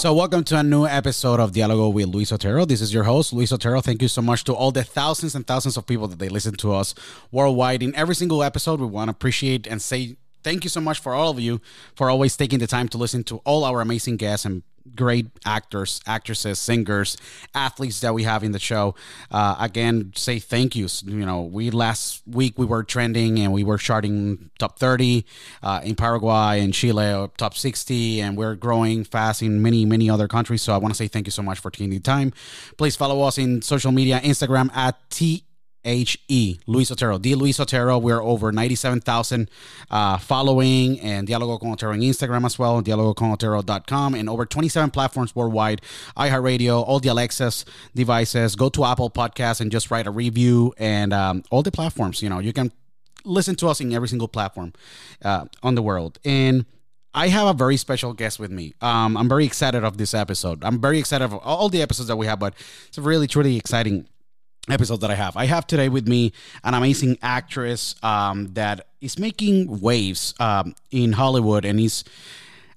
[0.00, 2.64] So, welcome to a new episode of Dialogo with Luis Otero.
[2.64, 3.82] This is your host, Luis Otero.
[3.82, 6.54] Thank you so much to all the thousands and thousands of people that they listen
[6.54, 6.94] to us
[7.30, 7.82] worldwide.
[7.82, 11.12] In every single episode, we want to appreciate and say thank you so much for
[11.12, 11.60] all of you
[11.94, 14.62] for always taking the time to listen to all our amazing guests and
[14.94, 17.16] great actors, actresses, singers,
[17.54, 18.94] athletes that we have in the show.
[19.30, 21.02] Uh, again, say thank yous.
[21.02, 25.24] You know, we last week we were trending and we were charting top 30
[25.62, 30.08] uh, in Paraguay and Chile, uh, top 60, and we're growing fast in many, many
[30.08, 30.62] other countries.
[30.62, 32.32] So I want to say thank you so much for taking the time.
[32.76, 35.44] Please follow us in social media, Instagram at T
[35.84, 37.18] H E Luis Otero.
[37.18, 37.98] D Luis Otero.
[37.98, 39.50] We're over 97,000
[39.90, 45.34] uh, following and Dialogo con Otero on Instagram as well, dialogoconotero.com and over 27 platforms
[45.34, 45.80] worldwide.
[46.16, 47.64] iHeartRadio, all the Alexa's
[47.94, 48.56] devices.
[48.56, 52.22] Go to Apple Podcasts and just write a review and um, all the platforms.
[52.22, 52.72] You know, you can
[53.24, 54.72] listen to us in every single platform
[55.24, 56.18] uh, on the world.
[56.24, 56.66] And
[57.12, 58.74] I have a very special guest with me.
[58.80, 60.64] Um, I'm very excited of this episode.
[60.64, 62.54] I'm very excited of all the episodes that we have, but
[62.88, 64.06] it's a really, truly exciting
[64.68, 65.36] episode that I have.
[65.36, 66.32] I have today with me
[66.64, 72.04] an amazing actress um, that is making waves um, in Hollywood, and is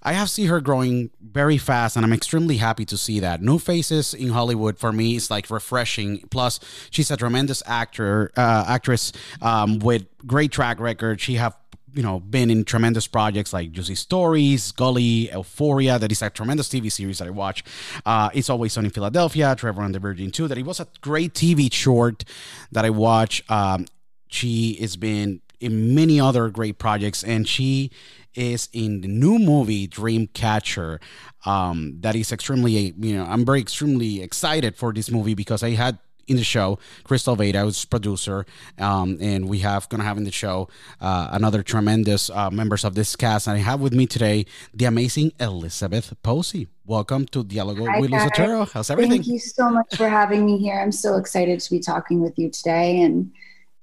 [0.06, 3.42] I have seen her growing very fast, and I'm extremely happy to see that.
[3.42, 6.28] New faces in Hollywood for me is like refreshing.
[6.30, 6.60] Plus,
[6.92, 11.22] she's a tremendous actor, uh, actress um, with great track record.
[11.22, 11.56] She have
[11.94, 16.00] you know been in tremendous projects like Juicy Stories, Gully, Euphoria.
[16.00, 17.64] That is a tremendous TV series that I watch.
[18.06, 20.48] Uh, it's always Sunny in Philadelphia, Trevor and the Virgin too.
[20.48, 22.24] That it was a great TV short
[22.72, 23.44] that I watch.
[23.50, 23.86] Um,
[24.28, 27.92] she has been in many other great projects, and she
[28.36, 31.00] is in the new movie Dreamcatcher.
[31.46, 35.72] Um, that is extremely, you know, I'm very extremely excited for this movie because I
[35.72, 38.46] had in the show, Crystal Veda, who's producer,
[38.80, 40.70] um, and we have gonna have in the show
[41.02, 43.48] uh, another tremendous uh, members of this cast.
[43.48, 46.68] And I have with me today the amazing Elizabeth Posey.
[46.86, 48.66] Welcome to Dialogo Hi, with Luis Otero.
[48.66, 49.24] How's everything?
[49.24, 50.80] Thank you so much for having me here.
[50.80, 53.32] I'm so excited to be talking with you today and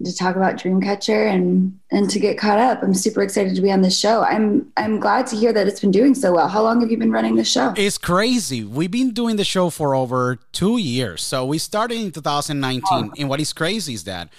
[0.04, 2.82] to talk about Dreamcatcher and and to get caught up.
[2.82, 4.22] I'm super excited to be on this show.
[4.22, 6.48] I'm I'm glad to hear that it's been doing so well.
[6.48, 7.74] How long have you been running the show?
[7.76, 8.64] It's crazy.
[8.64, 11.22] We've been doing the show for over two years.
[11.22, 13.10] So we started in 2019, oh.
[13.18, 14.30] and what is crazy is that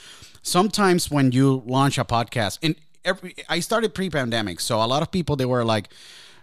[0.41, 2.75] sometimes when you launch a podcast, and
[3.05, 5.89] every I started pre-pandemic, so a lot of people they were like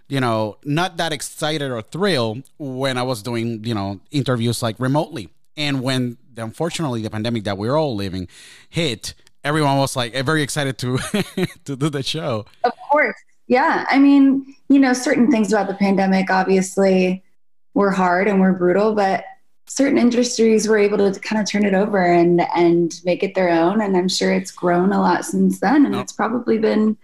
[0.09, 4.81] you know, not that excited or thrilled when I was doing, you know, interviews like
[4.81, 5.29] remotely.
[5.55, 8.29] And when unfortunately the pandemic that we're all living
[8.69, 9.15] hit,
[9.45, 10.99] everyone was like very excited to
[11.65, 12.47] to do the show.
[12.65, 13.17] Of course.
[13.47, 13.87] Yeah.
[13.89, 17.23] I mean, you know, certain things about the pandemic obviously
[17.75, 19.25] were hard and were brutal, but
[19.69, 23.51] certain industries were able to kind of turn it over and and make it their
[23.51, 26.97] own and i'm sure it's grown a lot since then and it's probably been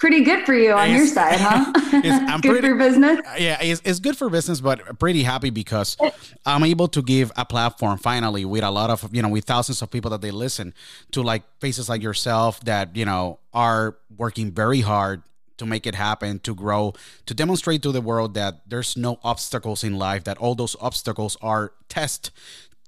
[0.00, 1.70] pretty good for you on it's, your side, huh?
[1.92, 3.20] I'm good pretty, for business.
[3.38, 5.96] Yeah, it's, it's good for business, but pretty happy because
[6.44, 9.82] I'm able to give a platform finally with a lot of you know with thousands
[9.82, 10.74] of people that they listen
[11.12, 15.22] to, like faces like yourself that you know are working very hard
[15.58, 16.94] to make it happen, to grow,
[17.26, 21.36] to demonstrate to the world that there's no obstacles in life, that all those obstacles
[21.42, 22.30] are tests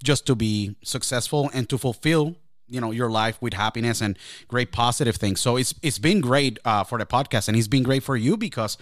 [0.03, 2.37] just to be successful and to fulfill
[2.69, 4.19] you know your life with happiness and
[4.49, 5.41] great positive things.
[5.41, 8.37] So it's it's been great uh, for the podcast and it's been great for you
[8.37, 8.79] because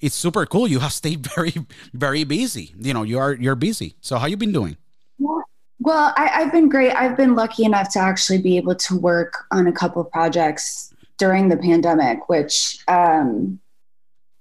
[0.00, 0.68] it's super cool.
[0.68, 1.54] You have stayed very
[1.92, 2.74] very busy.
[2.78, 3.96] You know you are you're busy.
[4.00, 4.76] So how you been doing?
[5.18, 6.92] Well I, i've been great.
[6.92, 11.48] I've been lucky enough to actually be able to work on a couple projects during
[11.48, 13.60] the pandemic which um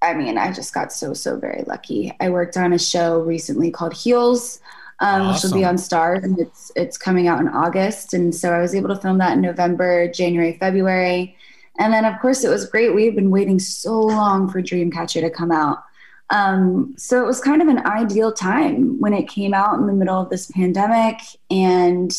[0.02, 2.16] i mean i just got so so very lucky.
[2.20, 4.60] I worked on a show recently called heels
[5.02, 5.34] um, awesome.
[5.34, 8.14] which will be on Starz, and it's it's coming out in August.
[8.14, 11.36] And so I was able to film that in November, January, February,
[11.80, 12.96] and then of course it was great.
[12.96, 15.84] We've been waiting so long for Dreamcatcher to come out.
[16.30, 19.94] Um, so it was kind of an ideal time when it came out in the
[19.94, 21.18] middle of this pandemic
[21.50, 22.12] and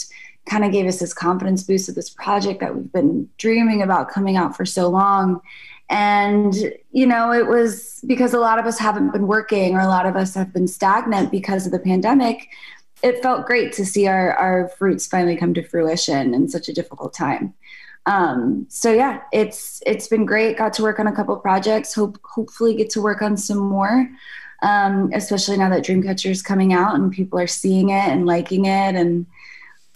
[0.44, 4.10] kind of gave us this confidence boost of this project that we've been dreaming about
[4.10, 5.40] coming out for so long.
[5.92, 6.54] And,
[6.90, 10.06] you know, it was because a lot of us haven't been working or a lot
[10.06, 12.48] of us have been stagnant because of the pandemic.
[13.02, 16.72] It felt great to see our, our fruits finally come to fruition in such a
[16.72, 17.52] difficult time.
[18.06, 20.56] Um, so yeah, it's it's been great.
[20.56, 21.94] Got to work on a couple projects.
[21.94, 24.08] Hope hopefully get to work on some more.
[24.62, 28.64] Um, especially now that Dreamcatcher is coming out and people are seeing it and liking
[28.64, 29.26] it and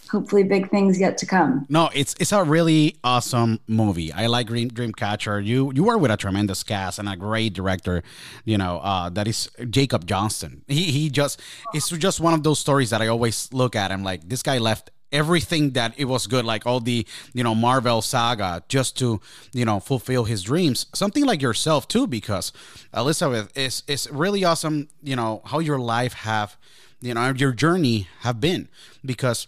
[0.07, 1.65] hopefully big things yet to come.
[1.69, 4.11] No, it's it's a really awesome movie.
[4.11, 5.45] I like Dream, Dreamcatcher.
[5.45, 8.03] You you are with a tremendous cast and a great director.
[8.45, 10.63] You know uh, that is Jacob Johnston.
[10.67, 11.41] He he just
[11.73, 13.91] it's just one of those stories that I always look at.
[13.91, 17.55] I'm like this guy left everything that it was good like all the you know
[17.55, 19.21] marvel saga just to
[19.53, 22.51] you know fulfill his dreams something like yourself too because
[22.93, 26.57] elizabeth is is really awesome you know how your life have
[26.99, 28.67] you know your journey have been
[29.05, 29.47] because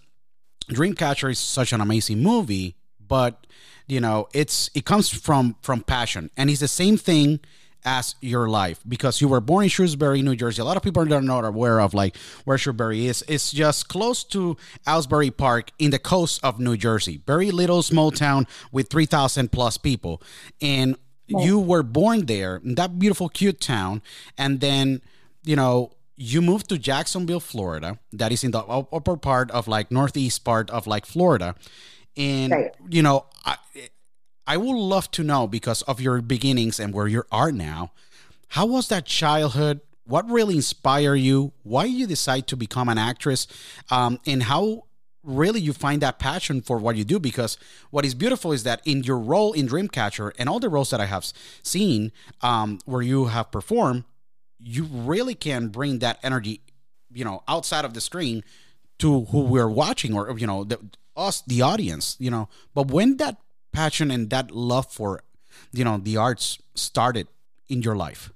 [0.69, 2.75] Dreamcatcher is such an amazing movie,
[3.05, 3.47] but
[3.87, 7.39] you know, it's it comes from from passion, and it's the same thing
[7.85, 10.61] as your life because you were born in Shrewsbury, New Jersey.
[10.61, 13.23] A lot of people are not aware of like where Shrewsbury is.
[13.27, 17.21] It's just close to Asbury Park in the coast of New Jersey.
[17.25, 20.21] Very little small town with 3,000 plus people.
[20.61, 20.97] And
[21.27, 24.01] you were born there in that beautiful, cute town.
[24.37, 25.01] And then,
[25.43, 27.97] you know, you moved to Jacksonville, Florida.
[28.11, 31.55] That is in the upper part of like northeast part of like Florida,
[32.17, 32.75] and right.
[32.89, 33.55] you know, I
[34.45, 37.91] I would love to know because of your beginnings and where you are now.
[38.49, 39.79] How was that childhood?
[40.03, 41.53] What really inspired you?
[41.63, 43.47] Why you decide to become an actress?
[43.89, 44.85] Um, and how
[45.23, 47.57] really you find that passion for what you do because
[47.91, 51.01] what is beautiful is that in your role in dreamcatcher and all the roles that
[51.01, 51.25] i have
[51.61, 52.09] seen
[52.41, 54.05] um, where you have performed
[54.61, 56.61] you really can bring that energy,
[57.13, 58.43] you know, outside of the screen
[58.99, 60.79] to who we're watching or you know the,
[61.15, 62.47] us the audience you know.
[62.73, 63.37] But when that
[63.71, 65.23] passion and that love for
[65.71, 67.27] you know the arts started
[67.67, 68.31] in your life?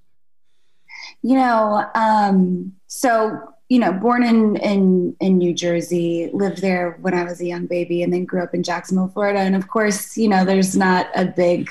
[1.22, 7.14] You know um so you know born in in in new jersey lived there when
[7.14, 9.40] i was a young baby and then grew up in jacksonville florida.
[9.40, 11.70] And of course you know there's not a big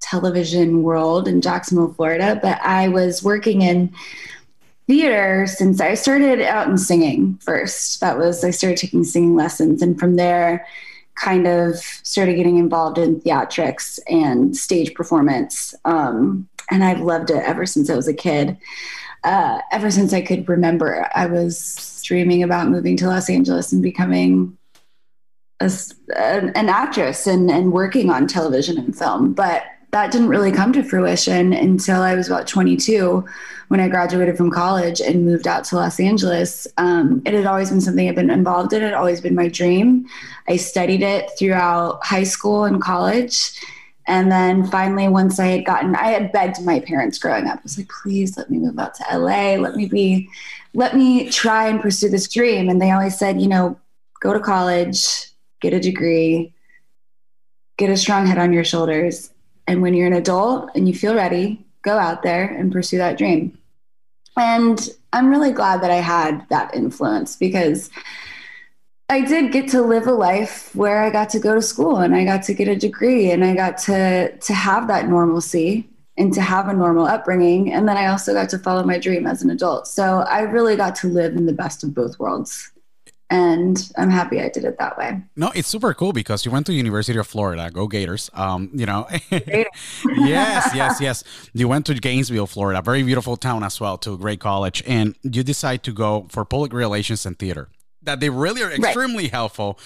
[0.00, 3.92] television world in Jacksonville, Florida, but I was working in
[4.86, 8.00] theater since I started out in singing first.
[8.00, 9.82] That was, I started taking singing lessons.
[9.82, 10.66] And from there,
[11.14, 15.74] kind of started getting involved in theatrics and stage performance.
[15.84, 18.56] Um, and I've loved it ever since I was a kid.
[19.22, 23.82] Uh, ever since I could remember, I was dreaming about moving to Los Angeles and
[23.82, 24.56] becoming
[25.60, 25.70] a,
[26.16, 29.34] an, actress and, and working on television and film.
[29.34, 33.24] But that didn't really come to fruition until I was about 22
[33.68, 36.66] when I graduated from college and moved out to Los Angeles.
[36.76, 38.82] Um, it had always been something I've been involved in.
[38.82, 40.06] It had always been my dream.
[40.48, 43.52] I studied it throughout high school and college.
[44.06, 47.58] And then finally, once I had gotten, I had begged my parents growing up.
[47.58, 49.54] I was like, please let me move out to LA.
[49.54, 50.28] Let me be,
[50.74, 52.68] let me try and pursue this dream.
[52.68, 53.78] And they always said, you know,
[54.20, 55.26] go to college,
[55.60, 56.52] get a degree,
[57.76, 59.30] get a strong head on your shoulders,
[59.70, 63.16] and when you're an adult and you feel ready, go out there and pursue that
[63.16, 63.56] dream.
[64.36, 67.88] And I'm really glad that I had that influence because
[69.08, 72.16] I did get to live a life where I got to go to school and
[72.16, 76.32] I got to get a degree and I got to to have that normalcy and
[76.34, 79.40] to have a normal upbringing and then I also got to follow my dream as
[79.42, 79.86] an adult.
[79.86, 82.72] So I really got to live in the best of both worlds
[83.30, 85.22] and I'm happy I did it that way.
[85.36, 87.70] No, it's super cool because you went to University of Florida.
[87.72, 88.28] Go Gators!
[88.34, 89.70] Um, you know, yes,
[90.74, 91.24] yes, yes.
[91.54, 95.14] You went to Gainesville, Florida, very beautiful town as well, to a great college, and
[95.22, 97.68] you decide to go for public relations and theater.
[98.02, 99.32] That they really are extremely right.
[99.32, 99.78] helpful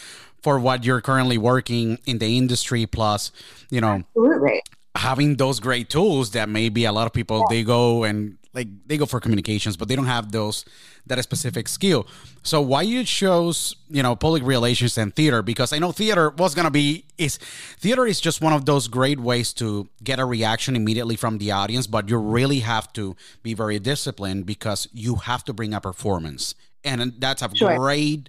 [0.43, 2.87] for what you're currently working in the industry.
[2.87, 3.31] Plus,
[3.71, 4.63] you know, absolutely
[4.97, 7.57] having those great tools that maybe a lot of people yeah.
[7.57, 10.65] they go and like they go for communications but they don't have those
[11.07, 12.07] that specific skill.
[12.43, 15.43] So why you chose you know public relations and theater?
[15.43, 17.37] Because i know theater was gonna be is
[17.79, 21.51] theater is just one of those great ways to get a reaction immediately from the
[21.51, 25.81] audience but you really have to be very disciplined because you have to bring a
[25.81, 26.55] performance.
[26.85, 27.77] And that's a sure.
[27.77, 28.29] great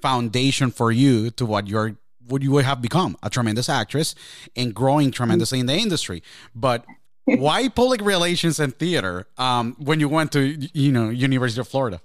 [0.00, 4.14] foundation for you to what you're what you would have become a tremendous actress
[4.56, 5.12] and growing mm-hmm.
[5.12, 6.22] tremendously in the industry.
[6.54, 6.84] But
[7.24, 12.00] why public relations and theater um, when you went to you know University of Florida?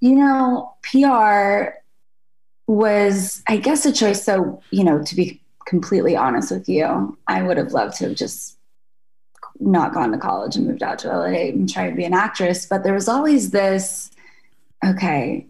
[0.00, 1.78] You know, PR
[2.66, 4.24] was, I guess, a choice.
[4.24, 8.16] So, you know, to be completely honest with you, I would have loved to have
[8.16, 8.56] just
[9.60, 12.66] not gone to college and moved out to LA and tried to be an actress.
[12.66, 14.10] But there was always this,
[14.84, 15.46] okay,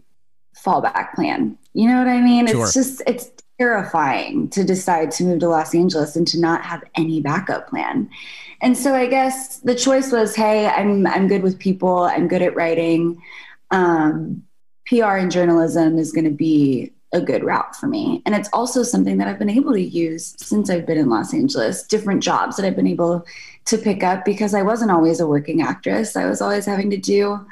[0.55, 1.57] fallback plan.
[1.73, 2.47] You know what I mean?
[2.47, 2.63] Sure.
[2.65, 6.83] It's just, it's terrifying to decide to move to Los Angeles and to not have
[6.95, 8.09] any backup plan.
[8.63, 12.03] And so I guess the choice was, hey, I'm I'm good with people.
[12.03, 13.21] I'm good at writing.
[13.71, 14.43] Um,
[14.87, 18.21] PR and journalism is going to be a good route for me.
[18.25, 21.33] And it's also something that I've been able to use since I've been in Los
[21.33, 23.25] Angeles, different jobs that I've been able
[23.65, 26.15] to pick up because I wasn't always a working actress.
[26.15, 27.45] I was always having to do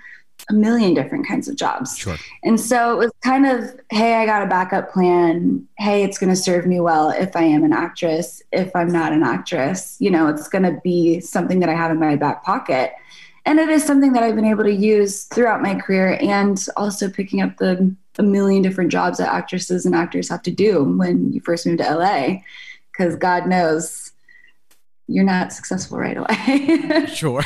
[0.50, 1.98] a million different kinds of jobs.
[1.98, 2.17] Sure.
[2.43, 5.67] And so it was kind of, hey, I got a backup plan.
[5.77, 8.41] Hey, it's going to serve me well if I am an actress.
[8.51, 11.91] If I'm not an actress, you know, it's going to be something that I have
[11.91, 12.93] in my back pocket.
[13.45, 17.10] And it is something that I've been able to use throughout my career and also
[17.10, 21.31] picking up the a million different jobs that actresses and actors have to do when
[21.31, 22.41] you first move to LA.
[22.91, 24.12] Because God knows
[25.07, 27.05] you're not successful right away.
[27.13, 27.41] sure.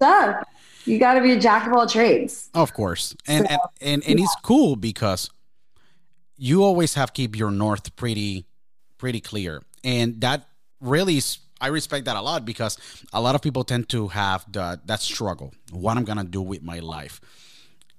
[0.00, 0.34] so
[0.90, 2.50] you got to be a jack of all trades.
[2.54, 4.24] Of course, and so, and and, and yeah.
[4.24, 5.30] it's cool because
[6.36, 8.46] you always have to keep your north pretty
[8.98, 10.48] pretty clear, and that
[10.80, 11.38] really is.
[11.62, 12.78] I respect that a lot because
[13.12, 15.52] a lot of people tend to have the that struggle.
[15.70, 17.20] What I'm gonna do with my life,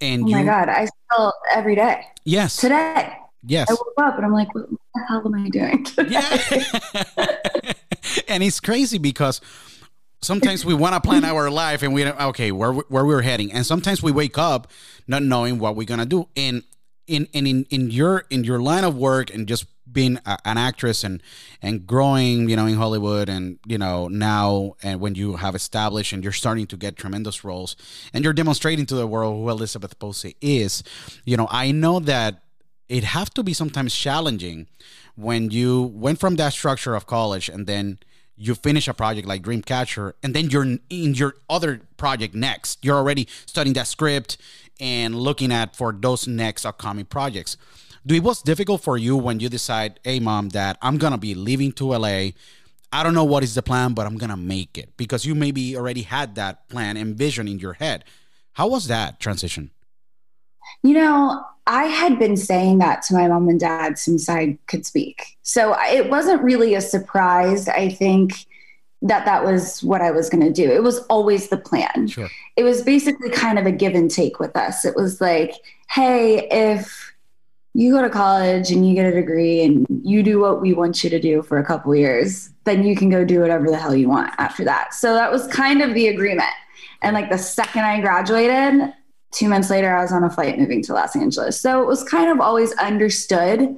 [0.02, 2.04] and oh you, my god, I still every day.
[2.26, 3.18] Yes, today.
[3.44, 5.86] Yes, I woke up and I'm like, what the hell am I doing?
[6.10, 7.74] yeah,
[8.28, 9.42] and it's crazy because
[10.22, 13.52] sometimes we want to plan our life and we okay where where we're heading.
[13.52, 14.72] And sometimes we wake up
[15.08, 16.28] not knowing what we're gonna do.
[16.36, 16.64] And
[17.08, 20.58] in in in, in your in your line of work and just being a, an
[20.58, 21.22] actress and
[21.62, 26.14] and growing you know in hollywood and you know now and when you have established
[26.14, 27.76] and you're starting to get tremendous roles
[28.14, 30.84] and you're demonstrating to the world who elizabeth posey is
[31.26, 32.44] you know i know that
[32.88, 34.68] it have to be sometimes challenging
[35.16, 38.00] when you went from that structure of college and then
[38.42, 42.84] you finish a project like Dreamcatcher, and then you're in your other project next.
[42.84, 44.38] You're already studying that script
[44.80, 47.56] and looking at for those next upcoming projects.
[48.06, 51.36] Do it was difficult for you when you decide, hey mom, dad, I'm gonna be
[51.36, 52.32] leaving to LA.
[52.92, 55.78] I don't know what is the plan, but I'm gonna make it because you maybe
[55.78, 58.04] already had that plan and vision in your head.
[58.54, 59.70] How was that transition?
[60.82, 64.86] You know, I had been saying that to my mom and dad since I could
[64.86, 65.38] speak.
[65.44, 68.46] So it wasn't really a surprise, I think,
[69.04, 70.70] that that was what I was going to do.
[70.72, 72.08] It was always the plan.
[72.08, 72.30] Sure.
[72.56, 74.86] It was basically kind of a give and take with us.
[74.86, 75.54] It was like,
[75.90, 77.14] hey, if
[77.74, 81.04] you go to college and you get a degree and you do what we want
[81.04, 83.96] you to do for a couple years, then you can go do whatever the hell
[83.96, 84.94] you want after that.
[84.94, 86.50] So that was kind of the agreement.
[87.02, 88.94] And like the second I graduated,
[89.32, 91.60] two months later, I was on a flight moving to Los Angeles.
[91.60, 93.78] So it was kind of always understood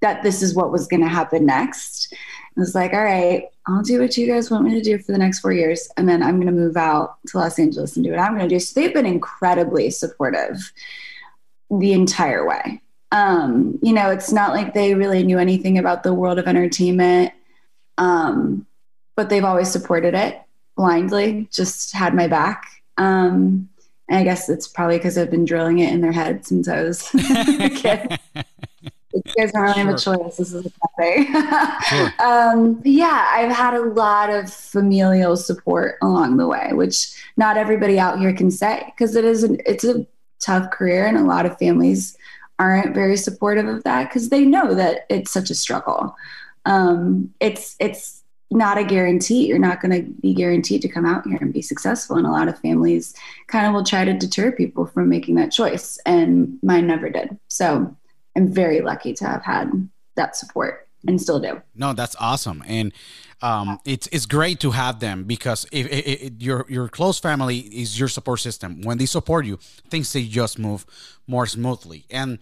[0.00, 2.12] that this is what was going to happen next.
[2.12, 5.12] I was like, all right, I'll do what you guys want me to do for
[5.12, 5.88] the next four years.
[5.96, 8.48] And then I'm going to move out to Los Angeles and do what I'm going
[8.48, 8.58] to do.
[8.58, 10.72] So they've been incredibly supportive
[11.70, 12.80] the entire way.
[13.12, 17.32] Um, you know, it's not like they really knew anything about the world of entertainment,
[17.96, 18.66] um,
[19.16, 20.40] but they've always supported it
[20.76, 22.64] blindly, just had my back.
[22.96, 23.68] Um,
[24.08, 26.82] and I guess it's probably because I've been drilling it in their head since I
[26.82, 28.18] was a kid.
[29.12, 29.84] you guys don't really sure.
[29.84, 30.36] have a choice.
[30.36, 31.26] This is a cafe.
[31.88, 32.12] sure.
[32.26, 37.98] um, yeah, I've had a lot of familial support along the way, which not everybody
[37.98, 40.06] out here can say because it is an, it's a
[40.40, 42.16] tough career, and a lot of families
[42.58, 46.16] aren't very supportive of that because they know that it's such a struggle.
[46.64, 48.17] Um, it's it's
[48.50, 49.46] not a guarantee.
[49.46, 52.16] You're not going to be guaranteed to come out here and be successful.
[52.16, 53.14] And a lot of families
[53.46, 55.98] kind of will try to deter people from making that choice.
[56.06, 57.38] And mine never did.
[57.48, 57.94] So
[58.36, 61.62] I'm very lucky to have had that support and still do.
[61.74, 62.62] No, that's awesome.
[62.66, 62.92] And
[63.40, 67.98] um, it's it's great to have them because if, if, your your close family is
[67.98, 69.58] your support system, when they support you,
[69.90, 70.84] things they just move
[71.26, 72.04] more smoothly.
[72.10, 72.38] And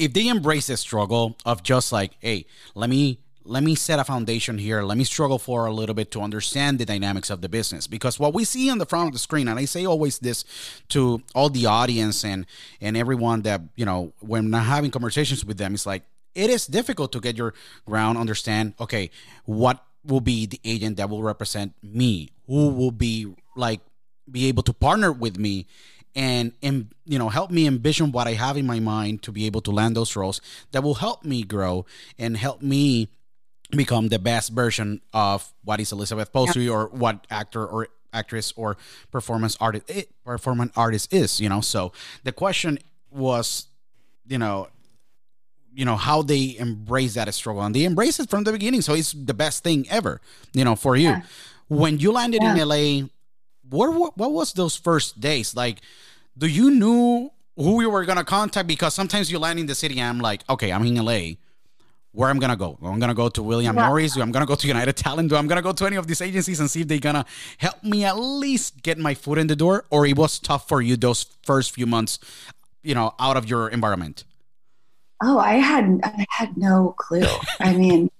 [0.00, 4.04] if they embrace the struggle of just like, hey, let me let me set a
[4.04, 4.82] foundation here.
[4.82, 7.86] Let me struggle for a little bit to understand the dynamics of the business.
[7.86, 10.44] Because what we see on the front of the screen, and I say always this
[10.90, 12.46] to all the audience and
[12.80, 16.02] and everyone that you know when I'm having conversations with them, it's like
[16.34, 17.54] it is difficult to get your
[17.86, 18.74] ground, understand.
[18.80, 19.10] Okay,
[19.44, 22.30] what will be the agent that will represent me?
[22.46, 23.80] Who will be like
[24.30, 25.66] be able to partner with me
[26.14, 29.46] and and you know help me envision what I have in my mind to be
[29.46, 30.40] able to land those roles
[30.72, 31.86] that will help me grow
[32.18, 33.08] and help me
[33.76, 36.72] become the best version of what is Elizabeth Posey yeah.
[36.72, 38.76] or what actor or actress or
[39.10, 41.92] performance artist it, eh, performance artist is you know so
[42.24, 42.78] the question
[43.10, 43.68] was
[44.26, 44.68] you know
[45.74, 48.94] you know how they embrace that struggle and they embrace it from the beginning so
[48.94, 50.20] it's the best thing ever
[50.52, 51.22] you know for you yeah.
[51.68, 52.54] when you landed yeah.
[52.54, 53.06] in LA
[53.70, 55.80] what, what what was those first days like
[56.36, 59.98] do you knew who you were gonna contact because sometimes you land in the city
[59.98, 61.36] and I'm like okay I'm in LA
[62.12, 62.78] where I'm gonna go.
[62.82, 63.88] I'm gonna go to William yeah.
[63.88, 64.16] Morris.
[64.16, 65.30] I'm gonna go to United Talent.
[65.30, 67.24] Do I'm gonna go to any of these agencies and see if they're gonna
[67.58, 69.86] help me at least get my foot in the door?
[69.90, 72.18] Or it was tough for you those first few months,
[72.82, 74.24] you know, out of your environment.
[75.22, 77.26] Oh, I had I had no clue.
[77.60, 78.10] I mean,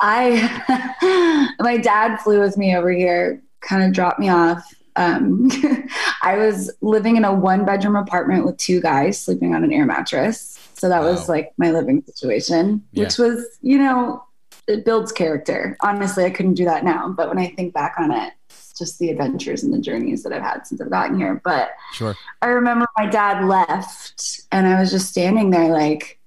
[0.00, 4.64] I my dad flew with me over here, kind of dropped me off.
[4.98, 5.48] Um,
[6.22, 9.86] I was living in a one bedroom apartment with two guys sleeping on an air
[9.86, 11.10] mattress so that wow.
[11.10, 13.04] was like my living situation, yeah.
[13.04, 14.24] which was, you know,
[14.68, 15.76] it builds character.
[15.82, 17.08] Honestly, I couldn't do that now.
[17.08, 18.32] But when I think back on it,
[18.78, 21.40] just the adventures and the journeys that I've had since I've gotten here.
[21.42, 22.16] But sure.
[22.42, 26.20] I remember my dad left and I was just standing there like,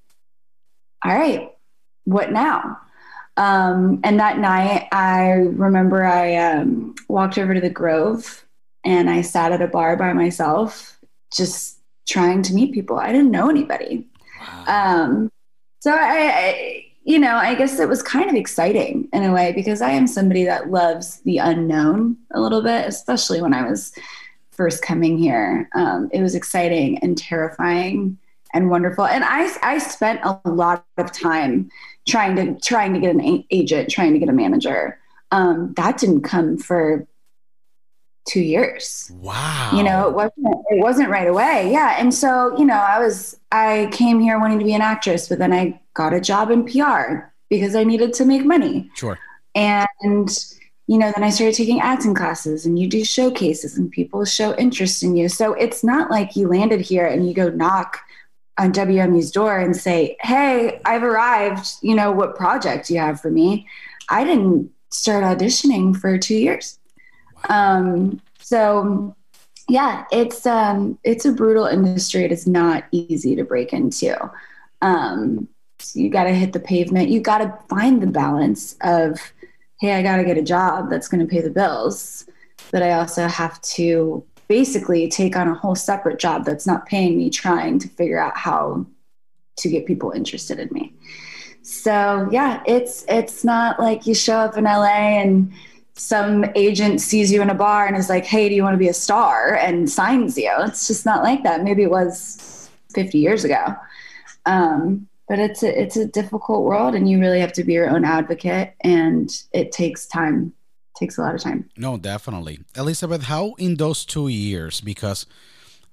[1.05, 1.51] all right,
[2.03, 2.77] what now?
[3.37, 8.45] Um, and that night, I remember I um, walked over to the Grove
[8.83, 10.99] and I sat at a bar by myself,
[11.33, 12.97] just trying to meet people.
[12.97, 14.07] I didn't know anybody.
[14.67, 15.31] Um,
[15.79, 19.51] so I, I, you know, I guess it was kind of exciting in a way
[19.53, 23.93] because I am somebody that loves the unknown a little bit, especially when I was
[24.51, 25.69] first coming here.
[25.73, 28.17] Um, it was exciting and terrifying
[28.53, 29.05] and wonderful.
[29.05, 31.69] And I, I spent a lot of time
[32.07, 34.99] trying to trying to get an agent, trying to get a manager.
[35.31, 37.07] Um, that didn't come for
[38.31, 39.11] two years.
[39.15, 39.71] Wow.
[39.73, 41.69] You know, it wasn't it wasn't right away.
[41.71, 41.95] Yeah.
[41.97, 45.37] And so, you know, I was I came here wanting to be an actress, but
[45.37, 48.89] then I got a job in PR because I needed to make money.
[48.95, 49.19] Sure.
[49.53, 50.29] And
[50.87, 54.55] you know, then I started taking acting classes and you do showcases and people show
[54.55, 55.29] interest in you.
[55.29, 57.99] So it's not like you landed here and you go knock
[58.57, 61.67] on WME's door and say, Hey, I've arrived.
[61.81, 63.67] You know, what project do you have for me?
[64.09, 66.77] I didn't start auditioning for two years.
[67.49, 69.15] Um, so
[69.69, 72.23] yeah, it's um, it's a brutal industry.
[72.23, 74.17] It is not easy to break into.
[74.81, 75.47] Um,
[75.79, 77.09] so you got to hit the pavement.
[77.09, 79.19] You got to find the balance of,
[79.79, 82.25] hey, I got to get a job that's going to pay the bills,
[82.71, 87.17] but I also have to basically take on a whole separate job that's not paying
[87.17, 88.85] me, trying to figure out how
[89.57, 90.93] to get people interested in me.
[91.61, 95.53] So yeah, it's it's not like you show up in LA and
[95.93, 98.79] some agent sees you in a bar and is like, hey, do you want to
[98.79, 99.55] be a star?
[99.55, 100.51] and signs you.
[100.59, 101.63] It's just not like that.
[101.63, 103.75] Maybe it was 50 years ago.
[104.45, 107.89] Um, but it's a, it's a difficult world and you really have to be your
[107.89, 110.51] own advocate and it takes time
[110.97, 115.25] takes a lot of time no definitely elizabeth how in those two years because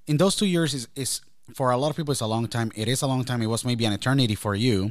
[0.09, 1.21] in those two years is, is
[1.55, 3.47] for a lot of people it's a long time it is a long time it
[3.47, 4.91] was maybe an eternity for you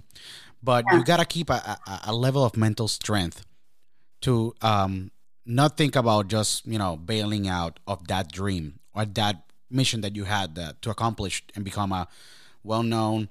[0.63, 0.97] but yeah.
[0.97, 3.45] you got to keep a, a, a, level of mental strength
[4.21, 5.11] to um,
[5.45, 10.15] not think about just you know bailing out of that dream or that mission that
[10.15, 12.07] you had that, to accomplish and become a
[12.63, 13.29] well-known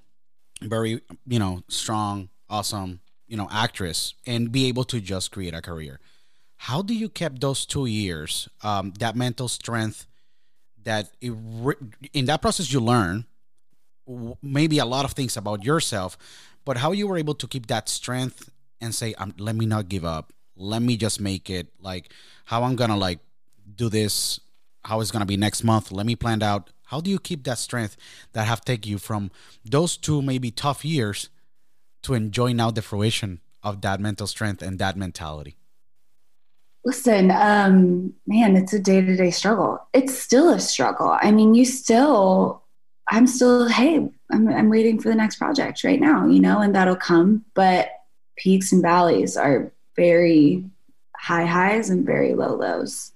[0.63, 5.61] very you know strong awesome you know actress and be able to just create a
[5.61, 6.01] career.
[6.59, 10.07] How do you keep those two years um, that mental strength
[10.85, 11.33] that it,
[12.15, 13.27] in that process you learn
[14.41, 16.17] maybe a lot of things about yourself
[16.65, 19.89] but how you were able to keep that strength and say um, let me not
[19.89, 22.13] give up let me just make it like
[22.47, 23.19] how i'm gonna like
[23.75, 24.41] do this
[24.85, 27.59] how it's gonna be next month let me plan out how do you keep that
[27.59, 27.97] strength
[28.33, 29.31] that have taken you from
[29.65, 31.29] those two maybe tough years
[32.03, 35.57] to enjoy now the fruition of that mental strength and that mentality
[36.87, 39.85] Listen, um, man, it's a day to day struggle.
[39.93, 41.19] It's still a struggle.
[41.21, 42.63] I mean, you still,
[43.11, 46.77] I'm still, hey, I'm, I'm waiting for the next project right now, you know, and
[46.77, 47.45] that'll come.
[47.55, 47.89] But
[48.37, 50.65] peaks and valleys are very
[51.17, 53.13] high highs and very low lows.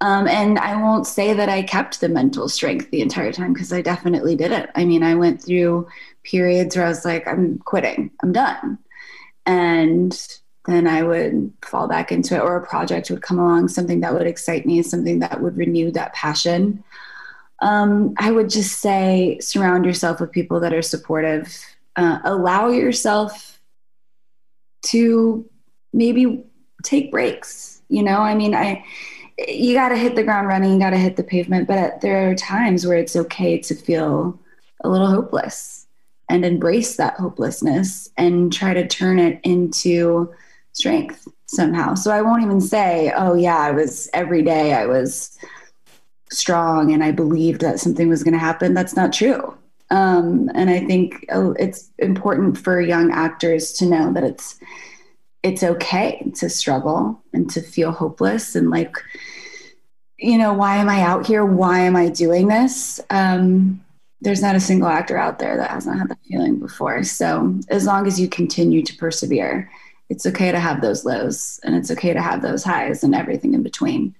[0.00, 3.72] Um, and I won't say that I kept the mental strength the entire time because
[3.72, 4.70] I definitely didn't.
[4.74, 5.88] I mean, I went through
[6.22, 8.78] periods where I was like, I'm quitting, I'm done.
[9.44, 10.16] And
[10.66, 14.12] then I would fall back into it, or a project would come along, something that
[14.12, 16.84] would excite me, something that would renew that passion.
[17.60, 21.58] Um, I would just say surround yourself with people that are supportive.
[21.96, 23.60] Uh, allow yourself
[24.82, 25.48] to
[25.92, 26.44] maybe
[26.82, 27.82] take breaks.
[27.88, 28.84] You know, I mean, I
[29.46, 32.28] you got to hit the ground running, you got to hit the pavement, but there
[32.28, 34.38] are times where it's okay to feel
[34.82, 35.86] a little hopeless
[36.28, 40.32] and embrace that hopelessness and try to turn it into
[40.72, 41.94] strength somehow.
[41.94, 45.38] So I won't even say, oh, yeah, I was every day I was
[46.30, 48.74] strong and I believed that something was going to happen.
[48.74, 49.56] That's not true.
[49.90, 54.60] Um, and I think oh, it's important for young actors to know that it's
[55.42, 58.96] it's okay to struggle and to feel hopeless and like
[60.18, 63.80] you know why am i out here why am i doing this um,
[64.20, 67.86] there's not a single actor out there that hasn't had that feeling before so as
[67.86, 69.70] long as you continue to persevere
[70.08, 73.54] it's okay to have those lows and it's okay to have those highs and everything
[73.54, 74.14] in between.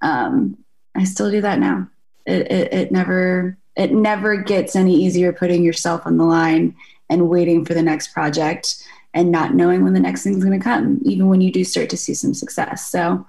[0.00, 0.56] Um,
[0.94, 1.88] I still do that now.
[2.24, 6.74] It, it, it never it never gets any easier putting yourself on the line
[7.10, 8.82] and waiting for the next project
[9.16, 11.90] and not knowing when the next thing's going to come, even when you do start
[11.90, 12.88] to see some success.
[12.88, 13.26] So,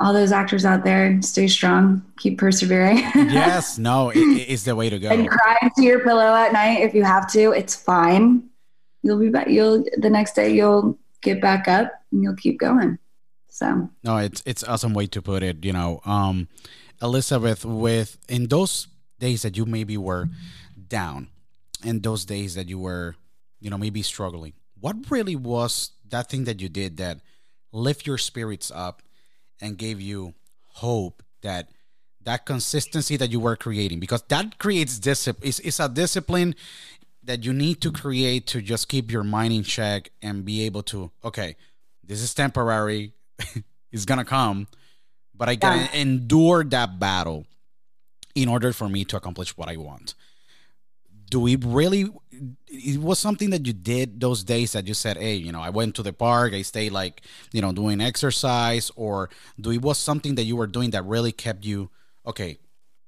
[0.00, 2.98] all those actors out there, stay strong, keep persevering.
[3.14, 5.08] yes, no, it, it's the way to go.
[5.08, 7.52] And cry to your pillow at night if you have to.
[7.52, 8.50] It's fine
[9.04, 9.48] you'll be back.
[9.48, 12.98] You'll the next day you'll get back up and you'll keep going.
[13.48, 15.64] So no, it's it's awesome way to put it.
[15.64, 16.48] You know, um,
[17.00, 18.88] Elizabeth, with in those
[19.20, 20.28] days that you maybe were
[20.88, 21.28] down,
[21.84, 23.14] in those days that you were,
[23.60, 27.20] you know, maybe struggling, what really was that thing that you did that
[27.72, 29.00] lift your spirits up
[29.58, 30.34] and gave you
[30.84, 31.70] hope that
[32.22, 33.98] that consistency that you were creating?
[33.98, 35.48] Because that creates discipline.
[35.48, 36.54] It's, it's a discipline
[37.22, 40.82] that you need to create to just keep your mind in check and be able
[40.82, 41.56] to okay
[42.06, 43.14] this is temporary
[43.90, 44.66] it's gonna come
[45.34, 46.02] but i gotta yeah.
[46.02, 47.46] endure that battle
[48.34, 50.12] in order for me to accomplish what i want.
[51.30, 52.12] Do we really
[52.68, 55.70] it was something that you did those days that you said hey you know i
[55.70, 59.98] went to the park i stayed like you know doing exercise or do it was
[59.98, 61.90] something that you were doing that really kept you
[62.26, 62.58] okay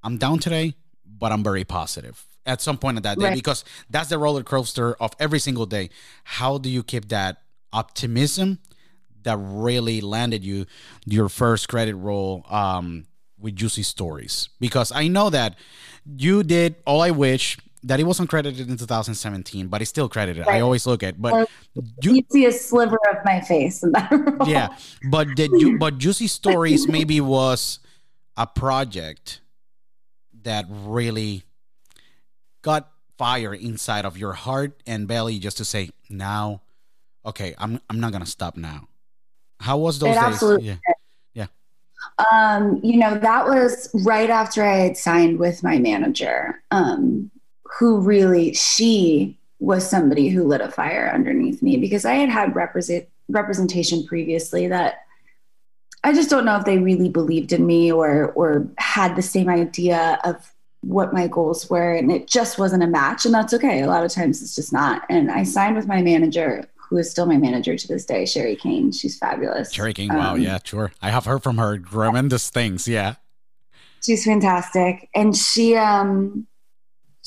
[0.02, 3.34] i'm down today but i'm very positive at some point of that day right.
[3.34, 5.90] because that's the roller coaster of every single day.
[6.24, 8.60] How do you keep that optimism
[9.24, 10.66] that really landed you
[11.04, 13.06] your first credit roll um,
[13.38, 14.48] with Juicy Stories?
[14.60, 15.56] Because I know that
[16.06, 20.46] you did All I Wish that it wasn't credited in 2017, but it's still credited.
[20.46, 20.57] Right.
[20.57, 21.49] I always look at, but
[22.03, 24.49] you, you, see a sliver of my face in that role.
[24.49, 24.77] Yeah,
[25.11, 25.79] but did you?
[25.79, 27.79] But Juicy Stories maybe was
[28.37, 29.40] a project
[30.42, 31.44] that really
[32.62, 36.61] got fire inside of your heart and belly just to say now
[37.25, 38.87] okay i'm i'm not gonna stop now
[39.59, 40.77] how was those it days yeah
[41.33, 41.46] yeah
[42.31, 47.31] um you know that was right after i had signed with my manager um
[47.79, 52.55] who really she was somebody who lit a fire underneath me because i had had
[52.55, 55.00] represent representation previously that
[56.05, 59.48] I just don't know if they really believed in me or or had the same
[59.48, 60.52] idea of
[60.83, 64.05] what my goals were and it just wasn't a match and that's okay a lot
[64.05, 67.37] of times it's just not and i signed with my manager who is still my
[67.37, 70.92] manager to this day sherry kane she's fabulous Sherry wow, Um, yeah, sure.
[71.02, 72.87] I have heard from her tremendous things.
[72.87, 73.16] Yeah.
[74.00, 76.46] she's fantastic and she um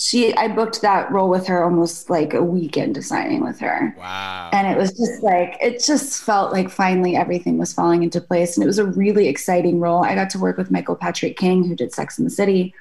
[0.01, 3.93] she i booked that role with her almost like a weekend to signing with her.
[3.97, 4.49] Wow.
[4.53, 8.55] and it was just like it just felt like finally everything was falling into place.
[8.55, 10.01] And it was a really exciting role.
[10.03, 12.73] I got to work with michael patrick king who did sex in the city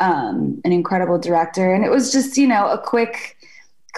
[0.00, 1.72] um, an incredible director.
[1.72, 3.37] And it was just you know a quick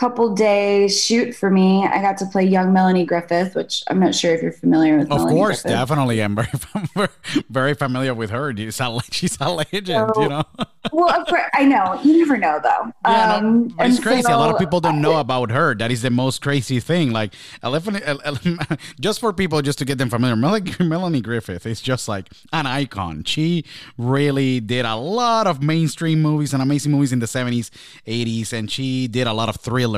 [0.00, 4.14] couple day shoot for me i got to play young melanie griffith which i'm not
[4.14, 5.78] sure if you're familiar with Of melanie course, griffith.
[5.78, 6.22] definitely.
[6.22, 7.08] I'm very,
[7.50, 8.50] very familiar with her.
[8.50, 10.42] You sound like she's a legend, you know?
[10.92, 14.32] well of course i know you never know though Yeah, no, Um, but it's crazy.
[14.32, 15.74] a lot of people don't know about her.
[15.74, 17.10] That is the most crazy thing.
[17.12, 18.38] Like, elephant, ele- ele-
[19.00, 23.24] just for people, just to get them familiar, Melanie Griffith is just like an icon.
[23.24, 23.64] She
[23.98, 27.68] really did a lot of mainstream movies and amazing movies in the 70s,
[28.06, 29.89] 80s, and she did a lot of thrillers.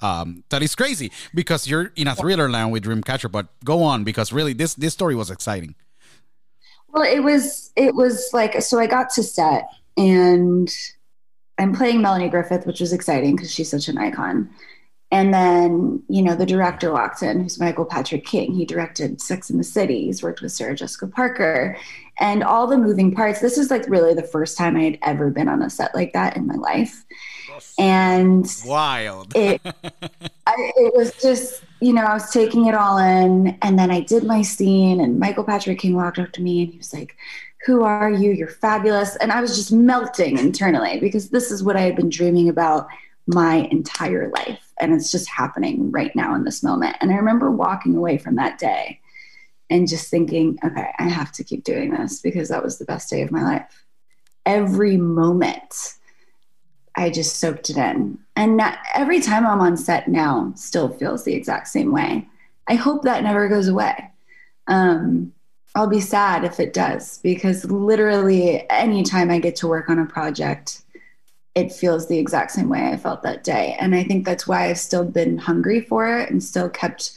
[0.00, 3.30] Um, that is crazy because you're in a thriller land with Dreamcatcher.
[3.30, 5.74] But go on because really, this this story was exciting.
[6.88, 10.70] Well, it was it was like so I got to set and
[11.58, 14.50] I'm playing Melanie Griffith, which was exciting because she's such an icon.
[15.10, 18.54] And then, you know, the director walked in, who's Michael Patrick King.
[18.54, 20.06] He directed Sex in the City.
[20.06, 21.76] He's worked with Sarah Jessica Parker
[22.18, 23.40] and all the moving parts.
[23.40, 26.14] This is like really the first time I had ever been on a set like
[26.14, 27.04] that in my life.
[27.78, 29.32] And Wild.
[29.34, 29.60] it
[30.46, 34.00] I, it was just you know i was taking it all in and then i
[34.00, 37.16] did my scene and michael patrick king walked up to me and he was like
[37.64, 38.32] who are you?
[38.32, 39.16] You're fabulous.
[39.16, 42.88] And i was just melting internally because this is what i had been dreaming about
[43.26, 46.96] my entire life and it's just happening right now in this moment.
[47.00, 49.00] And i remember walking away from that day
[49.70, 53.08] and just thinking okay i have to keep doing this because that was the best
[53.08, 53.84] day of my life.
[54.44, 55.94] Every moment
[56.96, 58.18] I just soaked it in.
[58.36, 62.28] And not, every time I'm on set now, still feels the exact same way.
[62.68, 64.10] I hope that never goes away.
[64.68, 65.32] Um,
[65.74, 70.06] I'll be sad if it does because literally anytime I get to work on a
[70.06, 70.82] project,
[71.54, 73.76] it feels the exact same way I felt that day.
[73.80, 77.12] And I think that's why I've still been hungry for it and still kept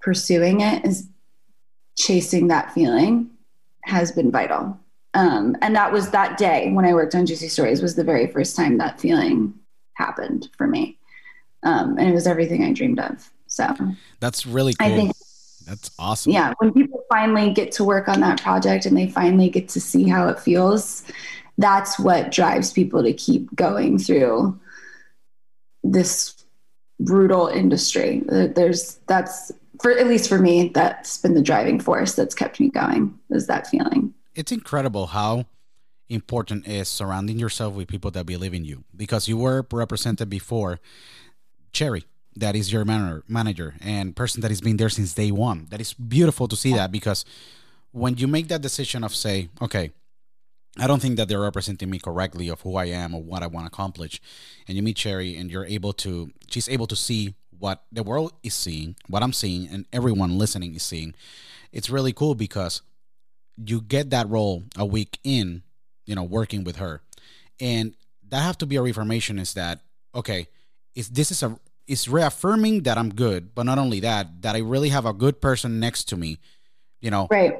[0.00, 1.08] pursuing it is
[1.96, 3.30] chasing that feeling
[3.82, 4.78] has been vital.
[5.18, 8.28] Um, and that was that day when I worked on Juicy Stories was the very
[8.28, 9.52] first time that feeling
[9.94, 10.96] happened for me.
[11.64, 13.28] Um, and it was everything I dreamed of.
[13.48, 13.74] So
[14.20, 14.86] That's really cool.
[14.86, 15.12] I think,
[15.66, 16.30] That's awesome.
[16.32, 19.80] yeah, when people finally get to work on that project and they finally get to
[19.80, 21.02] see how it feels,
[21.56, 24.58] that's what drives people to keep going through
[25.82, 26.44] this
[27.00, 28.22] brutal industry.
[28.26, 29.50] There- There's that's
[29.82, 33.18] for at least for me, that's been the driving force that's kept me going.
[33.30, 34.14] Is that feeling?
[34.38, 35.46] It's incredible how
[36.08, 38.84] important is surrounding yourself with people that believe in you.
[38.96, 40.78] Because you were represented before
[41.72, 42.04] cherry
[42.36, 45.66] that is your manager manager and person that has been there since day one.
[45.70, 47.24] That is beautiful to see that because
[47.90, 49.90] when you make that decision of say okay
[50.78, 53.46] i don't think that they're representing me correctly of who i am or what i
[53.46, 54.20] want to accomplish
[54.68, 58.32] and you meet cherry and you're able to she's able to see what the world
[58.42, 61.14] is seeing what i'm seeing and everyone listening is seeing
[61.72, 62.82] it's really cool because
[63.64, 65.62] you get that role a week in,
[66.06, 67.02] you know, working with her,
[67.60, 67.94] and
[68.28, 69.80] that have to be a reaffirmation is that
[70.14, 70.48] okay,
[70.94, 74.58] is this is a is reaffirming that I'm good, but not only that, that I
[74.58, 76.38] really have a good person next to me,
[77.00, 77.58] you know, Right.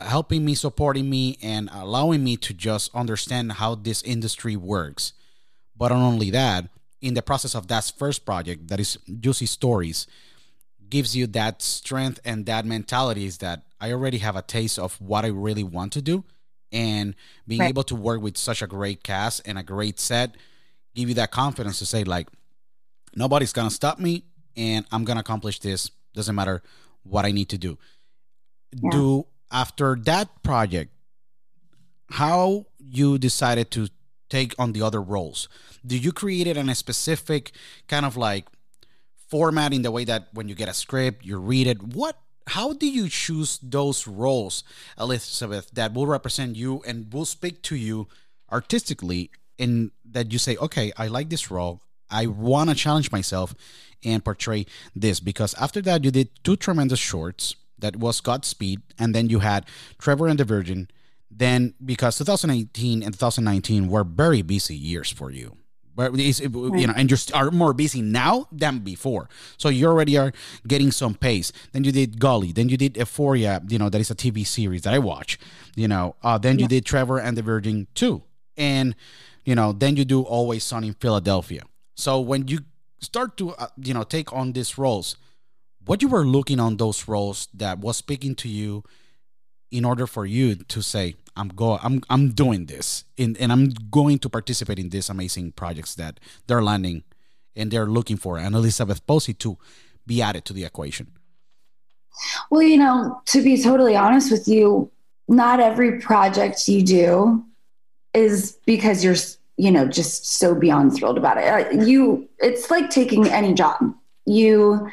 [0.00, 5.12] helping me, supporting me, and allowing me to just understand how this industry works.
[5.76, 6.68] But not only that,
[7.00, 10.08] in the process of that first project, that is Juicy Stories,
[10.90, 15.00] gives you that strength and that mentality is that I already have a taste of
[15.00, 16.24] what I really want to do.
[16.72, 17.14] And
[17.46, 17.68] being Right.
[17.70, 20.36] able to work with such a great cast and a great set
[20.94, 22.28] give you that confidence to say, like,
[23.14, 24.24] nobody's gonna stop me
[24.56, 25.90] and I'm gonna accomplish this.
[26.14, 26.62] Doesn't matter
[27.04, 27.78] what I need to do.
[28.72, 28.90] Yeah.
[28.90, 30.92] Do after that project,
[32.10, 33.88] how you decided to
[34.28, 35.48] take on the other roles?
[35.86, 37.52] Do you create it in a specific
[37.86, 38.46] kind of like
[39.28, 41.82] format in the way that when you get a script, you read it?
[41.82, 44.64] What how do you choose those roles,
[44.98, 48.08] Elizabeth, that will represent you and will speak to you
[48.50, 51.82] artistically in that you say, okay, I like this role.
[52.10, 53.54] I want to challenge myself
[54.02, 54.64] and portray
[54.96, 59.40] this because after that you did two tremendous shorts that was Godspeed and then you
[59.40, 59.66] had
[59.98, 60.88] Trevor and the Virgin
[61.30, 65.57] then because 2018 and 2019 were very busy years for you
[65.98, 69.28] but you know and you are more busy now than before.
[69.56, 70.32] So you already are
[70.66, 71.52] getting some pace.
[71.72, 72.52] Then you did Gully.
[72.52, 75.38] Then you did Euphoria you know that is a TV series that I watch
[75.74, 76.14] you know.
[76.22, 78.22] Uh, then you did Trevor and the Virgin too
[78.56, 78.94] and
[79.48, 81.62] you know, then you do Always Sunny in Philadelphia.
[81.94, 82.58] So when you
[83.00, 85.16] start to, uh, you know, take on these roles,
[85.86, 88.84] what you were looking on those roles that was speaking to you
[89.70, 93.70] in order for you to say, I'm go I'm I'm doing this in, and I'm
[93.90, 97.04] going to participate in these amazing projects that they're landing
[97.56, 99.58] and they're looking for and Elizabeth Posey to
[100.06, 101.12] be added to the equation.
[102.50, 104.90] Well, you know, to be totally honest with you,
[105.28, 107.44] not every project you do
[108.14, 109.16] is because you're,
[109.56, 111.46] you know, just so beyond thrilled about it.
[111.46, 113.94] Uh, you, it's like taking any job.
[114.24, 114.88] You,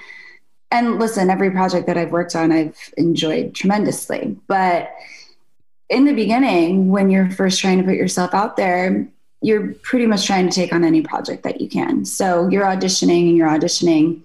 [0.71, 4.37] and listen, every project that I've worked on, I've enjoyed tremendously.
[4.47, 4.91] But
[5.89, 9.07] in the beginning, when you're first trying to put yourself out there,
[9.41, 12.05] you're pretty much trying to take on any project that you can.
[12.05, 14.21] So you're auditioning and you're auditioning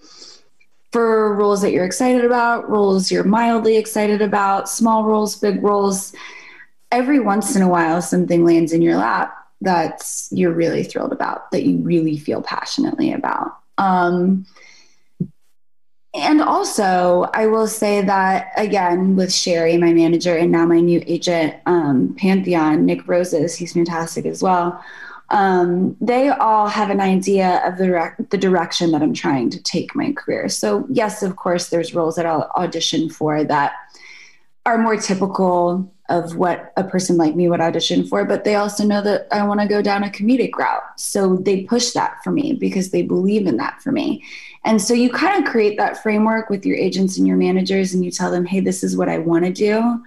[0.93, 6.15] for roles that you're excited about, roles you're mildly excited about, small roles, big roles.
[6.91, 11.51] Every once in a while, something lands in your lap that's you're really thrilled about,
[11.51, 13.59] that you really feel passionately about.
[13.79, 14.47] Um,
[16.15, 21.03] and also, I will say that again with Sherry, my manager, and now my new
[21.07, 24.83] agent, um, Pantheon, Nick Roses, he's fantastic as well
[25.31, 29.63] um, they all have an idea of the, rec- the direction that I'm trying to
[29.63, 30.49] take my career.
[30.49, 33.73] So, yes, of course, there's roles that I'll audition for that
[34.67, 38.85] are more typical of what a person like me would audition for, but they also
[38.85, 40.83] know that I want to go down a comedic route.
[40.97, 44.25] So they push that for me because they believe in that for me.
[44.65, 48.05] And so you kind of create that framework with your agents and your managers and
[48.05, 50.03] you tell them, hey, this is what I want to do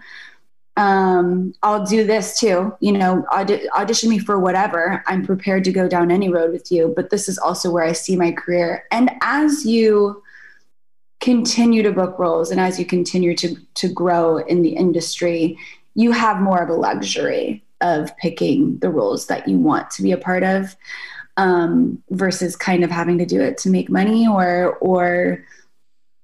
[0.76, 2.76] um, I'll do this too.
[2.80, 5.04] You know, aud- audition me for whatever.
[5.08, 7.92] I'm prepared to go down any road with you, but this is also where I
[7.92, 8.86] see my career.
[8.92, 10.24] And as you
[11.20, 15.58] continue to book roles and as you continue to, to grow in the industry,
[15.96, 20.12] you have more of a luxury of picking the roles that you want to be
[20.12, 20.76] a part of
[21.38, 25.46] um, versus kind of having to do it to make money or, or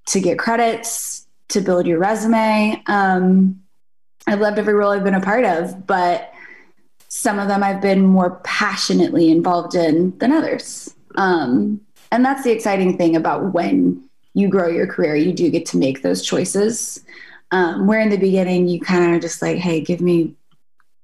[0.06, 2.82] to get credits, to build your resume.
[2.86, 3.60] Um,
[4.26, 6.32] I've loved every role I've been a part of, but
[7.08, 10.94] some of them I've been more passionately involved in than others.
[11.16, 11.80] Um,
[12.12, 14.02] and that's the exciting thing about when
[14.34, 17.04] you grow your career, you do get to make those choices.
[17.52, 20.34] Um, where in the beginning you kind of just like, hey, give me,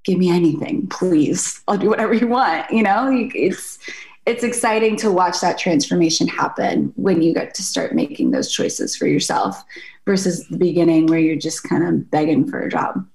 [0.06, 1.60] give me anything, please.
[1.68, 2.70] I'll do whatever you want.
[2.70, 3.78] You know, it's
[4.24, 8.96] it's exciting to watch that transformation happen when you get to start making those choices
[8.96, 9.62] for yourself
[10.04, 13.06] versus the beginning where you're just kind of begging for a job.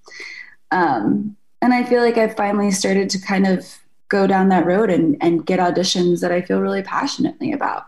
[0.71, 3.65] Um, and I feel like I've finally started to kind of
[4.08, 7.88] go down that road and, and get auditions that I feel really passionately about.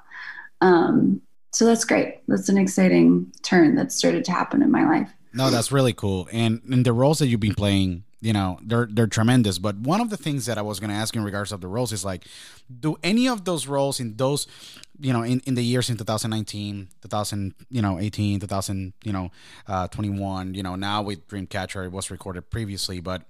[0.60, 2.22] Um, so that's great.
[2.28, 5.12] That's an exciting turn that started to happen in my life.
[5.34, 6.28] No, that's really cool.
[6.32, 9.60] And in the roles that you've been playing, you know they're they're tremendous.
[9.60, 11.68] But one of the things that i was going to ask in regards of the
[11.68, 12.26] roles is like
[12.80, 14.48] do any of those roles in those
[15.00, 19.30] you know in, in the years in 2019 2000 you know 18 2000 you know
[19.68, 23.24] uh 21 you know now with dreamcatcher it was recorded previously but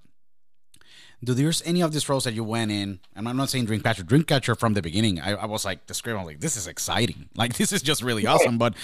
[1.22, 4.02] do there's any of these roles that you went in and i'm not saying dreamcatcher
[4.02, 7.28] dreamcatcher from the beginning i, I was like describing like this is exciting.
[7.36, 8.58] Like this is just really awesome.
[8.58, 8.74] But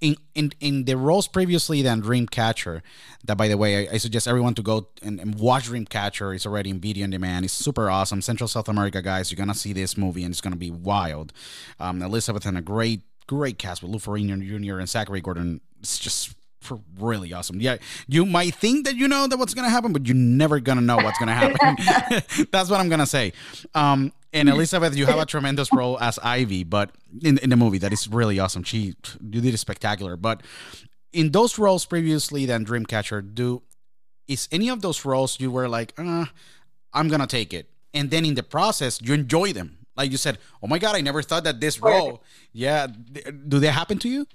[0.00, 2.82] in in in the roles previously than dreamcatcher
[3.24, 6.34] that by the way i, I suggest everyone to go and, and, watch dreamcatcher.
[6.34, 7.44] It's already in video on demand.
[7.44, 8.22] It's super awesome.
[8.22, 11.32] Central south america guys you're gonna see this movie and it's gonna be wild.
[11.80, 15.60] Um, elizabeth and a great great cast with lou ferrigno jr and zachary gordon.
[15.80, 16.34] It's just
[16.98, 17.60] really awesome.
[17.60, 17.76] Yeah,
[18.08, 20.96] you might think that you know that what's gonna happen, but you're never gonna know
[20.96, 21.76] what's gonna happen.
[22.52, 23.32] That's what I'm gonna say.
[23.74, 26.90] Um, and Elizabeth, you have a tremendous role as Ivy, but
[27.22, 28.62] in in the movie that is really awesome.
[28.62, 30.16] She you did it spectacular.
[30.16, 30.42] But
[31.12, 33.62] in those roles previously than Dreamcatcher, do
[34.28, 36.26] is any of those roles you were like, uh,
[36.92, 39.78] I'm gonna take it, and then in the process you enjoy them.
[39.96, 42.22] Like you said, oh my god, I never thought that this role.
[42.52, 42.86] Yeah,
[43.48, 44.26] do they happen to you?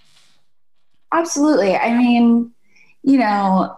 [1.12, 1.76] Absolutely.
[1.76, 2.52] I mean,
[3.04, 3.78] you know,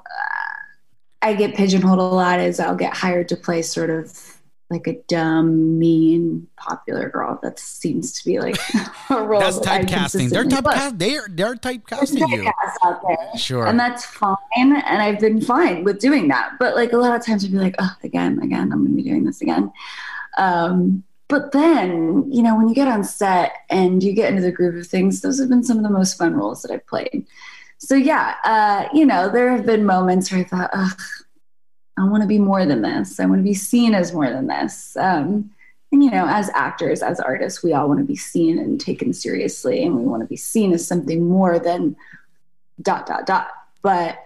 [1.22, 4.34] I get pigeonholed a lot as I'll get hired to play sort of
[4.70, 7.40] like a dumb, mean, popular girl.
[7.44, 8.58] That seems to be like
[9.10, 9.40] a role.
[9.40, 10.30] That's that typecasting.
[10.30, 10.98] They're typecast.
[11.00, 12.52] They're they're typecasting you.
[12.84, 13.38] Out there.
[13.38, 13.68] Sure.
[13.68, 14.36] And that's fine.
[14.58, 16.54] And I've been fine with doing that.
[16.60, 18.96] But like a lot of times, I'd be like, oh, again, again, I'm going to
[18.96, 19.72] be doing this again.
[20.38, 24.52] Um, but then, you know, when you get on set and you get into the
[24.52, 27.26] groove of things, those have been some of the most fun roles that I've played.
[27.78, 31.00] So yeah, uh, you know, there have been moments where I thought, Ugh,
[31.98, 33.20] I want to be more than this.
[33.20, 34.96] I want to be seen as more than this.
[34.98, 35.52] Um,
[35.92, 39.14] and you know, as actors, as artists, we all want to be seen and taken
[39.14, 41.96] seriously, and we want to be seen as something more than
[42.82, 43.50] dot dot dot.
[43.84, 44.18] But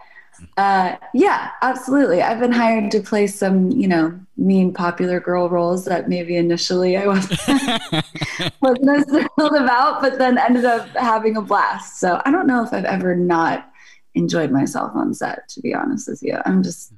[0.57, 2.21] Uh, yeah, absolutely.
[2.21, 6.97] I've been hired to play some, you know, mean popular girl roles that maybe initially
[6.97, 7.39] I wasn't,
[8.61, 11.99] wasn't as thrilled about, but then ended up having a blast.
[11.99, 13.69] So I don't know if I've ever not
[14.15, 16.37] enjoyed myself on set, to be honest with you.
[16.45, 16.93] I'm just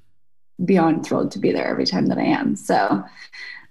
[0.63, 2.55] beyond thrilled to be there every time that I am.
[2.55, 3.03] So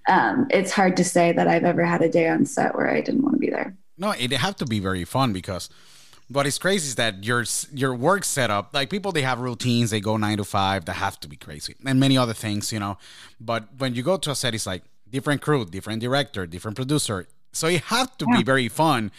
[0.08, 3.00] um, it's hard to say that I've ever had a day on set where I
[3.00, 3.76] didn't want to be there.
[3.98, 5.68] No, it have to be very fun because
[6.30, 9.90] what is crazy is that your your work setup, like people, they have routines.
[9.90, 10.84] They go nine to five.
[10.84, 12.98] That have to be crazy, and many other things, you know.
[13.40, 17.26] But when you go to a set, it's like different crew, different director, different producer.
[17.52, 18.38] So it have to yeah.
[18.38, 19.10] be very fun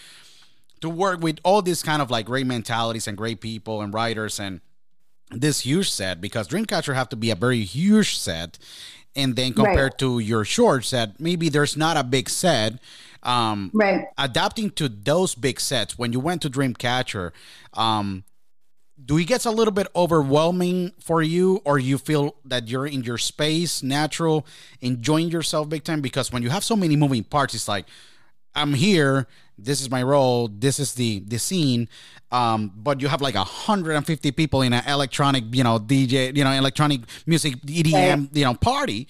[0.82, 4.40] to work with all these kind of like great mentalities and great people and writers
[4.40, 4.62] and
[5.32, 8.58] this huge set because Dreamcatcher have to be a very huge set,
[9.16, 9.98] and then compared right.
[10.00, 12.80] to your short set, maybe there's not a big set
[13.24, 14.06] um, right.
[14.18, 17.32] Adapting to those big sets, when you went to Dreamcatcher,
[17.74, 18.24] um,
[19.04, 23.04] do it gets a little bit overwhelming for you, or you feel that you're in
[23.04, 24.46] your space, natural,
[24.82, 26.02] enjoying yourself big time?
[26.02, 27.86] Because when you have so many moving parts, it's like
[28.56, 29.28] I'm here.
[29.58, 30.48] This is my role.
[30.48, 31.88] This is the the scene.
[32.32, 36.52] Um, but you have like 150 people in an electronic, you know, DJ, you know,
[36.52, 39.08] electronic music EDM, you know, party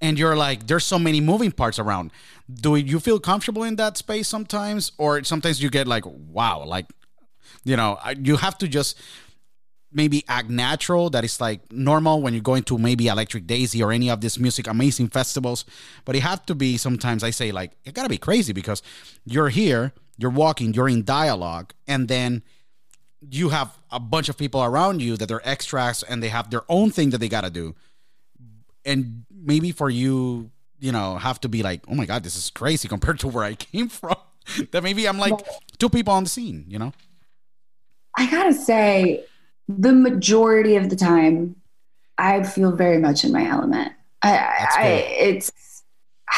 [0.00, 2.10] and you're like there's so many moving parts around.
[2.52, 4.92] Do you feel comfortable in that space sometimes?
[4.98, 6.86] Or sometimes you get like wow like
[7.64, 8.98] you know you have to just
[9.92, 13.92] maybe act natural that is like normal when you're going to maybe electric daisy or
[13.92, 15.64] any of these music amazing festivals.
[16.04, 18.82] But it have to be sometimes i say like it gotta be crazy because
[19.24, 22.42] you're here you're walking you're in dialogue and then
[23.20, 26.62] you have a bunch of people around you that are extras and they have their
[26.68, 27.74] own thing that they gotta do
[28.84, 32.50] and maybe for you, you know, have to be like, oh my god, this is
[32.50, 34.16] crazy compared to where I came from.
[34.72, 35.34] that maybe I'm like
[35.78, 36.92] two people on the scene, you know.
[38.16, 39.24] I gotta say,
[39.68, 41.56] the majority of the time,
[42.18, 43.92] I feel very much in my element.
[44.22, 44.86] I, I
[45.18, 45.82] it's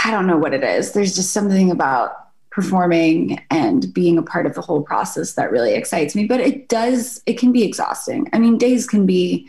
[0.05, 0.93] I don't know what it is.
[0.93, 2.13] There's just something about
[2.51, 6.27] performing and being a part of the whole process that really excites me.
[6.27, 8.31] But it does, it can be exhausting.
[8.33, 9.47] I mean, days can be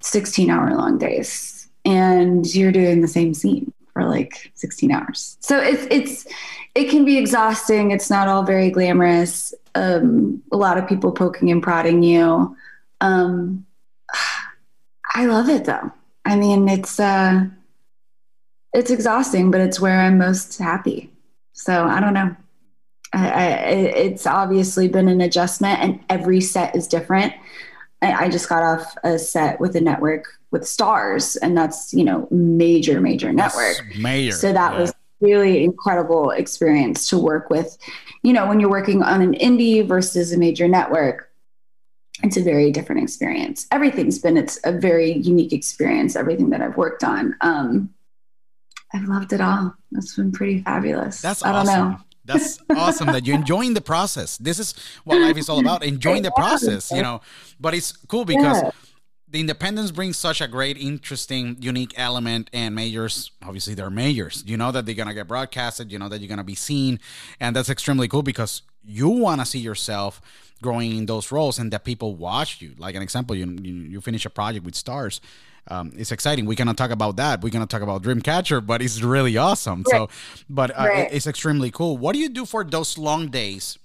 [0.00, 1.55] 16 hour long days
[1.86, 5.38] and you're doing the same scene for like 16 hours.
[5.40, 6.26] So it's it's
[6.74, 7.92] it can be exhausting.
[7.92, 9.54] It's not all very glamorous.
[9.74, 12.54] Um, a lot of people poking and prodding you.
[13.00, 13.64] Um,
[15.14, 15.92] I love it though.
[16.26, 17.46] I mean, it's uh,
[18.74, 21.10] it's exhausting, but it's where I'm most happy.
[21.52, 22.36] So I don't know.
[23.12, 27.32] I, I, it's obviously been an adjustment, and every set is different.
[28.02, 32.04] I, I just got off a set with a network with Starz and that's you
[32.04, 33.82] know major major network.
[33.96, 34.32] major.
[34.32, 34.80] So that yeah.
[34.80, 37.76] was really incredible experience to work with.
[38.22, 41.30] You know, when you're working on an indie versus a major network,
[42.22, 43.66] it's a very different experience.
[43.70, 46.16] Everything's been it's a very unique experience.
[46.16, 47.34] Everything that I've worked on.
[47.40, 47.92] Um,
[48.94, 49.74] I've loved it all.
[49.92, 51.20] It's been pretty fabulous.
[51.20, 51.90] That's I don't awesome.
[51.90, 51.98] know.
[52.24, 54.36] That's awesome that you're enjoying the process.
[54.38, 54.74] This is
[55.04, 57.20] what life is all about, enjoying the process, you know.
[57.60, 58.70] But it's cool because yeah
[59.28, 64.44] the independence brings such a great, interesting, unique element, and majors, obviously, they're majors.
[64.46, 65.90] You know that they're gonna get broadcasted.
[65.90, 67.00] You know that you're gonna be seen,
[67.40, 70.20] and that's extremely cool because you want to see yourself
[70.62, 72.74] growing in those roles, and that people watch you.
[72.78, 75.20] Like an example, you you, you finish a project with Starz.
[75.68, 76.46] Um, it's exciting.
[76.46, 77.42] We cannot talk about that.
[77.42, 79.82] We're gonna talk about Dreamcatcher, but it's really awesome.
[79.90, 80.08] Right.
[80.08, 80.08] So,
[80.48, 81.08] but uh, right.
[81.12, 81.98] it's extremely cool.
[81.98, 83.76] What do you do for those long days,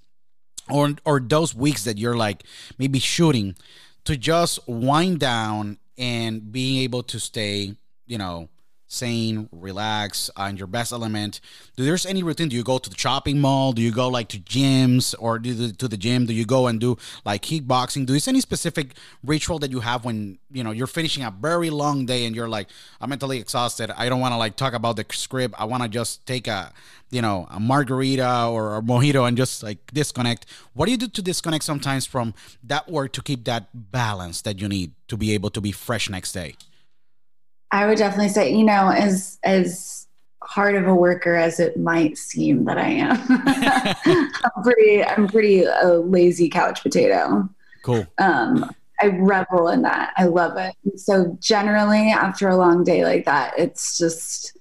[0.70, 2.44] or or those weeks that you're like
[2.78, 3.56] maybe shooting?
[4.06, 7.76] To just wind down and being able to stay,
[8.08, 8.49] you know,
[8.92, 11.39] sane, relax, in your best element.
[11.76, 12.50] Do there's any routine?
[12.50, 13.72] Do you go to the shopping mall?
[13.72, 16.26] Do you go like to gyms or do to the gym?
[16.26, 18.06] Do you go and do like kickboxing?
[18.06, 21.70] Do you any specific ritual that you have when you know you're finishing a very
[21.70, 22.68] long day and you're like,
[23.00, 23.92] I'm mentally exhausted.
[23.96, 25.56] I don't want to like talk about the script.
[25.58, 26.74] I want to just take a
[27.10, 30.46] you know a margarita or a mojito and just like disconnect.
[30.74, 32.34] What do you do to disconnect sometimes from
[32.64, 36.10] that work to keep that balance that you need to be able to be fresh
[36.10, 36.56] next day?
[37.72, 40.07] I would definitely say, you know, as as
[40.43, 43.19] hard of a worker as it might seem that I am,
[44.45, 47.49] I'm pretty I'm pretty a lazy couch potato.
[47.84, 48.05] Cool.
[48.17, 48.69] Um,
[49.01, 50.13] I revel in that.
[50.17, 50.99] I love it.
[50.99, 54.55] so generally, after a long day like that, it's just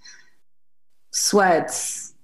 [1.10, 2.14] sweats,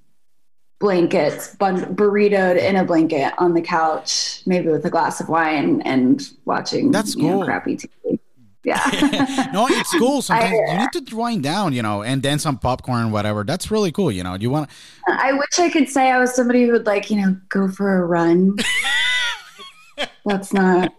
[0.79, 5.83] blankets, bun- burritoed in a blanket on the couch, maybe with a glass of wine
[5.83, 7.41] and watching That's cool.
[7.41, 8.19] Know, crappy TV
[8.67, 9.49] yeah.
[9.53, 10.21] no, it's cool.
[10.21, 13.45] Sometimes I, you need to wind down, you know, and then some popcorn, whatever.
[13.45, 14.11] That's really cool.
[14.11, 14.69] You know, you want.
[15.07, 18.03] I wish I could say I was somebody who would like, you know, go for
[18.03, 18.57] a run.
[20.27, 20.93] That's not.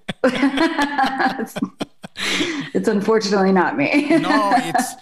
[2.74, 4.08] it's unfortunately not me.
[4.18, 4.96] no, it's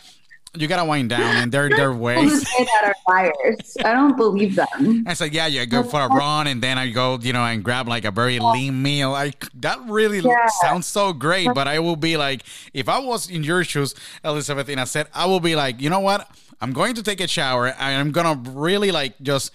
[0.58, 2.50] you gotta wind down, and they're their People who ways.
[2.50, 3.78] say that are liars.
[3.84, 5.04] I don't believe them.
[5.08, 7.64] I said, yeah, you go for a run, and then I go, you know, and
[7.64, 9.12] grab like a very lean meal.
[9.12, 10.48] Like that really Yeah.
[10.62, 12.44] sounds so great, but I will be like,
[12.74, 13.94] if I was in your shoes,
[14.24, 16.28] Elizabeth, and I said, I will be like, you know what?
[16.62, 19.52] I'm going to take a shower, and I'm gonna really like just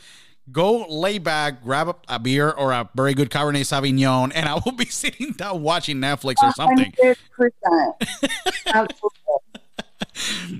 [0.53, 4.55] go lay back, grab a, a beer or a very good Cabernet Sauvignon, and I
[4.65, 6.93] will be sitting down watching Netflix or something.
[7.01, 7.15] 100%.
[8.67, 9.11] Absolutely.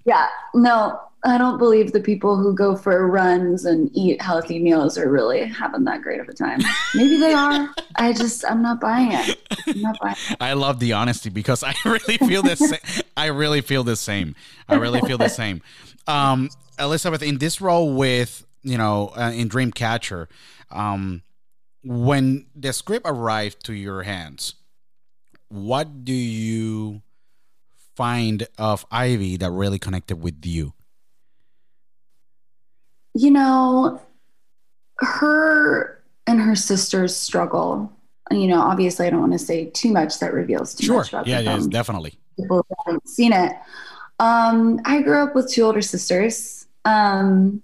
[0.05, 4.97] Yeah, no, I don't believe the people who go for runs and eat healthy meals
[4.97, 6.61] are really having that great of a time.
[6.95, 7.69] Maybe they are.
[7.97, 9.39] I just, I'm not buying it.
[9.67, 10.37] I'm not buying it.
[10.41, 12.79] I love the honesty because I really feel same.
[13.17, 14.35] I really feel the same.
[14.69, 15.61] I really feel the same.
[16.07, 16.49] Um,
[16.79, 20.27] Elizabeth, in this role with you know uh, in Dreamcatcher,
[20.71, 21.23] um,
[21.85, 24.55] when the script arrived to your hands,
[25.49, 27.03] what do you
[27.97, 30.75] find of Ivy that really connected with you?
[33.15, 34.01] You know,
[34.99, 37.93] her and her sister's struggle.
[38.31, 40.99] You know, obviously, I don't want to say too much that reveals too Sure.
[40.99, 41.39] much about Yeah.
[41.39, 41.59] the Yes.
[41.61, 41.71] film.
[41.71, 42.15] Definitely.
[42.39, 43.55] people haven't seen it.
[44.19, 47.63] Um, I grew up with two older sisters, um,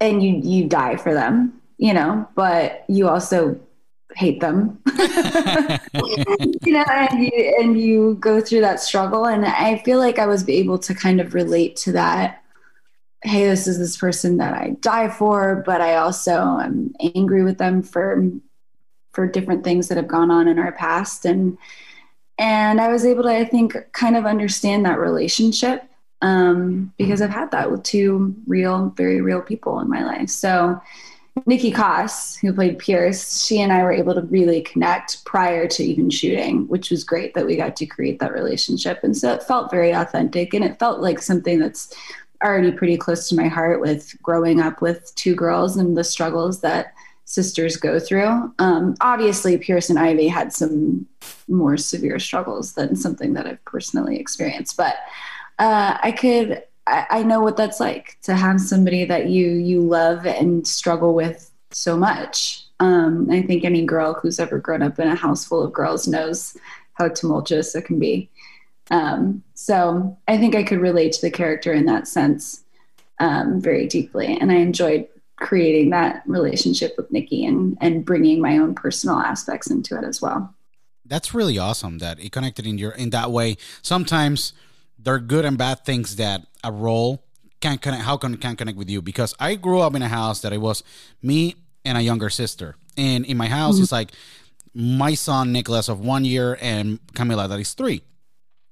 [0.00, 3.58] and you you die for them, you know, but you also
[4.16, 4.80] hate them,
[6.62, 9.26] you know, and you and you go through that struggle.
[9.26, 12.42] And I feel like I was able to kind of relate to that.
[13.22, 17.58] Hey, this is this person that I die for, but I also am angry with
[17.58, 18.30] them for
[19.12, 21.56] for different things that have gone on in our past and
[22.38, 25.88] and I was able to, I think, kind of understand that relationship
[26.22, 30.28] um, because I've had that with two real, very real people in my life.
[30.28, 30.80] So,
[31.44, 35.84] Niki Koss, who played Pierce, she and I were able to really connect prior to
[35.84, 39.00] even shooting, which was great that we got to create that relationship.
[39.04, 41.94] And so it felt very authentic and it felt like something that's
[42.42, 46.60] already pretty close to my heart with growing up with two girls and the struggles
[46.62, 46.94] that
[47.26, 48.52] sisters go through.
[48.58, 51.06] Um, obviously, Pierce and Ivy had some
[51.48, 54.96] more severe struggles than something that I've personally experienced, but
[55.58, 56.62] uh, I could.
[56.86, 61.14] I, I know what that's like to have somebody that you you love and struggle
[61.14, 62.64] with so much.
[62.80, 66.06] Um, I think any girl who's ever grown up in a house full of girls
[66.06, 66.56] knows
[66.94, 68.30] how tumultuous it can be.
[68.90, 72.62] Um, so I think I could relate to the character in that sense
[73.18, 78.58] um, very deeply, and I enjoyed creating that relationship with Niki and and bringing my
[78.58, 80.54] own personal aspects into it as well.
[81.04, 83.56] That's really awesome that it connected in your in that way.
[83.82, 84.52] Sometimes
[85.06, 87.22] there are good and bad things that a role
[87.60, 88.02] can connect.
[88.02, 89.00] How can can connect with you?
[89.00, 90.82] Because I grew up in a house that it was
[91.22, 91.54] me
[91.84, 93.94] and a younger sister, and in my house it's mm-hmm.
[93.94, 94.12] like
[94.74, 98.02] my son Nicholas of one year and Camila that is three,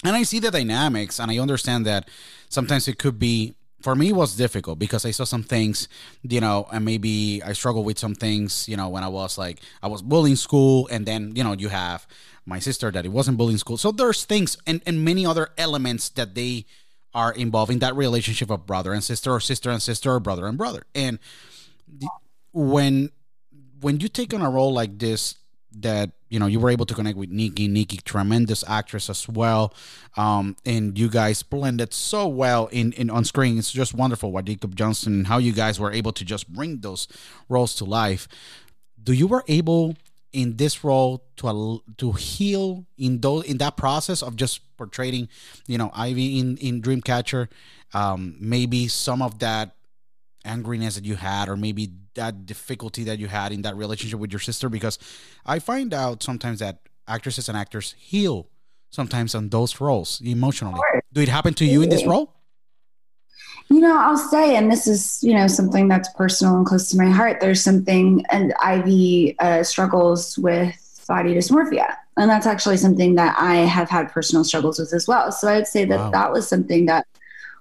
[0.03, 2.11] and I see the dynamics and I understand that
[2.49, 5.89] sometimes it could be for me it was difficult because I saw some things,
[6.23, 9.61] you know, and maybe I struggled with some things, you know, when I was like
[9.85, 12.09] I was bullying school, and then you know you have
[12.47, 13.77] my sister that it wasn't bullying school.
[13.77, 16.67] So there's things and and many other elements that they
[17.15, 20.47] are involved in that relationship of brother and sister or sister and sister or brother
[20.47, 20.85] and brother.
[20.95, 21.19] And
[21.89, 22.09] the,
[22.53, 23.11] when
[23.81, 25.37] when you take on a role like this
[25.77, 27.69] that you know you were able to connect with Niki.
[27.69, 29.75] Niki, tremendous actress as well,
[30.17, 33.59] um, and you guys blended so well in, in on screen.
[33.59, 37.09] It's just wonderful what Jacob Johnston how you guys were able to just bring those
[37.49, 38.29] roles to life.
[39.03, 39.97] Do you were able
[40.35, 45.29] in this role to to heal in those in that process of just portraying,
[45.67, 47.49] you know, Ivy in in Dreamcatcher,
[47.95, 49.77] um, maybe some of that
[50.45, 54.31] angriness that you had or maybe that difficulty that you had in that relationship with
[54.31, 54.99] your sister because
[55.47, 58.47] i find out sometimes that actresses and actors heal
[58.95, 60.81] sometimes on those roles emotionally.
[61.13, 62.33] Do it happen to you in this role
[63.71, 66.97] You know, I'll say, and this is, you know, something that's personal and close to
[66.97, 67.41] my heart.
[67.41, 71.97] There's something, and Ivy uh, struggles with body dysmorphia.
[72.17, 75.33] And that's actually something that I have had personal struggles with as well.
[75.33, 76.11] So I'd say that Wow.
[76.11, 77.07] that was something that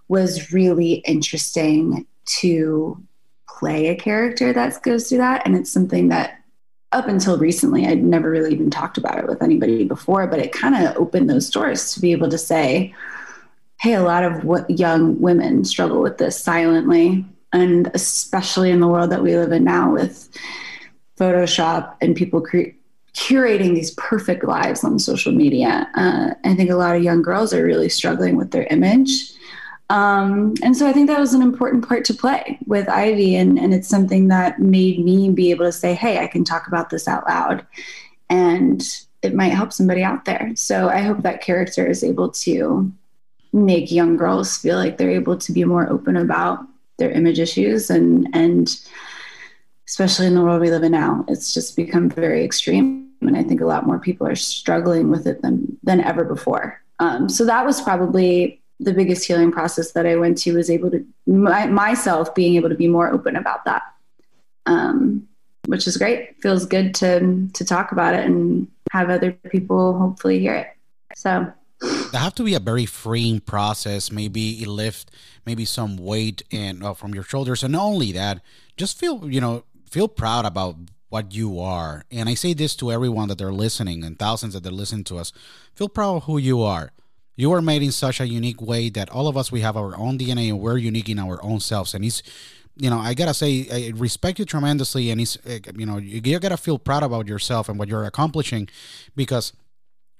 [0.07, 3.01] was really interesting to
[3.49, 5.41] play a character that goes through that.
[5.45, 6.39] And it's something that
[6.91, 10.51] up until recently, I'd never really even talked about it with anybody before, but it
[10.51, 12.93] kind of opened those doors to be able to say,
[13.83, 18.87] hey, a lot of what young women struggle with this silently, and especially in the
[18.87, 20.29] world that we live in now with
[21.19, 22.77] Photoshop and people cre-
[23.13, 25.89] curating these perfect lives on social media.
[25.95, 29.33] Uh, I think a lot of young girls are really struggling with their image.
[29.89, 33.59] Um, and so I think that was an important part to play with Ivy, and,
[33.59, 36.89] and it's something that made me be able to say, hey, I can talk about
[36.89, 37.67] this out loud.
[38.29, 38.81] And
[39.21, 40.53] it might help somebody out there.
[40.55, 42.93] So I hope that character is able to
[43.53, 46.59] make young girls feel like they're able to be more open about
[46.97, 48.81] their image issues and and
[49.87, 53.09] especially in the world we live in now it's just become very extreme.
[53.21, 56.81] And i think a lot more people are struggling with it than than ever before.
[56.99, 60.91] Um, so that was probably the biggest healing process that i went to was able
[60.91, 63.83] to my, myself being able to be more open about that.
[64.65, 65.27] Um,
[65.67, 66.41] which is great.
[66.41, 70.67] Feels good to to talk about it and have other people hopefully hear it.
[71.15, 71.51] So
[72.11, 75.11] that have to be a very freeing process maybe it lift
[75.45, 77.63] maybe some weight and uh, from your shoulders.
[77.63, 78.41] And not only that
[78.77, 80.75] just feel you know feel proud about
[81.09, 82.03] what you are.
[82.11, 85.17] And i say this to everyone that they're listening and thousands that they're listening to
[85.17, 85.31] us.
[85.75, 86.91] Feel proud of who you are.
[87.35, 89.95] You are made in such a unique way that all of us we have our
[89.97, 91.93] own dna and we're unique in our own selves.
[91.93, 92.23] And it's
[92.75, 95.11] you know i gotta say i respect you tremendously.
[95.11, 98.05] And it's eh, you know you, you gotta feel proud about yourself and what you're
[98.05, 98.69] accomplishing
[99.15, 99.53] because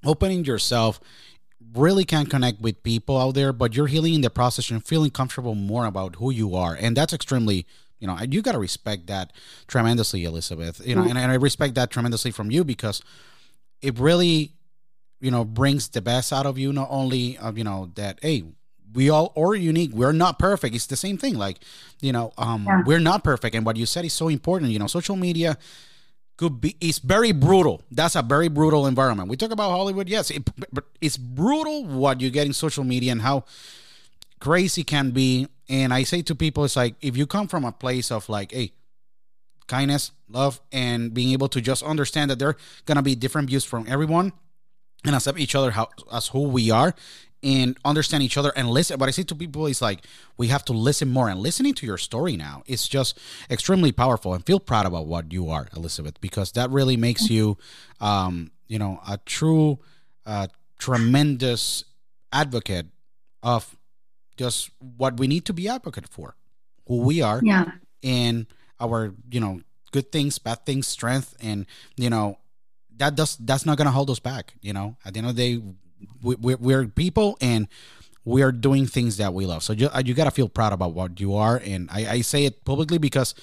[0.06, 1.00] opening yourself
[1.76, 5.12] really can connect with people out there, but you're healing in the process and feeling
[5.12, 6.76] comfortable more about who you are.
[6.80, 7.66] And that's extremely,
[8.00, 9.34] you know, you got to respect that
[9.68, 10.86] tremendously, Elizabeth.
[10.86, 11.12] You know, mm-hmm.
[11.12, 13.02] and, and I respect that tremendously from you because
[13.82, 14.54] it really,
[15.20, 16.74] you know, brings the best out of you.
[16.74, 18.44] Not only of, you know, that, hey,
[18.94, 19.92] we all are unique.
[19.94, 20.76] We're not perfect.
[20.76, 21.36] It's the same thing.
[21.36, 21.58] Like,
[22.02, 22.84] you know, um, yeah.
[22.86, 23.56] we're not perfect.
[23.56, 24.72] And what you said is so important.
[24.72, 25.58] You know, social media
[26.38, 27.82] could be it's very brutal.
[27.92, 29.30] That's a very brutal environment.
[29.30, 33.12] We talk about hollywood yes it, but it's brutal what you get in social media
[33.12, 33.46] and how
[34.40, 35.48] crazy can be.
[35.70, 38.52] And i say to people it's like if you come from a place of like
[38.52, 38.74] hey
[39.68, 43.64] kindness love and being able to just understand that there are gonna be different views
[43.64, 44.34] from everyone
[45.06, 46.94] and accept each other how, as who we are
[47.44, 48.98] and understand each other and listen.
[48.98, 50.06] What I say to people is like,
[50.38, 51.30] we have to listen more.
[51.30, 53.20] And listening to your story now is just
[53.50, 54.34] extremely powerful.
[54.34, 57.58] And feel proud about what you are, Elizabeth, because that really makes you,
[58.00, 59.80] um, you know, a true,
[60.26, 60.48] uh,
[60.80, 61.84] tremendous
[62.32, 62.88] advocate
[63.42, 63.76] of
[64.38, 66.36] just what we need to be advocate for,
[66.88, 67.72] who we are, yeah,
[68.02, 68.48] and
[68.80, 71.66] our, you know, good things, bad things, strength, and
[71.96, 72.38] you know,
[72.98, 74.56] that does that's not gonna hold us back.
[74.62, 75.64] You know, at the end of the day,
[76.22, 77.68] we, we're people and
[78.26, 79.64] we are doing things that we love.
[79.64, 81.62] So you, uh, you got to feel proud about what you are.
[81.64, 83.36] And I, I say it publicly because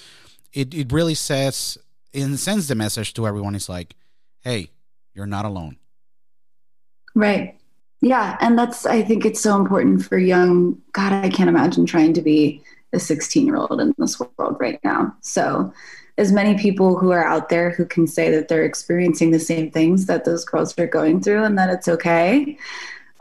[0.53, 1.77] it, it really says,
[2.15, 3.55] and sends the message to everyone.
[3.55, 3.95] It's like,
[4.41, 4.71] hey,
[5.15, 5.77] you're not alone.
[7.15, 7.59] Right.
[8.01, 8.37] Yeah.
[8.41, 12.23] And that's, I think it's so important for young, God, I can't imagine trying to
[12.23, 15.15] be a 16 year old in this world right now.
[15.21, 15.73] So,
[16.21, 19.71] as many people who are out there who can say that they're experiencing the same
[19.71, 22.59] things that those girls are going through and that it's okay.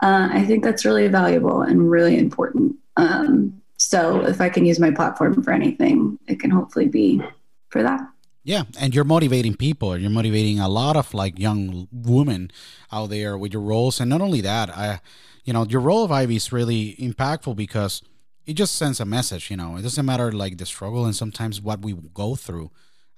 [0.02, 2.76] Uh, I think that's really valuable and really important.
[2.98, 7.22] Um, so if I can use my platform for anything, it can hopefully be
[7.70, 8.00] for that.
[8.44, 9.96] Yeah, and you're motivating people.
[9.96, 12.50] You're motivating a lot of like young women
[12.92, 15.00] out there with your roles, and not only that, I,
[15.44, 18.02] you know, your role of Ivy is really impactful because
[18.44, 19.50] it just sends a message.
[19.50, 22.70] You know, it doesn't matter like the struggle and sometimes what we go through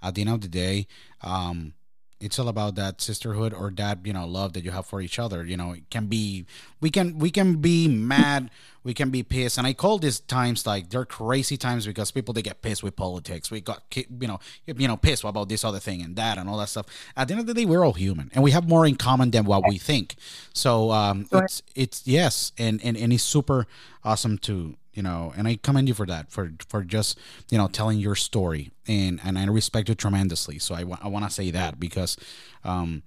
[0.03, 0.87] at the end of the day,
[1.23, 1.75] um,
[2.23, 5.19] it's all about that sisterhood or that you know love that you have for each
[5.19, 5.45] other.
[5.45, 6.47] You know it can be
[6.81, 8.51] we can we can be mad
[8.85, 9.59] we can be pissed.
[9.59, 12.95] And i call these times like they're crazy times because people they get pissed with
[12.97, 13.51] politics.
[13.51, 16.59] We got you know you know pissed about this other thing and that and all
[16.59, 16.87] that stuff.
[17.17, 19.33] At the end of the day we're all human and we have more in common
[19.33, 20.15] than what we think.
[20.55, 21.45] So um sure.
[21.45, 22.53] it's it's yes.
[22.57, 23.67] And, and and it's super
[24.05, 27.19] awesome to you know and i commend you for that for for just
[27.51, 31.25] you know telling your story and and i respect you tremendously so i, I want
[31.25, 32.17] to say that because
[32.65, 33.03] um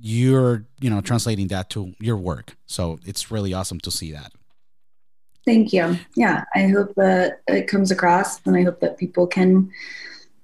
[0.00, 4.32] you're you know translating that to your work so it's really awesome to see that
[5.44, 9.70] thank you yeah i hope that it comes across and i hope that people can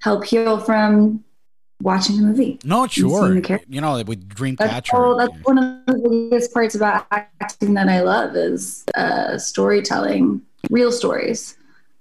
[0.01, 1.25] help heal from
[1.81, 2.59] watching the movie.
[2.64, 3.35] No, sure.
[3.68, 4.59] You know, with Dreamcatcher.
[5.18, 10.43] That's, that's one of the biggest parts about acting that I love is uh, storytelling
[10.71, 11.57] real stories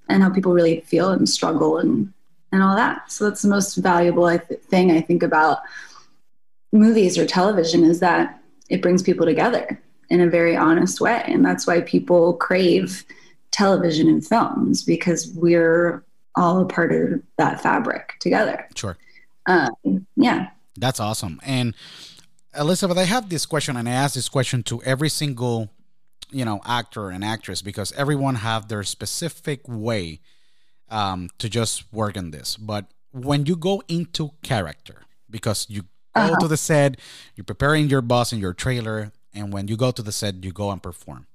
[0.10, 2.12] and how people really feel and struggle and
[2.52, 3.12] and all that.
[3.12, 5.60] So that's the most valuable I th- thing I think about
[6.72, 8.40] movies or television is that
[8.70, 13.04] it brings people together in a very honest way, and that's why people crave
[13.50, 16.04] television and films because we're
[16.36, 18.68] all a part of that fabric together.
[18.76, 18.98] Sure.
[19.46, 20.50] Um, yeah.
[20.78, 21.40] That's awesome.
[21.44, 21.76] And
[22.58, 25.70] Elizabeth, I have this question, and I ask this question to every single
[26.34, 30.20] you know actor and actress because everyone have their specific way
[30.90, 35.88] um, to just work on this but when you go into character because you go
[36.16, 36.40] uh-huh.
[36.40, 36.98] to the set
[37.36, 40.52] you're preparing your bus and your trailer and when you go to the set you
[40.52, 41.28] go and perform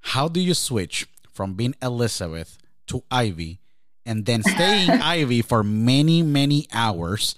[0.00, 3.58] how do you switch from being elizabeth to ivy
[4.06, 7.34] and then staying ivy for many many hours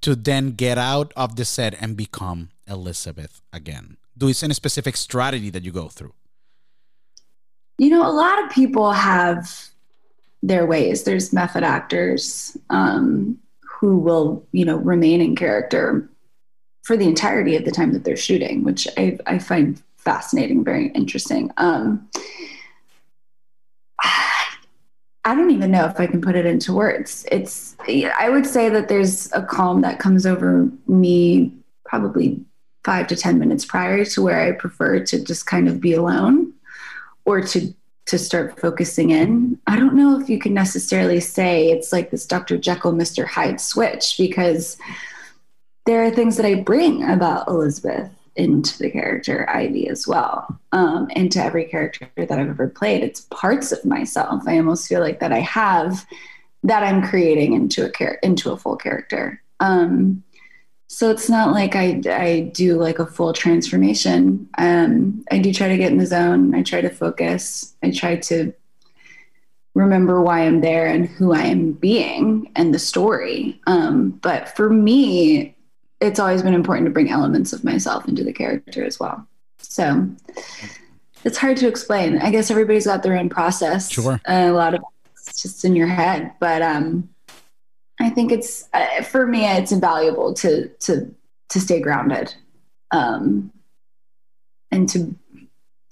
[0.00, 3.96] to then get out of the set and become Elizabeth again?
[4.16, 6.14] Do is any specific strategy that you go through?
[7.78, 9.68] You know, a lot of people have
[10.42, 11.04] their ways.
[11.04, 16.08] There's method actors um, who will, you know, remain in character
[16.82, 20.88] for the entirety of the time that they're shooting, which I, I find fascinating, very
[20.88, 21.50] interesting.
[21.56, 22.08] Um,
[24.02, 27.26] I don't even know if I can put it into words.
[27.30, 31.52] It's, I would say that there's a calm that comes over me
[31.84, 32.40] probably
[32.82, 36.47] five to 10 minutes prior to where I prefer to just kind of be alone
[37.28, 37.74] or to
[38.06, 39.58] to start focusing in.
[39.66, 42.56] I don't know if you can necessarily say it's like this Dr.
[42.56, 43.26] Jekyll, Mr.
[43.26, 44.78] Hyde switch because
[45.84, 51.10] there are things that I bring about Elizabeth into the character Ivy as well, um,
[51.10, 53.02] into every character that I've ever played.
[53.02, 54.44] It's parts of myself.
[54.46, 56.06] I almost feel like that I have
[56.62, 59.42] that I'm creating into a char- into a full character.
[59.60, 60.24] Um,
[60.88, 64.48] so it's not like I, I do like a full transformation.
[64.56, 66.54] Um, I do try to get in the zone.
[66.54, 67.74] I try to focus.
[67.82, 68.54] I try to
[69.74, 73.60] remember why I'm there and who I am being and the story.
[73.66, 75.54] Um, but for me,
[76.00, 79.26] it's always been important to bring elements of myself into the character as well.
[79.58, 80.08] So
[81.22, 82.16] it's hard to explain.
[82.18, 83.90] I guess everybody's got their own process.
[83.90, 84.18] Sure.
[84.24, 84.82] a lot of
[85.26, 87.10] it's just in your head, but um,
[88.00, 91.14] I think it's uh, for me it's invaluable to to
[91.50, 92.34] to stay grounded
[92.90, 93.52] um,
[94.70, 95.14] and to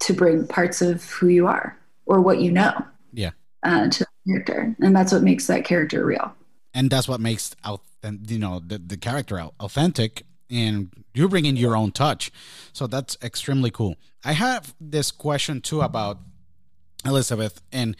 [0.01, 3.31] to bring parts of who you are or what you know Yeah.
[3.63, 4.75] uh, to the character.
[4.79, 6.33] And that's what makes that character real.
[6.73, 7.81] And that's what makes out
[8.27, 10.23] you know the, the character authentic.
[10.49, 12.31] And you bring in your own touch.
[12.71, 13.97] So that's extremely cool.
[14.23, 16.19] I have this question too about
[17.05, 17.95] elizabeth and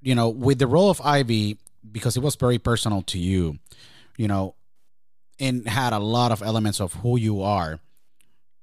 [0.00, 1.58] you know with the role of ivy
[1.90, 3.58] because it was very personal to you
[4.16, 4.54] you know
[5.40, 7.78] and had a lot of elements of who you are.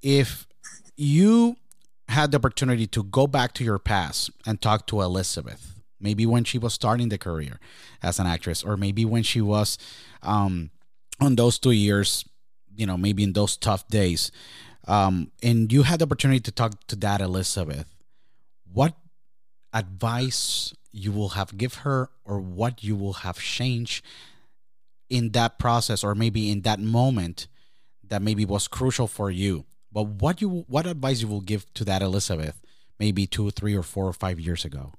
[0.01, 0.47] If
[0.97, 1.55] you
[2.07, 6.43] had the opportunity to go back to your past and talk to elizabeth maybe when
[6.43, 7.59] she was starting the career
[8.03, 9.79] as an actress or maybe when she was
[10.21, 10.69] um,
[11.19, 12.23] on those two years
[12.75, 14.31] you know maybe in those tough days
[14.87, 17.87] um, and you had the opportunity to talk to that elizabeth
[18.71, 18.93] what
[19.73, 24.03] advice you will have give her or what you will have changed
[25.09, 27.47] in that process or maybe in that moment
[28.07, 29.65] that maybe was crucial for you.
[29.91, 32.61] But what you what advice you will give to that elizabeth
[32.97, 34.93] maybe two three or four or five years ago?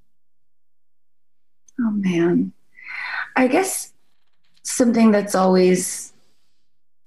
[1.79, 2.53] Oh man.
[3.35, 3.91] I guess
[4.63, 6.13] something that's always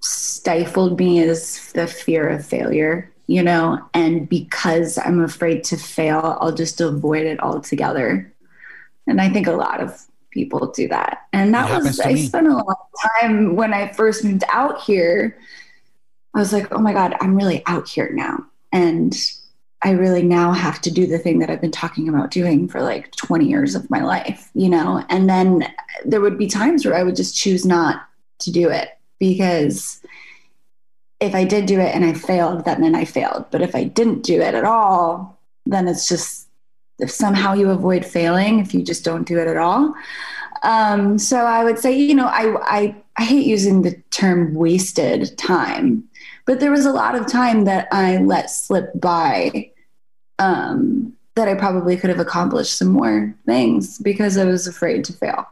[0.00, 3.78] stifled me is the fear of failure you know?
[3.94, 8.32] And because i'm afraid to fail i'll just avoid it altogether
[9.06, 12.26] and i think a lot of people do that and that It was, I me.
[12.26, 15.38] spent a lot of time when i first moved out here
[16.34, 18.38] i was like oh my god i'm really out here now
[18.72, 19.16] and
[19.82, 22.80] i really now have to do the thing that i've been talking about doing for
[22.80, 25.66] like 20 years of my life you know and then
[26.04, 28.06] there would be times where i would just choose not
[28.38, 30.00] to do it because
[31.20, 33.44] if I did do it and I failed, that meant I failed.
[33.50, 36.48] But if I didn't do it at all, then it's just
[37.00, 39.94] if somehow you avoid failing, if you just don't do it at all.
[40.62, 45.36] Um, so I would say, you know, I, I I hate using the term wasted
[45.38, 46.04] time,
[46.46, 49.70] but there was a lot of time that I let slip by
[50.38, 55.12] um, that I probably could have accomplished some more things because I was afraid to
[55.12, 55.46] fail.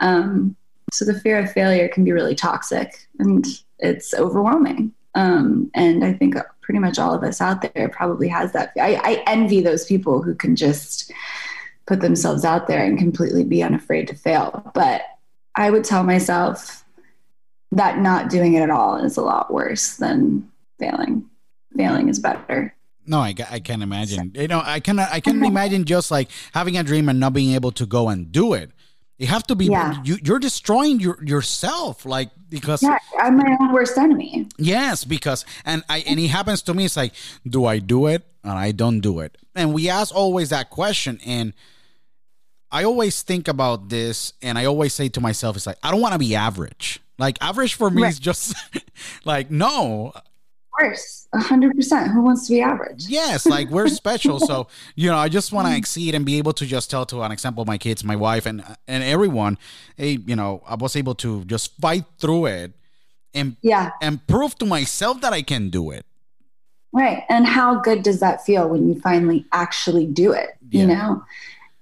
[0.00, 0.56] Um,
[0.92, 3.44] so the fear of failure can be really toxic and
[3.78, 4.92] it's overwhelming.
[5.14, 6.36] Um, and I think
[6.70, 8.70] pretty much all of us out there probably has that.
[8.80, 11.10] I, I envy those people who can just
[11.88, 14.70] put themselves out there and completely be unafraid to fail.
[14.72, 15.02] But
[15.56, 16.84] I would tell myself
[17.72, 20.48] that not doing it at all is a lot worse than
[20.78, 21.28] failing.
[21.76, 22.72] Failing is better.
[23.04, 24.30] No, I, I can't imagine.
[24.36, 27.52] You know, I can I can imagine just like having a dream and not being
[27.54, 28.70] able to go and do it.
[29.20, 29.66] You have to be.
[29.66, 30.00] Yeah.
[30.02, 34.48] You, you're destroying your yourself, like because Yeah, I'm my own worst enemy.
[34.58, 36.86] yes, because and I and it happens to me.
[36.86, 37.12] It's like,
[37.46, 39.36] do I do it and I don't do it?
[39.54, 41.52] And we ask always that question, and
[42.72, 46.00] I always think about this, and I always say to myself, it's like I don't
[46.00, 47.00] want to be average.
[47.18, 48.12] Like average for me Right.
[48.12, 48.54] is just
[49.26, 50.12] like no,
[50.82, 52.10] Worse, hundred percent.
[52.12, 53.06] Who wants to be average?
[53.08, 54.40] Yes, like we're special.
[54.40, 57.22] So, you know, I just want to exceed and be able to just tell to
[57.22, 59.58] an example my kids, my wife and and everyone,
[59.96, 62.72] hey, you know, I was able to just fight through it
[63.34, 66.06] and Yeah, and prove to myself that I can do it.
[66.92, 67.24] right.
[67.28, 70.50] And how good does that feel when you finally actually do it?
[70.70, 70.80] Yeah.
[70.80, 71.24] You know,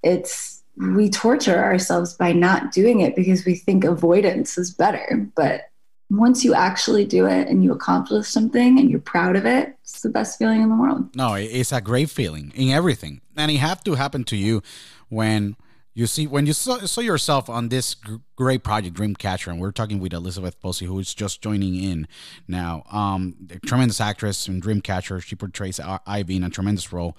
[0.03, 5.68] it's we torture ourselves by not doing it because we think avoidance is better, but
[6.11, 10.01] once you actually do it and you accomplish something and you're proud of it, it's
[10.01, 11.15] the best feeling in the world.
[11.15, 13.21] No, it's a great feeling in everything.
[13.37, 14.63] And it have to happen to you
[15.09, 15.57] when
[15.99, 17.97] you see when you saw, saw yourself on this
[18.37, 22.07] great project dreamcatcher and we're talking with elizabeth posey who is just joining in
[22.47, 23.35] now um
[23.67, 27.17] tremendous actress in dreamcatcher she portrays ivy in a tremendous role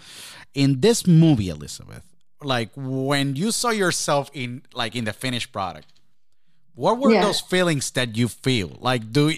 [0.53, 2.03] in this movie elizabeth
[2.41, 5.91] like when you saw yourself in like in the finished product
[6.79, 7.21] what were yeah.
[7.21, 9.33] those feelings that you feel like do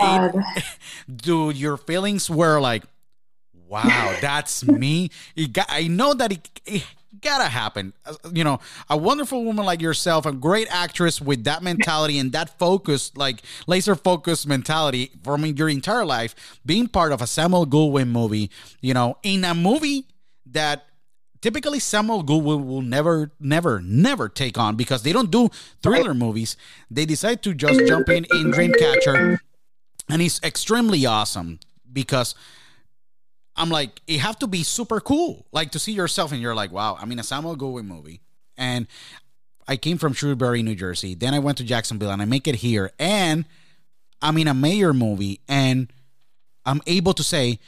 [0.00, 0.42] oh,
[1.16, 2.84] do your feelings were like
[3.68, 5.10] wow that's me
[5.52, 6.84] got, i know that it, it
[7.24, 7.92] gotta happen.
[8.32, 12.58] You know, a wonderful woman like yourself, a great actress with that mentality and that
[12.58, 18.08] focus, like laser focused mentality from your entire life, being part of a Samuel Goldwyn
[18.08, 18.50] movie,
[18.80, 20.06] you know, in a movie
[20.46, 20.84] that
[21.44, 25.50] typically Samuel Goldwyn will never, never, never take on because they don't do
[25.82, 26.56] thriller movies.
[26.90, 29.40] They decide to just jump in in Dreamcatcher,
[30.08, 31.60] and he's extremely awesome
[31.92, 32.34] because
[33.56, 36.72] I'm like, it have to be super cool, like to see yourself and you're like,
[36.72, 38.22] wow, I'm in a Samuel Goldwyn movie,
[38.56, 38.86] and
[39.68, 41.14] I came from Shrewsbury, New Jersey.
[41.14, 43.44] Then I went to Jacksonville, and I make it here, and
[44.22, 45.92] I'm in a Mayer movie, and
[46.64, 47.58] I'm able to say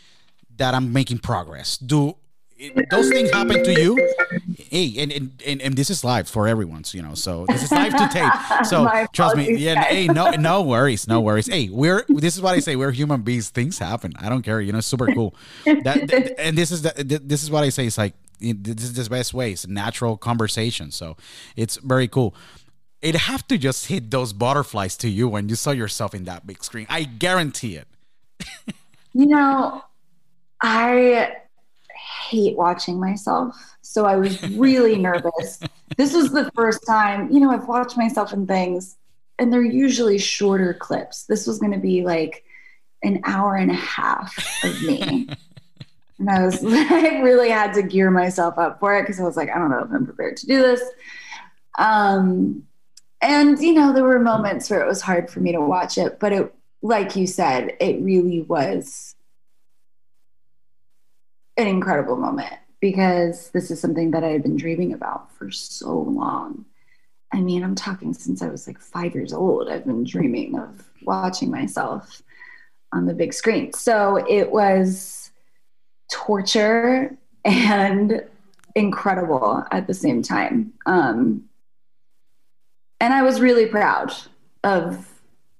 [0.56, 1.76] that I'm making progress.
[1.76, 2.16] Do
[2.58, 4.14] it, those things happen to you.
[4.56, 7.62] Hey and, and, and and this is live for everyone so, you know so this
[7.62, 8.66] is live to tape.
[8.66, 11.46] So trust me yeah hey no no worries no worries.
[11.46, 13.50] Hey we're this is what i say we're human beings.
[13.50, 14.14] Things happen.
[14.18, 15.34] I don't care you know super cool.
[15.64, 18.94] That, that and this is the, this is what i say it's like this is
[18.94, 21.16] the best way it's natural conversation so
[21.56, 22.34] it's very cool.
[23.02, 26.46] It have to just hit those butterflies to you when you saw yourself in that
[26.46, 26.86] big screen.
[26.88, 27.86] I guarantee it.
[29.18, 29.82] You know
[30.62, 31.32] i
[32.28, 33.56] hate watching myself.
[33.82, 35.60] So I was really nervous.
[35.96, 38.96] This was the first time, you know, I've watched myself in things
[39.38, 41.24] and they're usually shorter clips.
[41.24, 42.44] This was going to be like
[43.02, 45.28] an hour and a half of me.
[46.18, 49.36] and I was, I really had to gear myself up for it because I was
[49.36, 50.82] like, I don't know if I'm prepared to do this.
[51.78, 52.66] Um,
[53.20, 56.18] and, you know, there were moments where it was hard for me to watch it,
[56.18, 59.05] but it, like you said, it really was
[61.56, 65.98] an incredible moment because this is something that I had been dreaming about for so
[66.00, 66.64] long.
[67.32, 69.68] I mean, I'm talking since I was like five years old.
[69.68, 72.22] I've been dreaming of watching myself
[72.92, 73.72] on the big screen.
[73.72, 75.30] So it was
[76.10, 78.24] torture and
[78.74, 80.72] incredible at the same time.
[80.84, 81.44] Um,
[83.00, 84.12] and I was really proud
[84.64, 85.12] of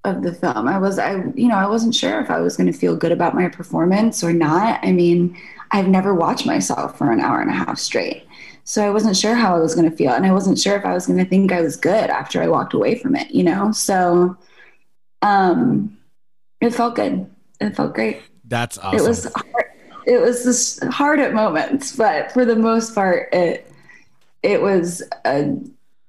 [0.04, 0.68] of the film.
[0.68, 3.12] I was I you know, I wasn't sure if I was going to feel good
[3.12, 4.78] about my performance or not.
[4.84, 5.36] I mean,
[5.70, 8.26] I've never watched myself for an hour and a half straight.
[8.64, 10.12] So I wasn't sure how I was going to feel.
[10.12, 12.48] And I wasn't sure if I was going to think I was good after I
[12.48, 13.70] walked away from it, you know?
[13.70, 14.36] So
[15.22, 15.96] um,
[16.60, 17.30] it felt good.
[17.60, 18.20] It felt great.
[18.44, 18.98] That's awesome.
[18.98, 19.64] It was hard.
[20.06, 23.70] It was just hard at moments, but for the most part, it
[24.42, 25.52] it was a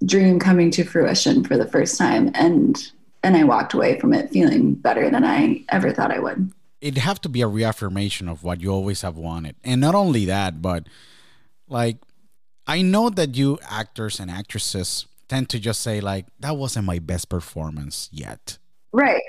[0.06, 2.92] dream coming to fruition for the first time, and
[3.24, 6.52] and I walked away from it feeling better than I ever thought I would
[6.82, 9.56] it'd have to be a reaffirmation of what you always have wanted.
[9.64, 10.88] And not only that, but
[11.68, 11.98] like
[12.66, 17.00] I know that you actors and actresses tend to just say like that wasn't my
[17.00, 18.58] best performance yet.
[18.92, 19.22] Right.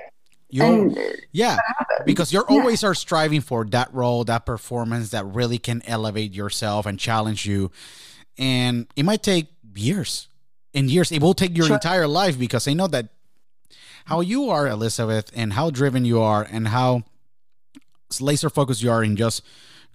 [0.51, 0.96] You
[1.30, 1.59] yeah,
[2.07, 6.86] because you're always are striving for that role, that performance that really can elevate yourself
[6.86, 7.70] and challenge you.
[8.38, 10.28] And it might take years.
[10.72, 11.76] In years, it will take your sure.
[11.76, 13.09] entire life because I know that
[14.07, 17.03] how you are, Elizabeth, and how driven you are, and how
[18.20, 19.42] laser focused you are in just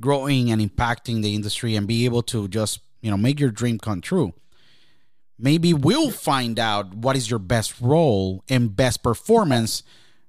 [0.01, 3.77] growing and impacting the industry and be able to just you know make your dream
[3.77, 4.33] come true
[5.37, 9.83] maybe we'll find out what is your best role and best performance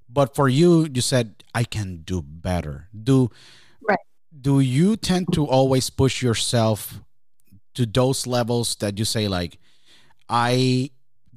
[0.08, 3.30] but for you you said i can do better do
[3.86, 3.98] right.
[4.40, 7.00] do you tend to always push yourself
[7.74, 9.58] to those levels that you say like
[10.28, 10.90] i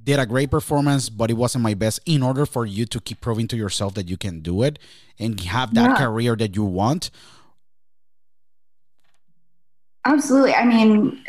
[0.07, 3.19] did a great performance, but it wasn't my best in order for you to keep
[3.19, 4.79] proving to yourself that you can do it
[5.19, 5.97] and have that yeah.
[5.97, 7.11] career that you want?
[10.05, 10.53] Absolutely.
[10.53, 11.21] I mean,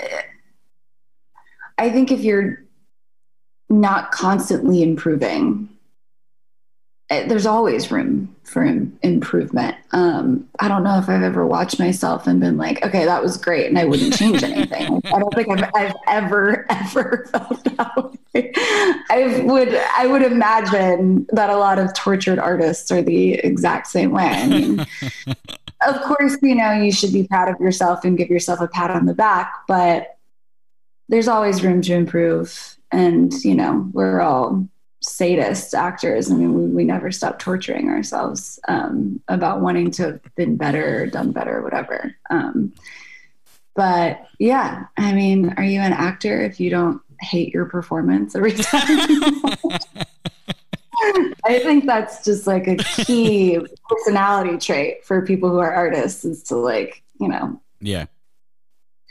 [1.76, 2.62] I think if you're
[3.68, 5.68] not constantly improving,
[7.09, 8.62] there's always room for
[9.02, 9.76] improvement.
[9.92, 13.38] Um, I don't know if I've ever watched myself and been like, okay, that was
[13.38, 15.00] great, and I wouldn't change anything.
[15.06, 18.52] I don't think I've, I've ever, ever felt that way.
[19.11, 24.11] I would, I would imagine that a lot of tortured artists are the exact same
[24.11, 24.26] way.
[24.26, 24.80] I mean,
[25.86, 28.90] of course, you know, you should be proud of yourself and give yourself a pat
[28.90, 30.18] on the back, but
[31.09, 34.68] there's always room to improve, and you know, we're all
[35.09, 36.30] sadist actors.
[36.30, 41.02] I mean, we, we never stop torturing ourselves um, about wanting to have been better
[41.02, 42.14] or done better, or whatever.
[42.30, 42.72] Um,
[43.74, 48.52] but yeah, I mean, are you an actor if you don't hate your performance every
[48.52, 48.98] time?
[51.44, 56.42] I think that's just like a key personality trait for people who are artists is
[56.44, 58.06] to like, you know, Yeah.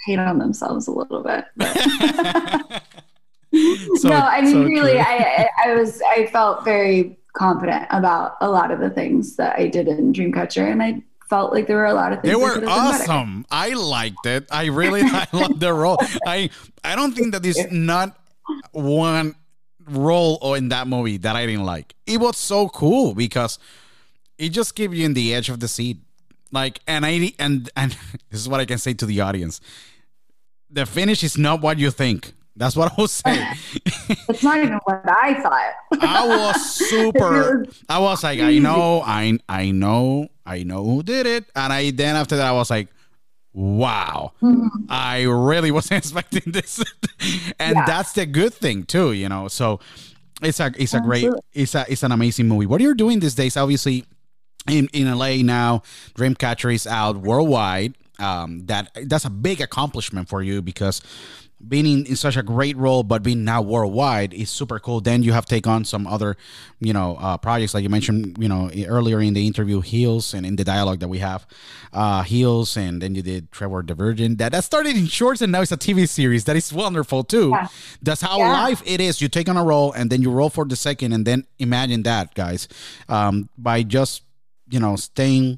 [0.06, 1.46] hate on themselves a little bit.
[4.02, 5.00] So- no, I mean, so really.
[5.00, 9.68] I, I was I felt very confident about a lot of the things that I
[9.68, 12.54] did in Dreamcatcher, and I felt like there were a lot of things They were
[12.54, 13.12] could have been better.
[13.12, 13.46] awesome.
[13.52, 14.46] I liked it.
[14.52, 15.98] I really I loved the role.
[16.26, 16.50] I
[16.84, 18.18] I don't think that there's not
[18.72, 19.36] one
[19.90, 21.96] role or in that movie that I didn't like.
[22.06, 23.60] It was so cool because
[24.38, 25.98] it just gave you in the edge of the seat.
[26.52, 27.92] Like and I and and
[28.32, 29.60] this is what I can say to the audience.
[30.70, 32.34] The finish is not what you think.
[32.58, 33.48] That's what I was saying.
[34.30, 35.74] It's not even what I thought.
[36.02, 37.66] I was super.
[37.88, 41.92] I was like, I know, I I know, I know who did it, and I
[41.92, 42.88] then after that I was like,
[43.54, 44.34] wow,
[44.90, 46.84] I really wasn't expecting this,
[47.60, 47.86] and Yeah.
[47.86, 49.48] that's the good thing too, you know.
[49.48, 49.80] So
[50.42, 52.66] it's a it's a great it's a it's an amazing movie.
[52.66, 53.58] What are you doing these days?
[53.58, 54.06] Obviously,
[54.70, 55.82] in in LA now,
[56.16, 57.96] Dreamcatcher is out worldwide.
[58.20, 61.02] Um, that that's a big accomplishment for you because
[61.66, 65.02] being in, such a great role, but being now worldwide is super cool.
[65.02, 66.38] Then you have take on some other,
[66.80, 70.46] you know, uh, projects like you mentioned, you know, earlier in the interview, Heels, and
[70.46, 71.48] in the dialogue that we have,
[71.94, 74.38] uh, Heels, and then you did Trevor Divergent.
[74.38, 76.44] That that started in shorts, and now it's a TV series.
[76.44, 77.50] That is wonderful too.
[77.50, 77.68] Yeah.
[78.04, 78.52] That's how Yeah.
[78.54, 79.20] life it is.
[79.22, 82.04] You take on a role, and then you roll for the second, and then imagine
[82.04, 82.68] that, guys,
[83.10, 84.22] um, by just
[84.70, 85.58] you know staying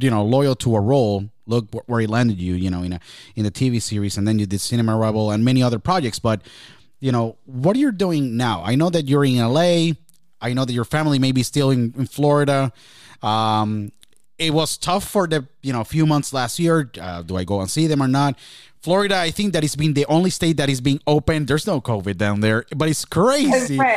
[0.00, 3.00] you know loyal to a role look where he landed you you know in a
[3.34, 6.18] in the tv series and then you did cinema rebel and many other projects.
[6.18, 6.42] But
[7.00, 8.62] you know what are you doing now?
[8.64, 9.92] I know that you're in la
[10.40, 12.72] i know that your family may be still in, in florida.
[13.22, 13.92] Um
[14.38, 16.90] it was tough for the you know few months last year.
[17.00, 18.38] Uh, do i go and see them or not?
[18.80, 21.46] Florida i think that it's been the only state that is being open.
[21.46, 23.78] There's no covid down there but it's crazy.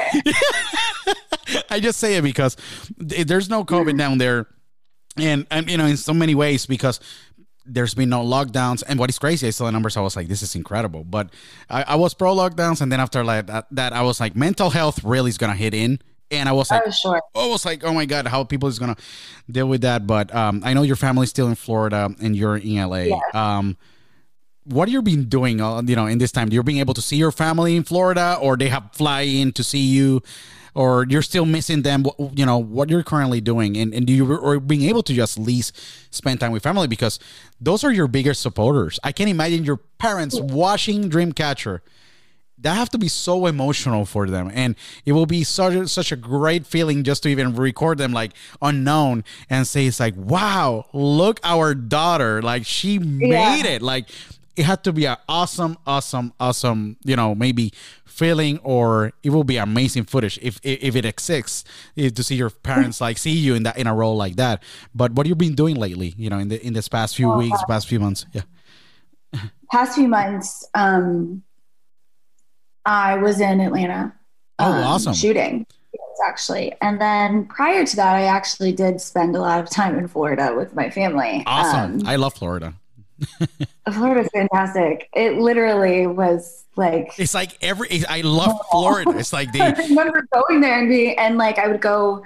[1.70, 2.58] I just say it because
[2.97, 4.47] there's no COVID down there,
[5.18, 6.99] and and you know in so many ways because
[7.74, 8.84] there's been no lockdowns.
[8.88, 9.97] And what is crazy, I saw the numbers.
[9.97, 11.03] I was like, this is incredible.
[11.03, 11.30] But
[11.69, 14.69] I, I was pro lockdowns, and then after like that, that I was like, mental
[14.69, 15.99] health really is gonna hit in,
[16.32, 17.22] and I was like, Oh, sure.
[17.36, 18.95] I was like, oh my god, how people is gonna
[19.49, 20.07] deal with that?
[20.07, 22.97] But um, I know your family's still in Florida and you're in LA.
[22.97, 23.22] Yes.
[23.34, 23.78] Um,
[24.65, 25.59] what have you been doing?
[25.59, 28.38] Uh, you know, in this time, you're being able to see your family in Florida,
[28.39, 30.22] or they have fly in to see you,
[30.74, 32.03] or you're still missing them.
[32.03, 35.13] What- You know, what you're currently doing, and and do you or being able to
[35.13, 35.76] just at least
[36.11, 37.19] spend time with family because
[37.59, 38.99] those are your biggest supporters.
[39.03, 41.80] I can imagine your parents watching Dreamcatcher
[42.63, 46.15] that have to be so emotional for them and it will be such such a
[46.15, 51.39] great feeling just to even record them like unknown and say it's like wow look
[51.43, 54.07] our daughter like she made it like
[54.56, 57.72] it had to be an awesome awesome awesome you know maybe
[58.06, 61.64] feeling or it will be amazing footage if if if it exists
[61.95, 64.62] is to see your parents like see you in that in a role like that
[64.93, 67.58] but what you've been doing lately you know in the in this past few weeks
[67.68, 68.41] past few months yeah
[69.72, 71.43] Past few months, um,
[72.86, 74.14] I was in Atlanta.
[74.60, 75.14] Oh, um, awesome.
[75.14, 75.66] Shooting,
[76.28, 76.76] actually.
[76.82, 80.54] And then prior to that, I actually did spend a lot of time in Florida
[80.56, 81.43] with my family.
[81.47, 82.74] awesome Um, i love florida
[83.91, 85.09] Florida's fantastic.
[85.13, 88.05] It literally was like It's like every.
[88.07, 89.11] I love Florida.
[89.17, 92.24] It's like I remember going there and being and like I would go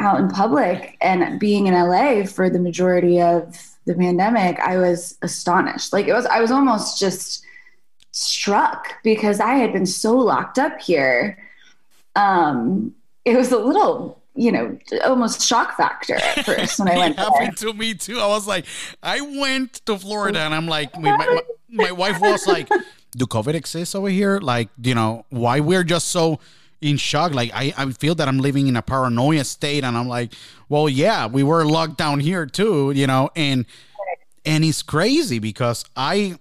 [0.00, 5.18] out in public and being in LA for the majority of the pandemic, I was
[5.22, 5.92] astonished.
[5.92, 7.44] Like it was I was almost just
[8.12, 11.38] struck because I had been so locked up here.
[12.16, 12.94] Um
[13.24, 17.56] it was a little, you know, almost shock factor at first when I went happened
[17.56, 18.20] to me too.
[18.20, 18.66] I was like,
[19.02, 22.68] I went to Florida and I'm like, my, my, my wife was like,
[23.16, 24.38] do COVID exist over here?
[24.38, 26.38] Like, you know, why we're just so
[26.80, 27.34] in shock?
[27.34, 29.82] Like, I, I feel that I'm living in a paranoia state.
[29.82, 30.32] And I'm like,
[30.68, 33.66] well, yeah, we were locked down here too, you know, and,
[34.46, 36.38] and it's crazy because I,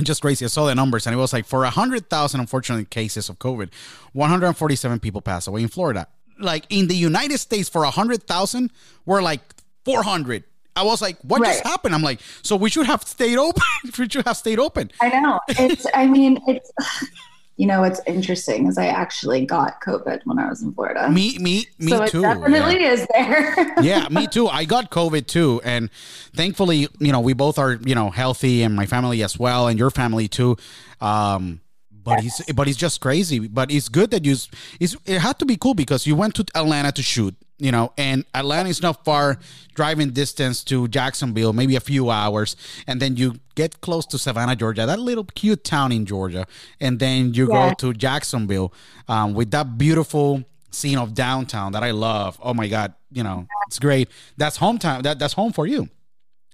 [0.00, 0.44] just crazy.
[0.44, 3.70] I saw the numbers and it was like for 100,000, unfortunately, cases of COVID,
[4.12, 6.06] 147 people passed away in Florida.
[6.38, 8.70] Like in the United States, for a 100,000,
[9.04, 9.40] we're like
[9.84, 10.44] 400.
[10.76, 11.94] I was like, what just happened?
[11.94, 13.62] I'm like, so we should have stayed open.
[13.98, 14.90] we should have stayed open.
[15.00, 15.40] I know.
[15.48, 16.70] It's I mean, it's
[17.56, 21.08] you know, what's interesting is I actually got COVID when I was in Florida.
[21.08, 22.18] Me, me, me so too.
[22.18, 23.74] it definitely is there.
[23.82, 24.46] yeah, me too.
[24.46, 25.88] I got COVID too, and
[26.34, 29.78] thankfully, you know, we both are, you know, healthy, and my family as well, and
[29.78, 30.58] your family too.
[31.00, 31.62] Um,
[32.06, 33.40] but he's but he's just crazy.
[33.40, 34.36] But it's good that you.
[34.80, 37.92] It's, it had to be cool because you went to Atlanta to shoot, you know,
[37.98, 39.38] and Atlanta is not far
[39.74, 44.56] driving distance to Jacksonville, maybe a few hours, and then you get close to Savannah,
[44.56, 46.46] Georgia, that little cute town in Georgia,
[46.80, 47.70] and then you yeah.
[47.70, 48.72] go to Jacksonville
[49.08, 52.38] um, with that beautiful scene of downtown that I love.
[52.40, 54.08] Oh my God, you know, it's great.
[54.36, 55.02] That's hometown.
[55.02, 55.88] That that's home for you.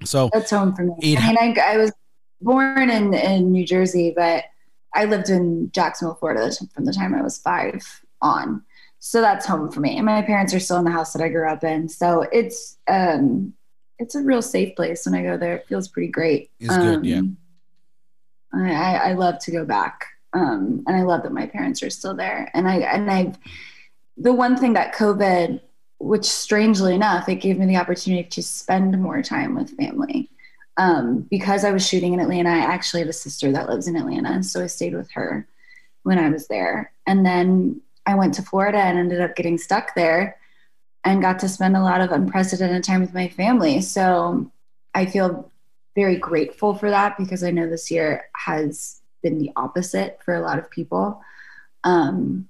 [0.05, 0.94] So that's home for me.
[1.03, 1.92] It, I mean, I, I was
[2.40, 4.44] born in in New Jersey, but
[4.95, 8.62] I lived in Jacksonville, Florida from the time I was five on.
[8.99, 9.97] So that's home for me.
[9.97, 11.88] And my parents are still in the house that I grew up in.
[11.88, 13.55] So it's um
[13.99, 15.57] it's a real safe place when I go there.
[15.57, 16.51] It feels pretty great.
[16.61, 17.22] It's um, good, yeah.
[18.55, 20.07] I, I love to go back.
[20.34, 22.51] Um, and I love that my parents are still there.
[22.55, 23.38] And I and I've
[24.16, 25.61] the one thing that COVID,
[25.99, 30.30] which strangely enough, it gave me the opportunity to spend more time with family.
[30.77, 33.97] Um, because I was shooting in Atlanta, I actually have a sister that lives in
[33.97, 34.43] Atlanta.
[34.43, 35.47] So I stayed with her
[36.03, 36.93] when I was there.
[37.07, 40.39] And then I went to Florida and ended up getting stuck there
[41.05, 43.81] and got to spend a lot of unprecedented time with my family.
[43.81, 44.51] So
[44.95, 45.51] I feel
[45.95, 50.41] very grateful for that because I know this year has been the opposite for a
[50.41, 51.20] lot of people.
[51.85, 52.49] Um,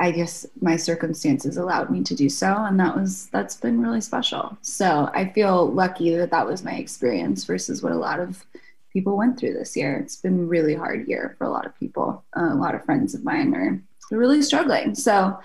[0.00, 4.00] I guess my circumstances allowed me to do so, and that was that's been really
[4.00, 4.56] special.
[4.62, 8.46] So I feel lucky that that was my experience versus what a lot of
[8.92, 9.96] people went through this year.
[9.96, 12.24] It's been a really hard year for a lot of people.
[12.36, 14.94] Uh, a lot of friends of mine are really struggling.
[14.94, 15.38] So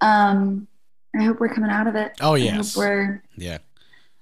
[0.00, 0.66] um,
[1.18, 2.12] I hope we're coming out of it.
[2.20, 3.58] Oh yes, we're yeah.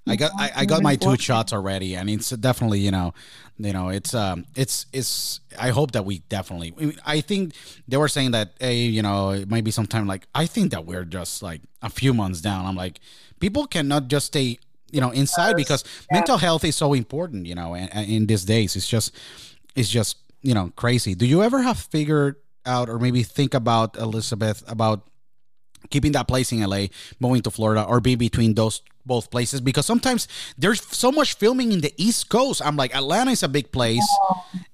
[0.08, 3.14] I got I, I got my two shots already, and it's definitely you know,
[3.58, 7.54] you know it's um it's it's I hope that we definitely I think
[7.86, 10.86] they were saying that hey you know it might be sometime like I think that
[10.86, 12.66] we're just like a few months down.
[12.66, 13.00] I'm like
[13.40, 14.58] people cannot just stay
[14.90, 16.18] you know inside because yeah.
[16.18, 19.14] mental health is so important you know and, and in these days it's just
[19.74, 21.14] it's just you know crazy.
[21.14, 22.36] Do you ever have figured
[22.66, 25.08] out or maybe think about Elizabeth about
[25.90, 26.86] keeping that place in LA,
[27.18, 31.72] moving to Florida, or be between those both places because sometimes there's so much filming
[31.72, 32.62] in the East Coast.
[32.64, 34.06] I'm like, Atlanta is a big place,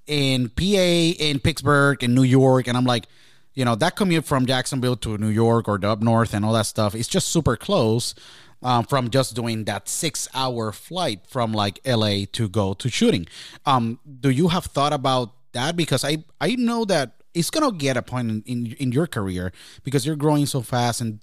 [0.07, 3.07] in PA, in Pittsburgh, in New York, and I'm like,
[3.55, 6.53] you know, that commute from Jacksonville to New York or the up north and all
[6.53, 8.15] that stuff is just super close.
[8.63, 13.27] Um, from just doing that six hour flight from like LA to go to shooting.
[13.67, 15.77] Um, do you have thought about that?
[15.77, 19.53] Because I, I know that it's gonna get a point in, in, in your career
[19.83, 21.21] because you're growing so fast and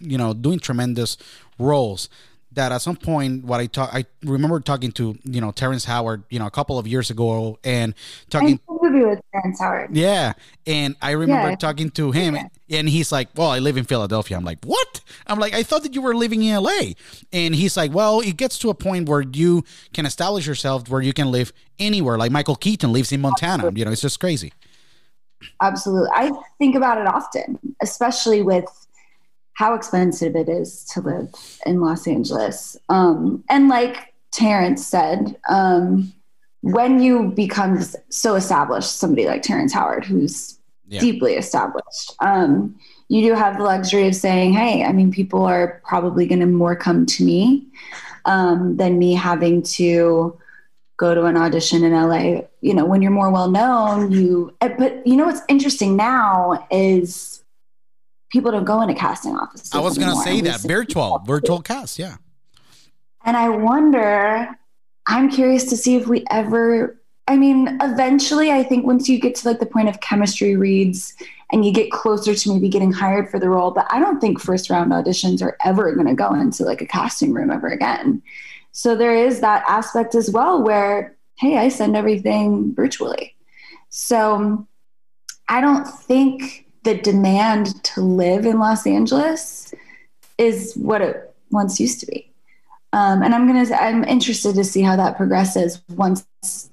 [0.00, 1.16] you know doing tremendous
[1.58, 2.08] roles
[2.52, 6.24] that at some point what I talk I remember talking to you know Terrence Howard
[6.30, 7.94] you know a couple of years ago and
[8.30, 9.96] talking with Terrence Howard.
[9.96, 10.32] Yeah.
[10.66, 11.56] And I remember yeah.
[11.56, 12.78] talking to him yeah.
[12.78, 14.36] and he's like well I live in Philadelphia.
[14.36, 15.00] I'm like what?
[15.26, 16.92] I'm like I thought that you were living in LA
[17.32, 21.02] and he's like well it gets to a point where you can establish yourself where
[21.02, 22.16] you can live anywhere.
[22.16, 24.52] Like Michael Keaton lives in Montana you know it's just crazy.
[25.62, 26.10] Absolutely.
[26.12, 28.64] I think about it often, especially with
[29.58, 31.34] how expensive it is to live
[31.66, 32.76] in Los Angeles.
[32.88, 36.12] Um, and like Terrence said, um,
[36.60, 41.00] when you become so established, somebody like Terrence Howard, who's yeah.
[41.00, 42.78] deeply established, um,
[43.08, 46.46] you do have the luxury of saying, hey, I mean, people are probably going to
[46.46, 47.66] more come to me
[48.26, 50.38] um, than me having to
[50.98, 52.42] go to an audition in LA.
[52.60, 56.64] You know, when you're more well known, you, eh, but you know what's interesting now
[56.70, 57.37] is
[58.30, 59.70] people don't go into casting offices.
[59.72, 62.16] I was going to say that virtual, virtual cast, yeah.
[63.24, 64.48] And I wonder,
[65.06, 69.34] I'm curious to see if we ever, I mean, eventually, I think once you get
[69.36, 71.14] to like the point of chemistry reads
[71.50, 74.40] and you get closer to maybe getting hired for the role, but I don't think
[74.40, 78.22] first round auditions are ever going to go into like a casting room ever again.
[78.72, 83.34] So there is that aspect as well where, hey, I send everything virtually.
[83.88, 84.66] So
[85.48, 89.74] I don't think the demand to live in Los Angeles
[90.36, 92.30] is what it once used to be.
[92.92, 93.66] Um, and I'm gonna.
[93.74, 96.26] I'm interested to see how that progresses once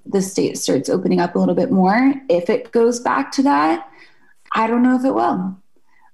[0.05, 2.13] the state starts opening up a little bit more.
[2.29, 3.89] If it goes back to that,
[4.53, 5.57] I don't know if it will.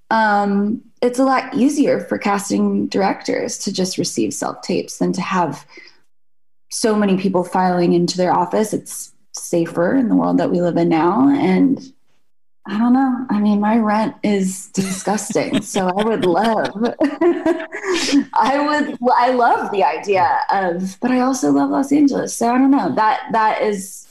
[0.10, 5.22] Um, it's a lot easier for casting directors to just receive self tapes than to
[5.22, 5.68] have
[6.72, 8.74] so many people filing into their office.
[8.74, 11.30] It's safer in the world that we live in now.
[11.30, 11.94] And
[12.68, 13.26] I don't know.
[13.30, 15.62] I mean, my rent is disgusting.
[15.62, 16.70] so I would love,
[18.34, 22.36] I would, I love the idea of, but I also love Los Angeles.
[22.36, 22.94] So I don't know.
[22.94, 24.08] That, that is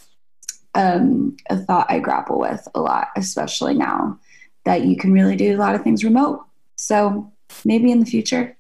[0.75, 4.19] um, a thought I grapple with a lot, especially now
[4.65, 6.45] that you can really do a lot of things remote.
[6.77, 7.33] So
[7.65, 8.57] maybe in the future,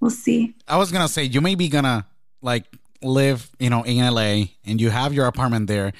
[0.00, 0.54] we'll see.
[0.66, 2.06] I was gonna say you may be gonna
[2.42, 2.64] like
[3.02, 5.92] live, you know, in LA and you have your apartment there,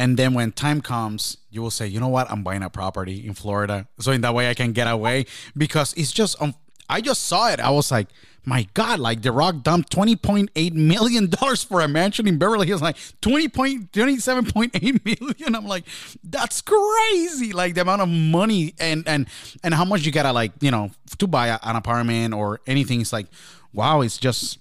[0.00, 3.26] and then when time comes, you will say, you know what, I'm buying a property
[3.26, 6.40] in Florida, so in that way I can get away because it's just.
[6.40, 6.54] Um,
[6.88, 7.60] I just saw it.
[7.60, 8.08] I was like,
[8.44, 12.38] my God, like The Rock dumped twenty point eight million dollars for a mansion in
[12.38, 15.54] Beverly Hills, like twenty point twenty seven point eight million.
[15.54, 15.84] I'm like,
[16.24, 17.52] that's crazy.
[17.52, 19.28] Like the amount of money and and
[19.62, 23.00] and how much you gotta like you know to buy a, an apartment or anything.
[23.02, 23.26] It's like,
[23.72, 24.58] wow, it's just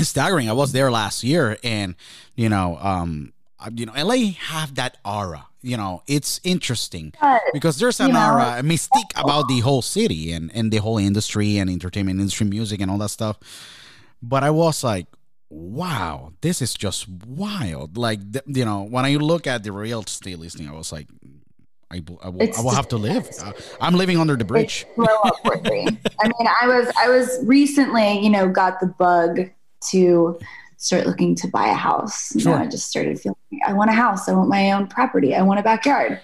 [0.00, 0.50] staggering.
[0.50, 1.94] I was there last year, and
[2.34, 3.32] you know, um,
[3.74, 5.46] you know, LA have that aura.
[5.62, 7.14] You know, it's interesting
[7.54, 11.56] because there's an aura, a mystique about the whole city and and the whole industry
[11.58, 13.38] and entertainment industry, music and all that stuff.
[14.22, 15.06] But I was like,
[15.48, 17.96] wow, this is just wild.
[17.96, 21.06] Like, you know, when I look at the real estate listing, I was like.
[21.90, 23.28] I, will- I will, I will have to live.
[23.40, 24.84] Uh, I'm living under the bridge.
[24.88, 25.86] It's blow up worthy.
[26.20, 29.50] I mean, I was I was recently, you know, got the bug
[29.90, 30.38] to
[30.84, 32.34] start looking to buy a house.
[32.34, 32.56] You Sure.
[32.58, 33.36] know, I just started feeling
[33.66, 34.28] I want a house.
[34.28, 35.34] I want my own property.
[35.34, 36.20] I want a backyard.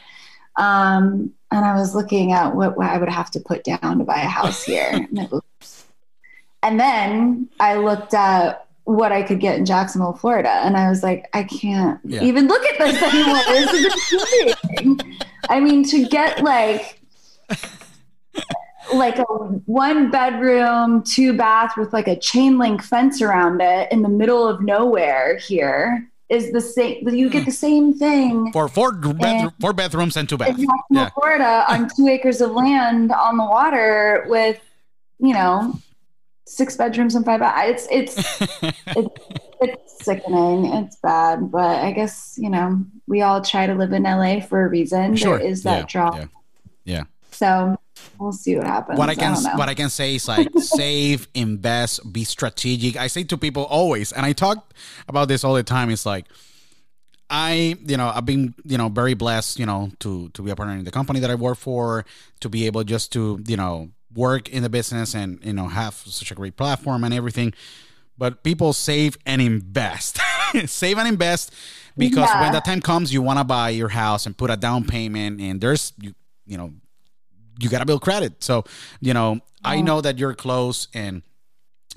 [0.57, 4.05] Um, and I was looking at what, what I would have to put down to
[4.05, 4.91] buy a house here.
[5.17, 5.31] and,
[6.63, 11.03] and then I looked at what I could get in Jacksonville, Florida, and I was
[11.03, 12.23] like, I can't Yeah.
[12.23, 13.43] even look at this anymore.
[13.49, 13.73] this
[14.83, 14.97] is.
[15.49, 17.00] I mean, to get like
[18.95, 24.03] like a one bedroom, two bath with like a chain link fence around it in
[24.03, 27.09] the middle of nowhere here is the same.
[27.09, 27.47] You get hmm.
[27.47, 28.95] the same thing For four,
[29.25, 30.51] And- four bedrooms and two in baths.
[30.51, 31.11] Jacksonville, Yeah.
[31.11, 34.61] Florida, on two acres of land on the water with,
[35.19, 35.75] you know,
[36.47, 37.87] six bedrooms and five baths.
[37.91, 38.41] It's it's
[38.87, 39.17] it's
[39.61, 40.67] it's sickening.
[40.67, 44.65] It's bad, but I guess you know we all try to live in LA for
[44.65, 45.17] a reason.
[45.17, 45.39] Sure.
[45.39, 46.17] There is that Yeah, draw.
[46.17, 46.27] yeah.
[46.85, 47.03] Yeah.
[47.31, 47.77] So
[48.21, 48.99] we'll see what happens.
[48.99, 52.97] what I can don't what I can say is like save, invest, be strategic.
[52.97, 54.73] I say to people always, and I talk
[55.09, 55.91] about this all the time.
[55.91, 56.27] It's like
[57.33, 60.57] I, you know, I've been, you know, very blessed, you know, to to be a
[60.57, 62.05] partner in the company that I work for,
[62.41, 65.95] to be able just to, you know, work in the business and you know have
[65.95, 67.55] such a great platform and everything.
[68.19, 70.19] But people save and invest,
[70.67, 71.55] save and invest,
[71.97, 72.41] because Yeah.
[72.43, 75.41] when that time comes, you want to buy your house and put a down payment,
[75.41, 76.15] and there's you,
[76.47, 76.73] you know,
[77.61, 78.43] you gotta build credit.
[78.43, 78.65] So,
[79.01, 81.23] you know, I know that you're close and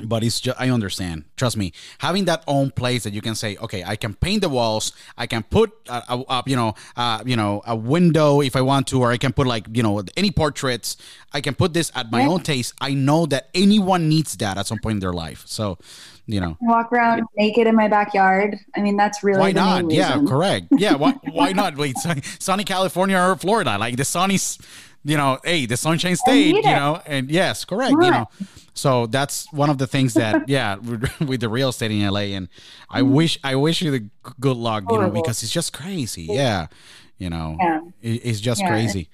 [0.03, 1.25] but it's just I understand.
[1.37, 4.49] Trust me, having that own place that you can say, okay, I can paint the
[4.49, 8.87] walls, I can put a you know, uh, you know, a window if I want
[8.87, 10.97] to, or I can put like you know any portraits.
[11.31, 12.29] I can put this at my Yeah.
[12.29, 12.73] own taste.
[12.81, 15.43] I know that anyone needs that at some point in their life.
[15.45, 15.77] So,
[16.25, 18.57] you know, walk around naked in my backyard.
[18.75, 19.91] I mean, that's really why not?
[19.91, 20.67] Yeah, correct.
[20.71, 21.77] Yeah, why why not?
[21.77, 23.77] Wait, sunny, sunny California or Florida?
[23.77, 24.57] Like the sunny's,
[25.03, 27.91] you know, hey, the Sunshine State, you know, and yes, correct.
[27.91, 28.29] You know,
[28.73, 32.47] so that's one of the things that yeah, with the real estate in LA, and
[32.89, 34.09] I wish I wish you the
[34.39, 36.23] good luck, you know, because it's just crazy.
[36.23, 36.67] Yeah,
[37.17, 37.81] you know, Yeah.
[38.01, 38.69] it's just Yeah.
[38.69, 39.09] crazy.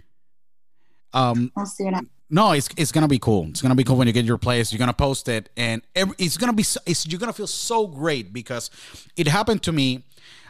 [1.13, 1.89] Um, We'll see
[2.31, 3.47] no, it's it's gonna be cool.
[3.49, 4.71] It's gonna be cool when you get your place.
[4.71, 6.61] You're gonna post it, and every, it's gonna be.
[6.61, 8.69] so- It's you're gonna feel so great because
[9.17, 10.03] it happened to me.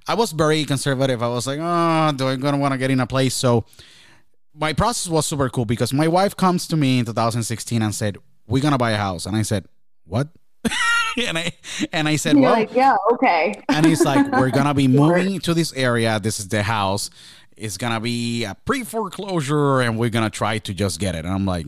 [0.05, 1.23] I was very conservative.
[1.23, 3.33] I was like, oh, do I gonna want to get in a place?
[3.33, 3.63] So
[4.53, 8.17] my process was super cool because my wife comes to me in 2016 and said,
[8.47, 9.65] "We're gonna buy a house," and I said,
[10.05, 10.27] "What?"
[11.27, 11.51] and I
[11.93, 13.61] and I said, You're "Well." like, yeah, okay.
[13.69, 16.19] and he's like, "We're gonna be moving to this area.
[16.19, 17.09] This is the house.
[17.55, 21.33] It's gonna be a pre foreclosure, and we're gonna try to just get it." And
[21.33, 21.67] I'm like,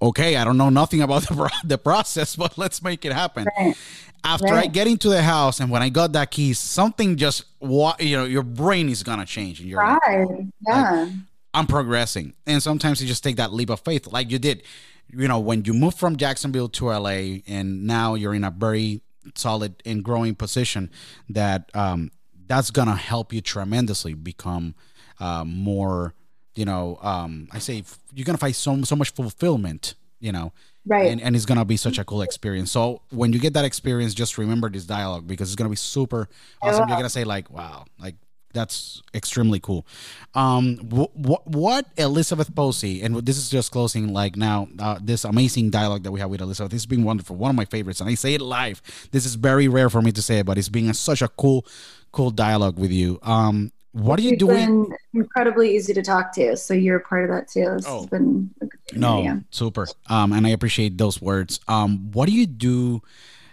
[0.00, 3.46] "Okay, I don't know nothing about the, pro- the process, but let's make it happen."
[3.58, 3.76] Right.
[4.24, 7.94] After I get into the house, and when I got that keys, something just wa-
[8.00, 10.46] you know your brain is gonna change, and you're like, Right.
[10.66, 11.10] Yeah.
[11.56, 12.34] I'm progressing.
[12.46, 14.62] And sometimes you just take that leap of faith, like you did,
[15.10, 19.00] you know, when you moved from Jacksonville to LA and now you're in a very
[19.34, 20.90] solid and growing position
[21.30, 22.10] that um,
[22.46, 24.74] that's going to help you tremendously become
[25.18, 26.14] uh, more,
[26.54, 27.82] you know, um, I say
[28.14, 30.52] you're going to find so, so much fulfillment, you know,
[30.88, 31.10] Right.
[31.10, 32.70] and, and it's going to be such a cool experience.
[32.70, 35.76] So when you get that experience, just remember this dialogue because it's going to be
[35.76, 36.28] super
[36.62, 36.86] awesome.
[36.88, 38.14] You're going to say like, wow, like
[38.56, 39.86] that's extremely cool.
[40.34, 45.24] Um, wh- wh- what Elizabeth Posey, and this is just closing like now, uh, this
[45.24, 46.72] amazing dialogue that we have with Elizabeth.
[46.72, 47.36] This has been wonderful.
[47.36, 48.80] One of my favorites, and I say it live.
[49.12, 51.28] This is very rare for me to say it, but it's been a, such a
[51.28, 51.64] cool,
[52.12, 53.18] cool dialogue with you.
[53.22, 54.84] Um, what are you You've doing?
[54.84, 57.64] been incredibly easy to talk to, so you're a part of that too.
[57.76, 58.00] This Oh.
[58.00, 59.38] has been a good No, yeah.
[59.50, 59.86] super.
[60.08, 61.60] Um, and I appreciate those words.
[61.68, 63.00] Um, what do you do,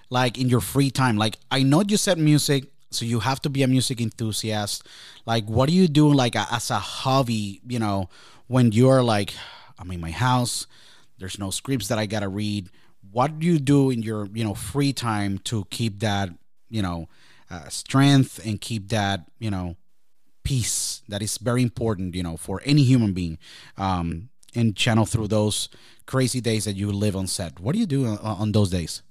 [0.09, 1.15] like in your free time?
[1.17, 4.87] Like I know you said music, so you have to be a music enthusiast.
[5.25, 7.61] Like, what do you do, like a, as a hobby?
[7.67, 8.09] You know,
[8.47, 9.33] when you're like,
[9.79, 10.67] I'm in my house.
[11.19, 12.69] There's no scripts that I gotta read.
[13.11, 16.29] What do you do in your, you know, free time to keep that,
[16.73, 17.07] you know
[17.49, 19.75] uh, strength and keep that you know
[20.43, 23.37] peace that is very important you know for any human being
[23.77, 25.69] um, and channel through those
[26.05, 29.03] crazy days that you live on set what do you do on, on those days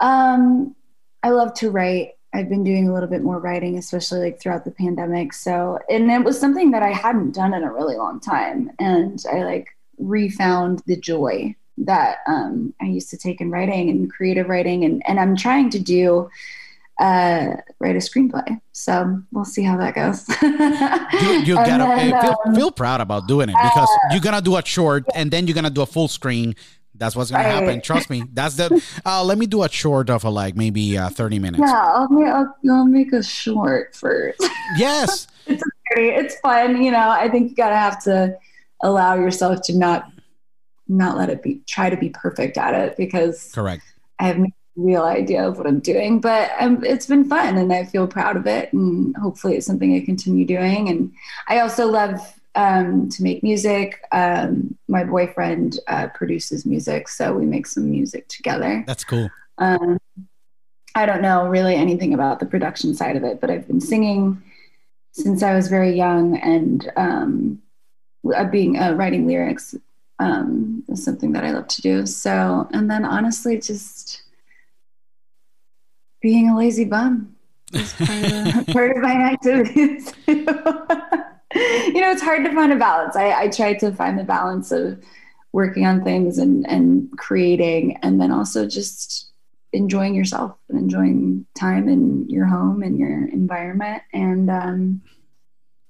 [0.00, 0.74] um
[1.22, 4.64] i love to write i've been doing a little bit more writing especially like throughout
[4.64, 8.20] the pandemic so and it was something that i hadn't done in a really long
[8.20, 9.68] time and i like
[9.98, 15.02] refound the joy that um, I used to take in writing and creative writing, and
[15.06, 16.28] and I'm trying to do
[16.98, 18.60] uh, write a screenplay.
[18.72, 20.28] So we'll see how that goes.
[21.22, 24.42] you, you gotta then, feel, um, feel proud about doing it because uh, you're gonna
[24.42, 26.54] do a short and then you're gonna do a full screen.
[26.98, 27.52] That's what's gonna right.
[27.52, 27.80] happen.
[27.80, 28.24] Trust me.
[28.32, 28.82] That's the.
[29.06, 31.60] Uh, let me do a short of a, like maybe uh, 30 minutes.
[31.60, 34.44] Yeah, I'll make, I'll, I'll make a short first.
[34.76, 35.26] Yes.
[35.46, 35.62] it's
[35.96, 36.82] it's fun.
[36.82, 38.36] You know, I think you gotta have to
[38.82, 40.10] allow yourself to not
[40.88, 43.82] not let it be try to be perfect at it because correct
[44.18, 44.46] i have no
[44.76, 48.36] real idea of what i'm doing but um, it's been fun and i feel proud
[48.36, 51.12] of it and hopefully it's something i continue doing and
[51.48, 57.46] i also love um, to make music um, my boyfriend uh, produces music so we
[57.46, 59.98] make some music together that's cool um,
[60.94, 64.42] i don't know really anything about the production side of it but i've been singing
[65.12, 67.60] since i was very young and um,
[68.34, 69.74] uh, being uh, writing lyrics
[70.18, 72.06] um, is something that I love to do.
[72.06, 74.22] So, and then honestly, just
[76.20, 77.36] being a lazy bum
[77.72, 80.12] is part of, part of my activities.
[81.54, 83.16] you know, it's hard to find a balance.
[83.16, 85.02] I, I try to find the balance of
[85.52, 89.30] working on things and, and creating, and then also just
[89.72, 95.02] enjoying yourself and enjoying time in your home and your environment and um,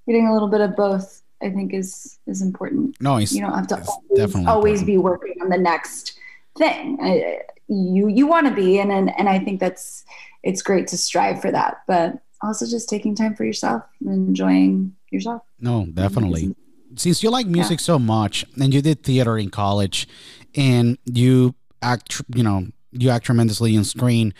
[0.06, 3.00] getting a little bit of both I think is is important.
[3.00, 6.18] No, you don't have to always, always be working on the next
[6.56, 6.98] thing.
[7.00, 10.04] I, you you want to be, and, and and I think that's
[10.42, 14.94] it's great to strive for that, but also just taking time for yourself and enjoying
[15.10, 15.42] yourself.
[15.60, 16.54] No, definitely.
[16.96, 17.84] Since you like music yeah.
[17.84, 20.08] so much, and you did theater in college,
[20.56, 24.34] and you act, you know, you act tremendously in screen.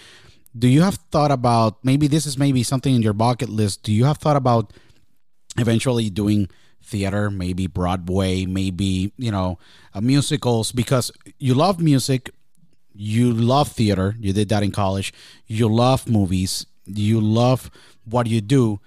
[0.59, 3.83] Do you have thought about maybe this is maybe something in your bucket list?
[3.83, 4.73] Do you have thought about
[5.59, 6.49] eventually doing
[6.83, 9.59] theater, maybe Broadway, maybe, you know,
[9.95, 12.31] uh, musicals because you love music,
[12.95, 15.13] you love theater, you did that in college,
[15.47, 17.71] you love movies, you love
[18.05, 18.81] what you do.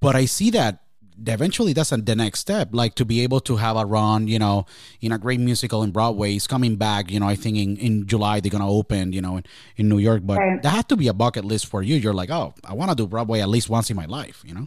[0.00, 0.80] But I see that
[1.26, 4.64] eventually that's the next step like to be able to have a run you know
[5.02, 8.06] in a great musical in broadway is coming back you know i think in, in
[8.06, 9.44] july they're gonna open you know in,
[9.76, 10.62] in new york but right.
[10.62, 12.96] that had to be a bucket list for you you're like oh i want to
[12.96, 14.66] do broadway at least once in my life you know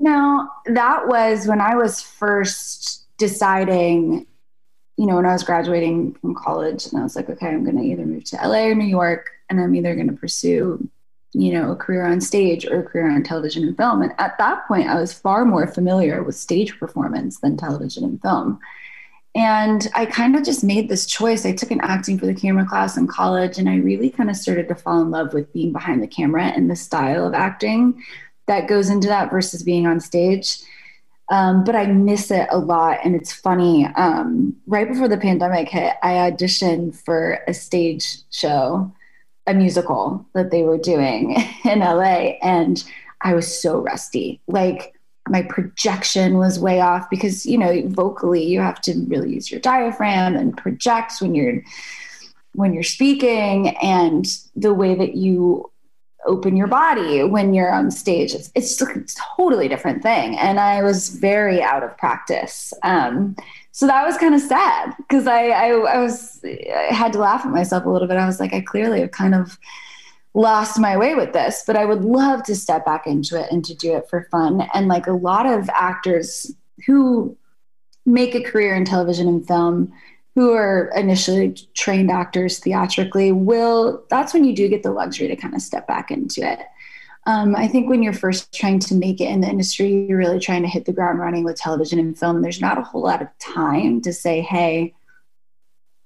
[0.00, 4.26] no, that was when I was first deciding,
[4.96, 7.78] you know, when I was graduating from college, and I was like, okay, I'm going
[7.78, 10.88] to either move to LA or New York, and I'm either going to pursue,
[11.34, 14.02] you know, a career on stage or a career on television and film.
[14.02, 18.22] And at that point, I was far more familiar with stage performance than television and
[18.22, 18.58] film.
[19.34, 21.44] And I kind of just made this choice.
[21.44, 24.36] I took an acting for the camera class in college, and I really kind of
[24.36, 28.00] started to fall in love with being behind the camera and the style of acting
[28.46, 30.58] that goes into that versus being on stage.
[31.30, 32.98] Um, but I miss it a lot.
[33.02, 33.86] And it's funny.
[33.96, 38.92] Um, right before the pandemic hit, I auditioned for a stage show,
[39.46, 42.36] a musical that they were doing in LA.
[42.42, 42.82] And
[43.20, 44.40] I was so rusty.
[44.46, 44.94] Like,
[45.28, 49.60] my projection was way off because, you know, vocally, you have to really use your
[49.60, 51.62] diaphragm and project when you're
[52.54, 55.70] when you're speaking and the way that you
[56.26, 58.32] open your body when you're on stage.
[58.34, 59.04] It's, it's, a
[59.36, 60.38] totally different thing.
[60.38, 62.72] And I was very out of practice.
[62.82, 63.36] Um,
[63.74, 67.44] so that was kind of sad because I, I, I, was, I had to laugh
[67.44, 68.16] at myself a little bit.
[68.16, 69.58] I was like, I clearly have kind of
[70.32, 73.64] lost my way with this, but I would love to step back into it and
[73.64, 74.68] to do it for fun.
[74.74, 76.54] And like a lot of actors
[76.86, 77.36] who
[78.06, 79.92] make a career in television and film
[80.36, 85.36] who are initially trained actors theatrically will that's when you do get the luxury to
[85.36, 86.60] kind of step back into it
[87.26, 90.40] um, i think when you're first trying to make it in the industry you're really
[90.40, 93.22] trying to hit the ground running with television and film there's not a whole lot
[93.22, 94.94] of time to say hey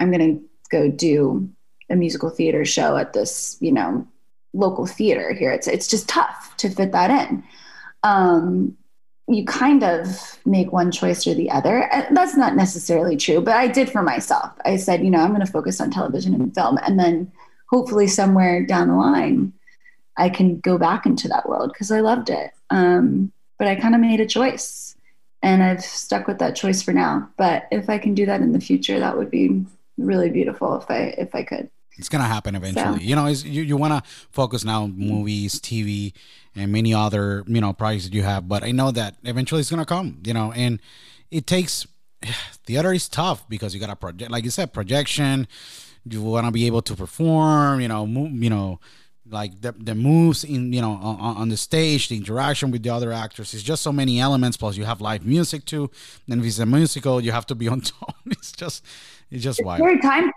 [0.00, 1.48] i'm going to go do
[1.90, 4.06] a musical theater show at this you know
[4.52, 7.42] local theater here it's it's just tough to fit that in
[8.02, 8.76] um,
[9.28, 11.88] you kind of make one choice or the other.
[12.10, 14.52] That's not necessarily true, but I did for myself.
[14.64, 16.78] I said, you know, I'm going to focus on television and film.
[16.86, 17.30] And then
[17.68, 19.52] hopefully somewhere down the line,
[20.18, 22.50] I can go back into that world because I loved it.
[22.70, 24.96] Um, but I kind of made a choice
[25.42, 27.28] and I've stuck with that choice for now.
[27.36, 29.64] But if I can do that in the future, that would be
[29.96, 31.70] really beautiful if I if I could.
[31.96, 32.98] It's gonna happen eventually.
[32.98, 33.04] So.
[33.04, 36.12] You know, you you want to focus now on movies, TV,
[36.54, 38.48] and many other you know projects that you have.
[38.48, 40.20] But I know that eventually it's gonna come.
[40.24, 40.80] You know, and
[41.30, 41.86] it takes
[42.66, 45.48] theater is tough because you got a project, like you said, projection.
[46.04, 47.80] You want to be able to perform.
[47.80, 48.80] You know, move, you know
[49.30, 52.90] like the, the moves in you know on, on, the stage the interaction with the
[52.90, 55.90] other actors is just so many elements plus you have live music too.
[56.28, 58.84] And if it's a musical you have to be on tone it's just
[59.30, 59.80] it's just it's wild.
[59.80, 60.30] very time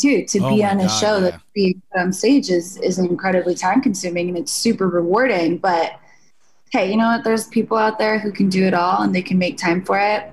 [0.00, 1.30] too to oh be on a God, show yeah.
[1.30, 5.58] that be on um, stage is is incredibly time consuming and it's super rewarding.
[5.58, 5.98] But
[6.70, 7.24] hey you know what?
[7.24, 9.98] There's people out there who can do it all and they can make time for
[9.98, 10.32] it.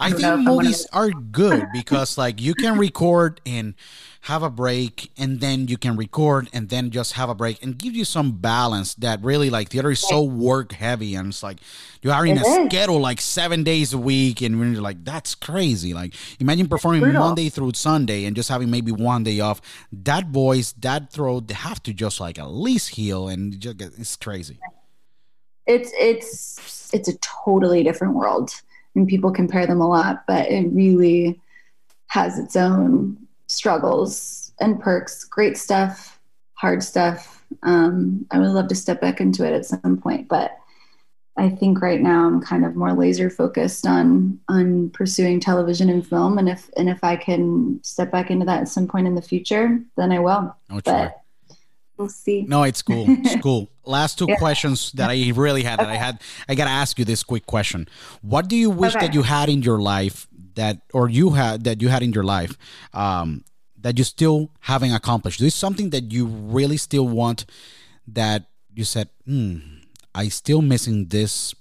[0.00, 3.76] I, I think movies are good because like you can record in
[4.24, 7.76] have a break and then you can record and then just have a break and
[7.76, 11.58] give you some balance that really like theater is so work heavy and it's like
[12.02, 12.66] you are in it a is.
[12.66, 17.50] schedule like seven days a week and you're like that's crazy like imagine performing monday
[17.50, 19.60] through sunday and just having maybe one day off.
[19.92, 23.92] That voice that throat they have to just like at least heal and just get,
[23.98, 24.58] it's crazy.
[25.66, 28.50] It's it's it's a totally different world
[28.94, 31.40] and people compare them a lot but it really
[32.08, 33.16] has its own
[33.54, 36.20] struggles and perks, great stuff,
[36.54, 37.44] hard stuff.
[37.62, 40.56] Um, I would love to step back into it at some point, but
[41.36, 46.06] I think right now I'm kind of more laser focused on on pursuing television and
[46.06, 49.16] film, and if and if I can step back into that at some point in
[49.16, 50.54] the future, then I will.
[50.70, 51.20] Oh, but
[51.96, 52.42] we'll see.
[52.42, 53.06] No, it's cool.
[53.08, 53.68] It's cool.
[53.84, 54.36] Last two yeah.
[54.36, 56.20] questions that I really had that I had.
[56.48, 57.88] I gotta ask you this quick question.
[58.22, 59.06] What do you wish okay.
[59.06, 62.24] that you had in your life that or you had that you had in your
[62.24, 62.56] life
[62.92, 63.44] um,
[63.80, 65.40] that you still haven't accomplished?
[65.40, 67.46] Is something that you really still want
[68.08, 69.58] that you said, hmm,
[70.14, 71.54] I still missing this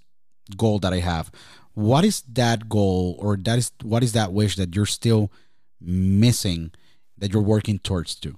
[0.58, 1.32] goal that I have.
[1.74, 5.32] What is that goal or that is what is that wish that you're still
[5.82, 6.72] missing
[7.18, 8.38] that you're working towards to?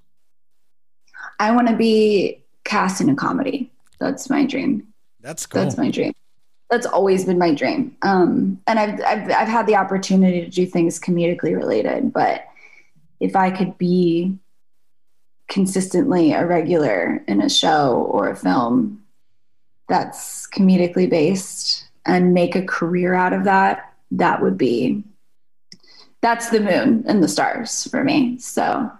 [1.39, 3.71] I want to be cast in a comedy.
[3.99, 4.87] That's my dream.
[5.19, 5.61] That's cool.
[5.61, 6.13] That's my dream
[6.75, 7.95] that's always been my dream.
[8.01, 12.45] Um, and I've, I've, I've had the opportunity to do things comedically related, but
[13.21, 14.37] if I could be
[15.47, 19.05] consistently a regular in a show or a film
[19.87, 25.01] that's comedically based and make a career out of that, that would be,
[26.21, 28.37] that's the moon and the stars for me.
[28.39, 28.91] So,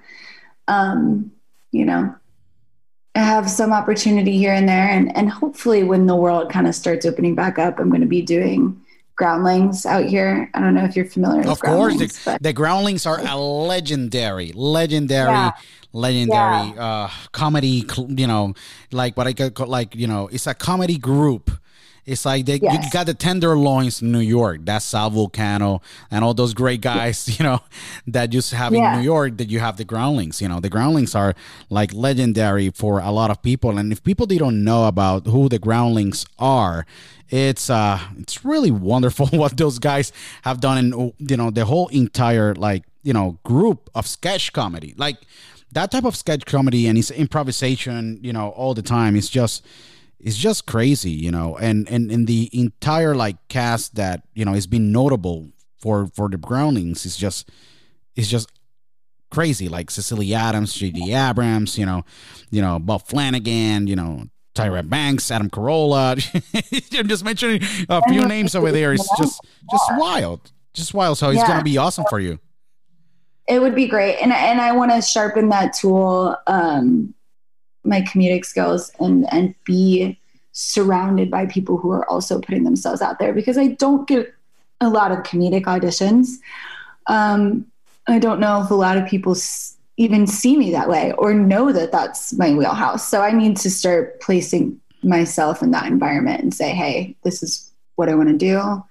[0.70, 1.30] um,
[1.72, 2.16] you know,
[3.16, 4.90] have some opportunity here and there.
[4.90, 8.08] And, and hopefully, when the world kind of starts opening back up, I'm going to
[8.08, 8.82] be doing
[9.16, 10.50] groundlings out here.
[10.54, 14.52] I don't know if you're familiar of with course, the, the, groundlings are a legendary,
[14.54, 15.52] legendary, yeah.
[15.94, 17.08] legendary yeah.
[17.08, 17.86] Uh, comedy.
[18.10, 18.54] You know,
[18.92, 21.52] like what I call like you know, it's a comedy group
[22.06, 22.86] it's like they yes.
[22.86, 24.62] you got the Tenderloins in New York.
[24.64, 27.62] That's Sal Vulcano and all those great guys, you know,
[28.08, 28.94] that just have yeah.
[28.94, 29.38] in New York.
[29.38, 30.42] That you have the Groundlings.
[30.42, 31.34] You know, the Groundlings are
[31.70, 33.78] like legendary for a lot of people.
[33.78, 36.86] And if people they don't know about who the Groundlings are,
[37.30, 40.12] it's uh it's really wonderful what those guys
[40.44, 44.94] have done and you know the whole entire like you know group of sketch comedy
[44.98, 45.18] like
[45.72, 49.66] that type of sketch comedy and it's improvisation you know all the time it's just
[50.26, 54.54] it's just crazy, you know, and and in the entire like cast that you know
[54.54, 57.52] has been notable for for the Groundlings is just
[58.16, 58.52] is just
[59.30, 59.70] crazy.
[59.70, 61.14] Like Cecily Adams, J.D.
[61.14, 62.04] Abrams, you know,
[62.50, 64.24] you know Bob Flanagan, you know
[64.56, 66.18] Tyra Banks, Adam Carolla.
[67.00, 68.94] I'm just mentioning a few names over there.
[68.94, 69.40] It's just
[69.70, 71.20] just wild, just wild.
[71.20, 71.48] So it's yeah.
[71.48, 72.40] gonna be awesome for you.
[73.48, 76.36] It would be great, and and I want to sharpen that tool.
[76.48, 77.14] Um,
[77.86, 80.18] my comedic skills and and be
[80.52, 84.34] surrounded by people who are also putting themselves out there because I don't get
[84.80, 86.38] a lot of comedic auditions.
[87.08, 87.66] Um,
[88.08, 91.34] I don't know if a lot of people s- even see me that way or
[91.34, 93.08] know that that's my wheelhouse.
[93.08, 97.72] So I need to start placing myself in that environment and say, hey, this is
[97.96, 98.84] what I want to do.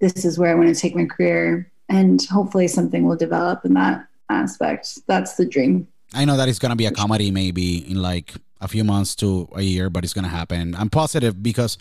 [0.00, 1.70] This is where I want to take my career.
[1.88, 4.98] And hopefully something will develop in that aspect.
[5.06, 5.88] That's the dream.
[6.14, 9.48] I know that it's gonna be a comedy maybe in like a few months to
[9.54, 10.74] a year, but it's gonna happen.
[10.74, 11.78] I'm positive because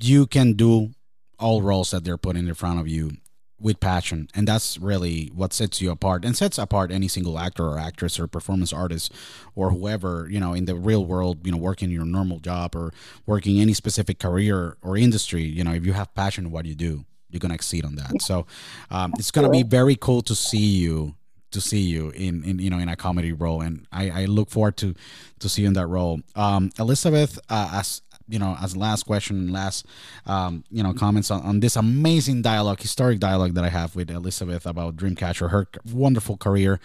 [0.00, 0.90] you can do
[1.38, 3.12] all roles that they're putting in front of you
[3.60, 7.66] with passion and that's really what sets you apart and sets apart any single actor
[7.66, 9.12] or actress or performance artist
[9.56, 12.92] or whoever you know in the real world you know working your normal job or
[13.26, 16.74] working any specific career or industry you know if you have passion in what you
[16.76, 18.22] do you're gonna exceed on that.
[18.22, 18.46] So
[18.90, 21.14] um, it's gonna be very cool to see you
[21.50, 24.50] to see you in, in you know in a comedy role, and I, I look
[24.50, 24.94] forward to
[25.38, 26.20] to see you in that role.
[26.34, 29.86] Um, Elizabeth, uh, as you know, as last question, last,
[30.26, 34.10] um, you know, comments on, on this amazing dialogue, historic dialogue that I have with
[34.10, 36.78] Elizabeth about Dreamcatcher, her wonderful career,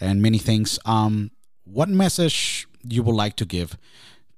[0.00, 0.78] and many things.
[0.84, 1.32] Um,
[1.64, 3.76] what message you would like to give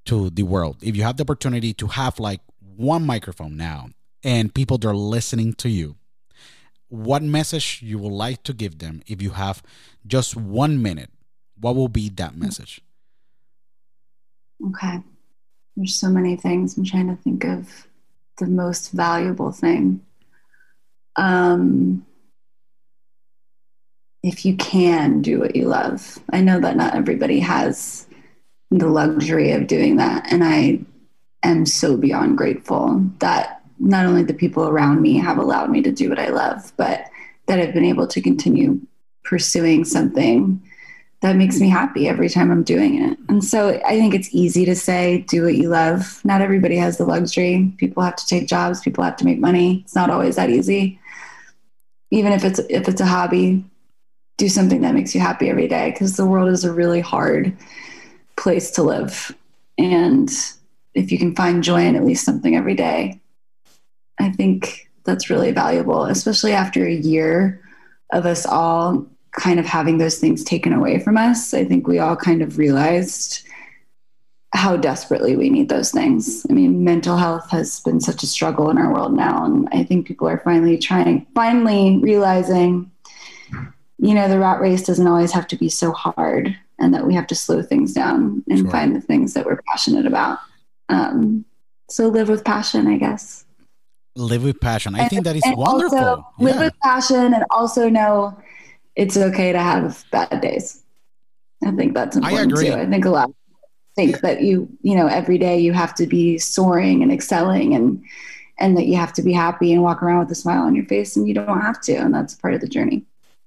[0.06, 2.40] to the world if you have the opportunity to have like
[2.76, 3.90] one microphone now
[4.24, 5.96] and people that are listening to you?
[6.88, 9.62] What message you would like to give them if you have
[10.06, 11.10] just one minute?
[11.58, 12.80] What will be that message?
[14.68, 15.00] Okay.
[15.76, 16.76] There's so many things.
[16.76, 17.86] I'm trying to think of
[18.38, 20.00] the most valuable thing.
[21.16, 22.06] Um,
[24.22, 28.06] if you can do what you love, I know that not everybody has
[28.70, 30.30] the luxury of doing that.
[30.32, 30.80] And I
[31.42, 35.92] am so beyond grateful that not only the people around me have allowed me to
[35.92, 37.08] do what I love, but
[37.46, 38.80] that I've been able to continue
[39.24, 40.62] pursuing something
[41.22, 43.18] that makes me happy every time I'm doing it.
[43.28, 46.20] And so I think it's easy to say, do what you love.
[46.24, 47.72] Not everybody has the luxury.
[47.78, 49.80] People have to take jobs, people have to make money.
[49.84, 51.00] It's not always that easy.
[52.10, 53.64] Even if it's if it's a hobby,
[54.36, 57.56] do something that makes you happy every day because the world is a really hard
[58.36, 59.34] place to live.
[59.78, 60.30] And
[60.94, 63.20] if you can find joy in at least something every day,
[64.18, 67.62] I think that's really valuable, especially after a year
[68.12, 69.06] of us all
[69.36, 72.58] kind of having those things taken away from us, I think we all kind of
[72.58, 73.46] realized
[74.54, 76.46] how desperately we need those things.
[76.48, 79.44] I mean, mental health has been such a struggle in our world now.
[79.44, 82.90] And I think people are finally trying, finally realizing,
[83.98, 87.14] you know, the rat race doesn't always have to be so hard and that we
[87.14, 88.70] have to slow things down and sure.
[88.70, 90.38] find the things that we're passionate about.
[90.88, 91.44] Um,
[91.90, 93.45] so live with passion, I guess.
[94.16, 94.94] Live with passion.
[94.94, 95.98] I and, think that is wonderful.
[95.98, 96.44] Yeah.
[96.44, 98.36] Live with passion and also know
[98.94, 100.82] it's okay to have bad days.
[101.64, 102.72] I think that's important I too.
[102.72, 103.30] I think a lot
[103.96, 108.04] think that you, you know, every day you have to be soaring and excelling and
[108.58, 110.86] and that you have to be happy and walk around with a smile on your
[110.86, 113.04] face and you don't have to and that's part of the journey.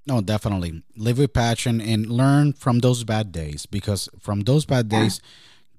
[0.08, 0.84] No, definitely.
[0.98, 5.30] Live with passion and learn from those bad days because from those bad days yeah.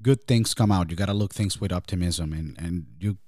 [0.03, 0.91] good things come out.
[0.91, 3.19] You got to look things with optimism and and you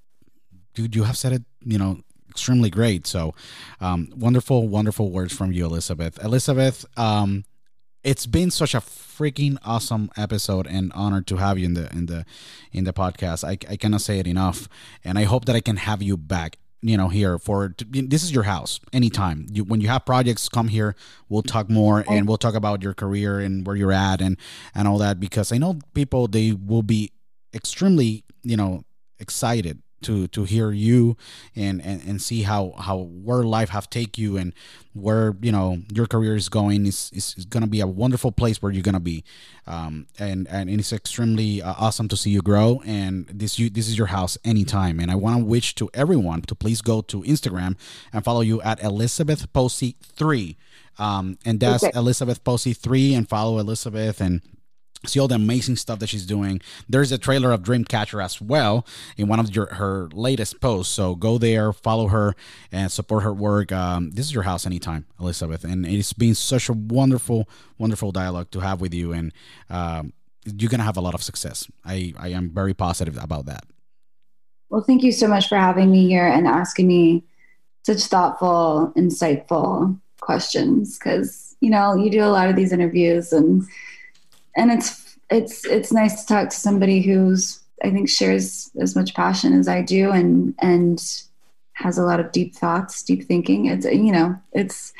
[0.76, 2.00] you you have said it, you know,
[2.30, 3.06] extremely great.
[3.06, 3.34] So,
[3.80, 6.22] um, wonderful, wonderful words from you, Elizabeth.
[6.22, 7.44] Elizabeth, um,
[8.02, 12.06] it's been such a freaking awesome episode and honor to have you in the in
[12.06, 12.24] the
[12.72, 13.44] in the podcast.
[13.44, 14.68] I, I cannot say it enough,
[15.04, 16.58] and I hope that I can have you back.
[16.84, 19.46] You know, here for this is your house anytime.
[19.52, 20.96] You when you have projects, come here.
[21.28, 24.36] We'll talk more and we'll talk about your career and where you're at and
[24.74, 27.12] and all that because I know people they will be
[27.54, 28.82] extremely you know
[29.20, 31.16] excited to to hear you
[31.56, 34.52] and and, and see how how where life have take you and
[34.94, 38.60] where you know your career is going is is going to be a wonderful place
[38.60, 39.24] where you're going to be.
[39.66, 43.88] Um, and and it's extremely uh, awesome to see you grow and this you this
[43.88, 45.00] is your house anytime.
[45.00, 47.76] And i want to wish to everyone to please go to instagram
[48.12, 50.56] and follow you at elizabeth posey 3
[50.98, 51.98] um, and that's okay.
[51.98, 54.42] elizabeth posey 3 and follow elizabeth and
[55.06, 56.60] see all the amazing stuff that she's doing.
[56.88, 60.94] There's a trailer of Dreamcatcher as well in one of your, her latest posts.
[60.94, 62.34] So go there, follow her,
[62.70, 63.72] and support her work.
[63.72, 67.48] Um, this is your house anytime, Elizabeth, and it's been such a wonderful,
[67.78, 69.32] wonderful dialogue to have with you, and
[69.70, 70.12] um,
[70.44, 71.68] you're gonna have a lot of success.
[71.84, 73.64] I I am very positive about that.
[74.70, 77.24] Well, thank you so much for having me here and asking me
[77.84, 83.64] such thoughtful, insightful questions because you know you do a lot of these interviews and
[84.56, 89.14] and it's it's it's nice to talk to somebody who's I think shares as much
[89.14, 91.02] passion as I do and and
[91.74, 93.66] has a lot of deep thoughts, deep thinking.
[93.66, 94.92] It's you know, it's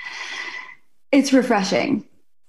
[1.11, 2.05] it's refreshing.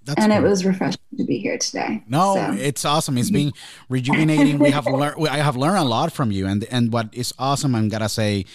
[0.06, 0.44] That's and cool.
[0.44, 2.04] it was refreshing to be here today.
[2.08, 2.54] No, so.
[2.60, 3.18] it's awesome.
[3.18, 3.54] It's been
[3.88, 4.60] rejuvenating.
[4.60, 5.28] we have learned.
[5.30, 7.74] I have learned a lot from you, and and what is awesome.
[7.76, 8.46] I'm gonna say,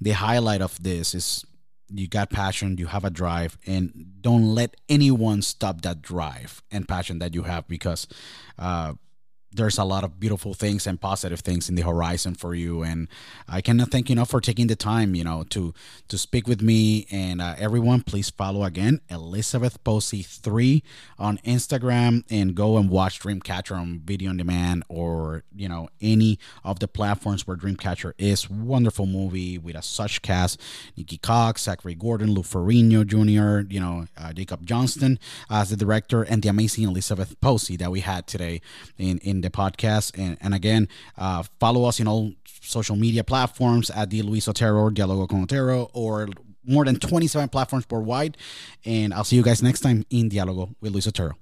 [0.00, 1.46] the highlight of this is
[1.90, 6.86] you got passion, you have a drive, and don't let anyone stop that drive and
[6.86, 8.06] passion that you have because
[8.58, 8.94] uh,
[9.52, 12.82] there's a lot of beautiful things and positive things in the horizon for you.
[12.82, 13.08] And
[13.48, 15.74] i cannot thank you enough for taking the time you know to
[16.08, 17.06] to speak with me.
[17.10, 20.82] And uh, everyone please follow again elizabeth posey 3
[21.18, 26.38] on instagram and go and watch dreamcatcher on video on demand or you know any
[26.64, 28.50] of the platforms where dreamcatcher is.
[28.50, 30.60] Wonderful movie with a such cast.
[30.96, 35.18] Niki Koss zachary gordon lou ferrigno jr you know uh, jacob johnston
[35.50, 38.60] as the director and the amazing elizabeth posey that we had today
[38.96, 40.18] in in the podcast.
[40.18, 44.82] And, and again, uh, follow us in all social media platforms at the Luis Otero
[44.82, 46.28] or Dialogo con Otero or
[46.64, 48.36] more than 27 platforms worldwide.
[48.84, 51.38] And I'll see you guys next time in Dialogo with Luis Otero.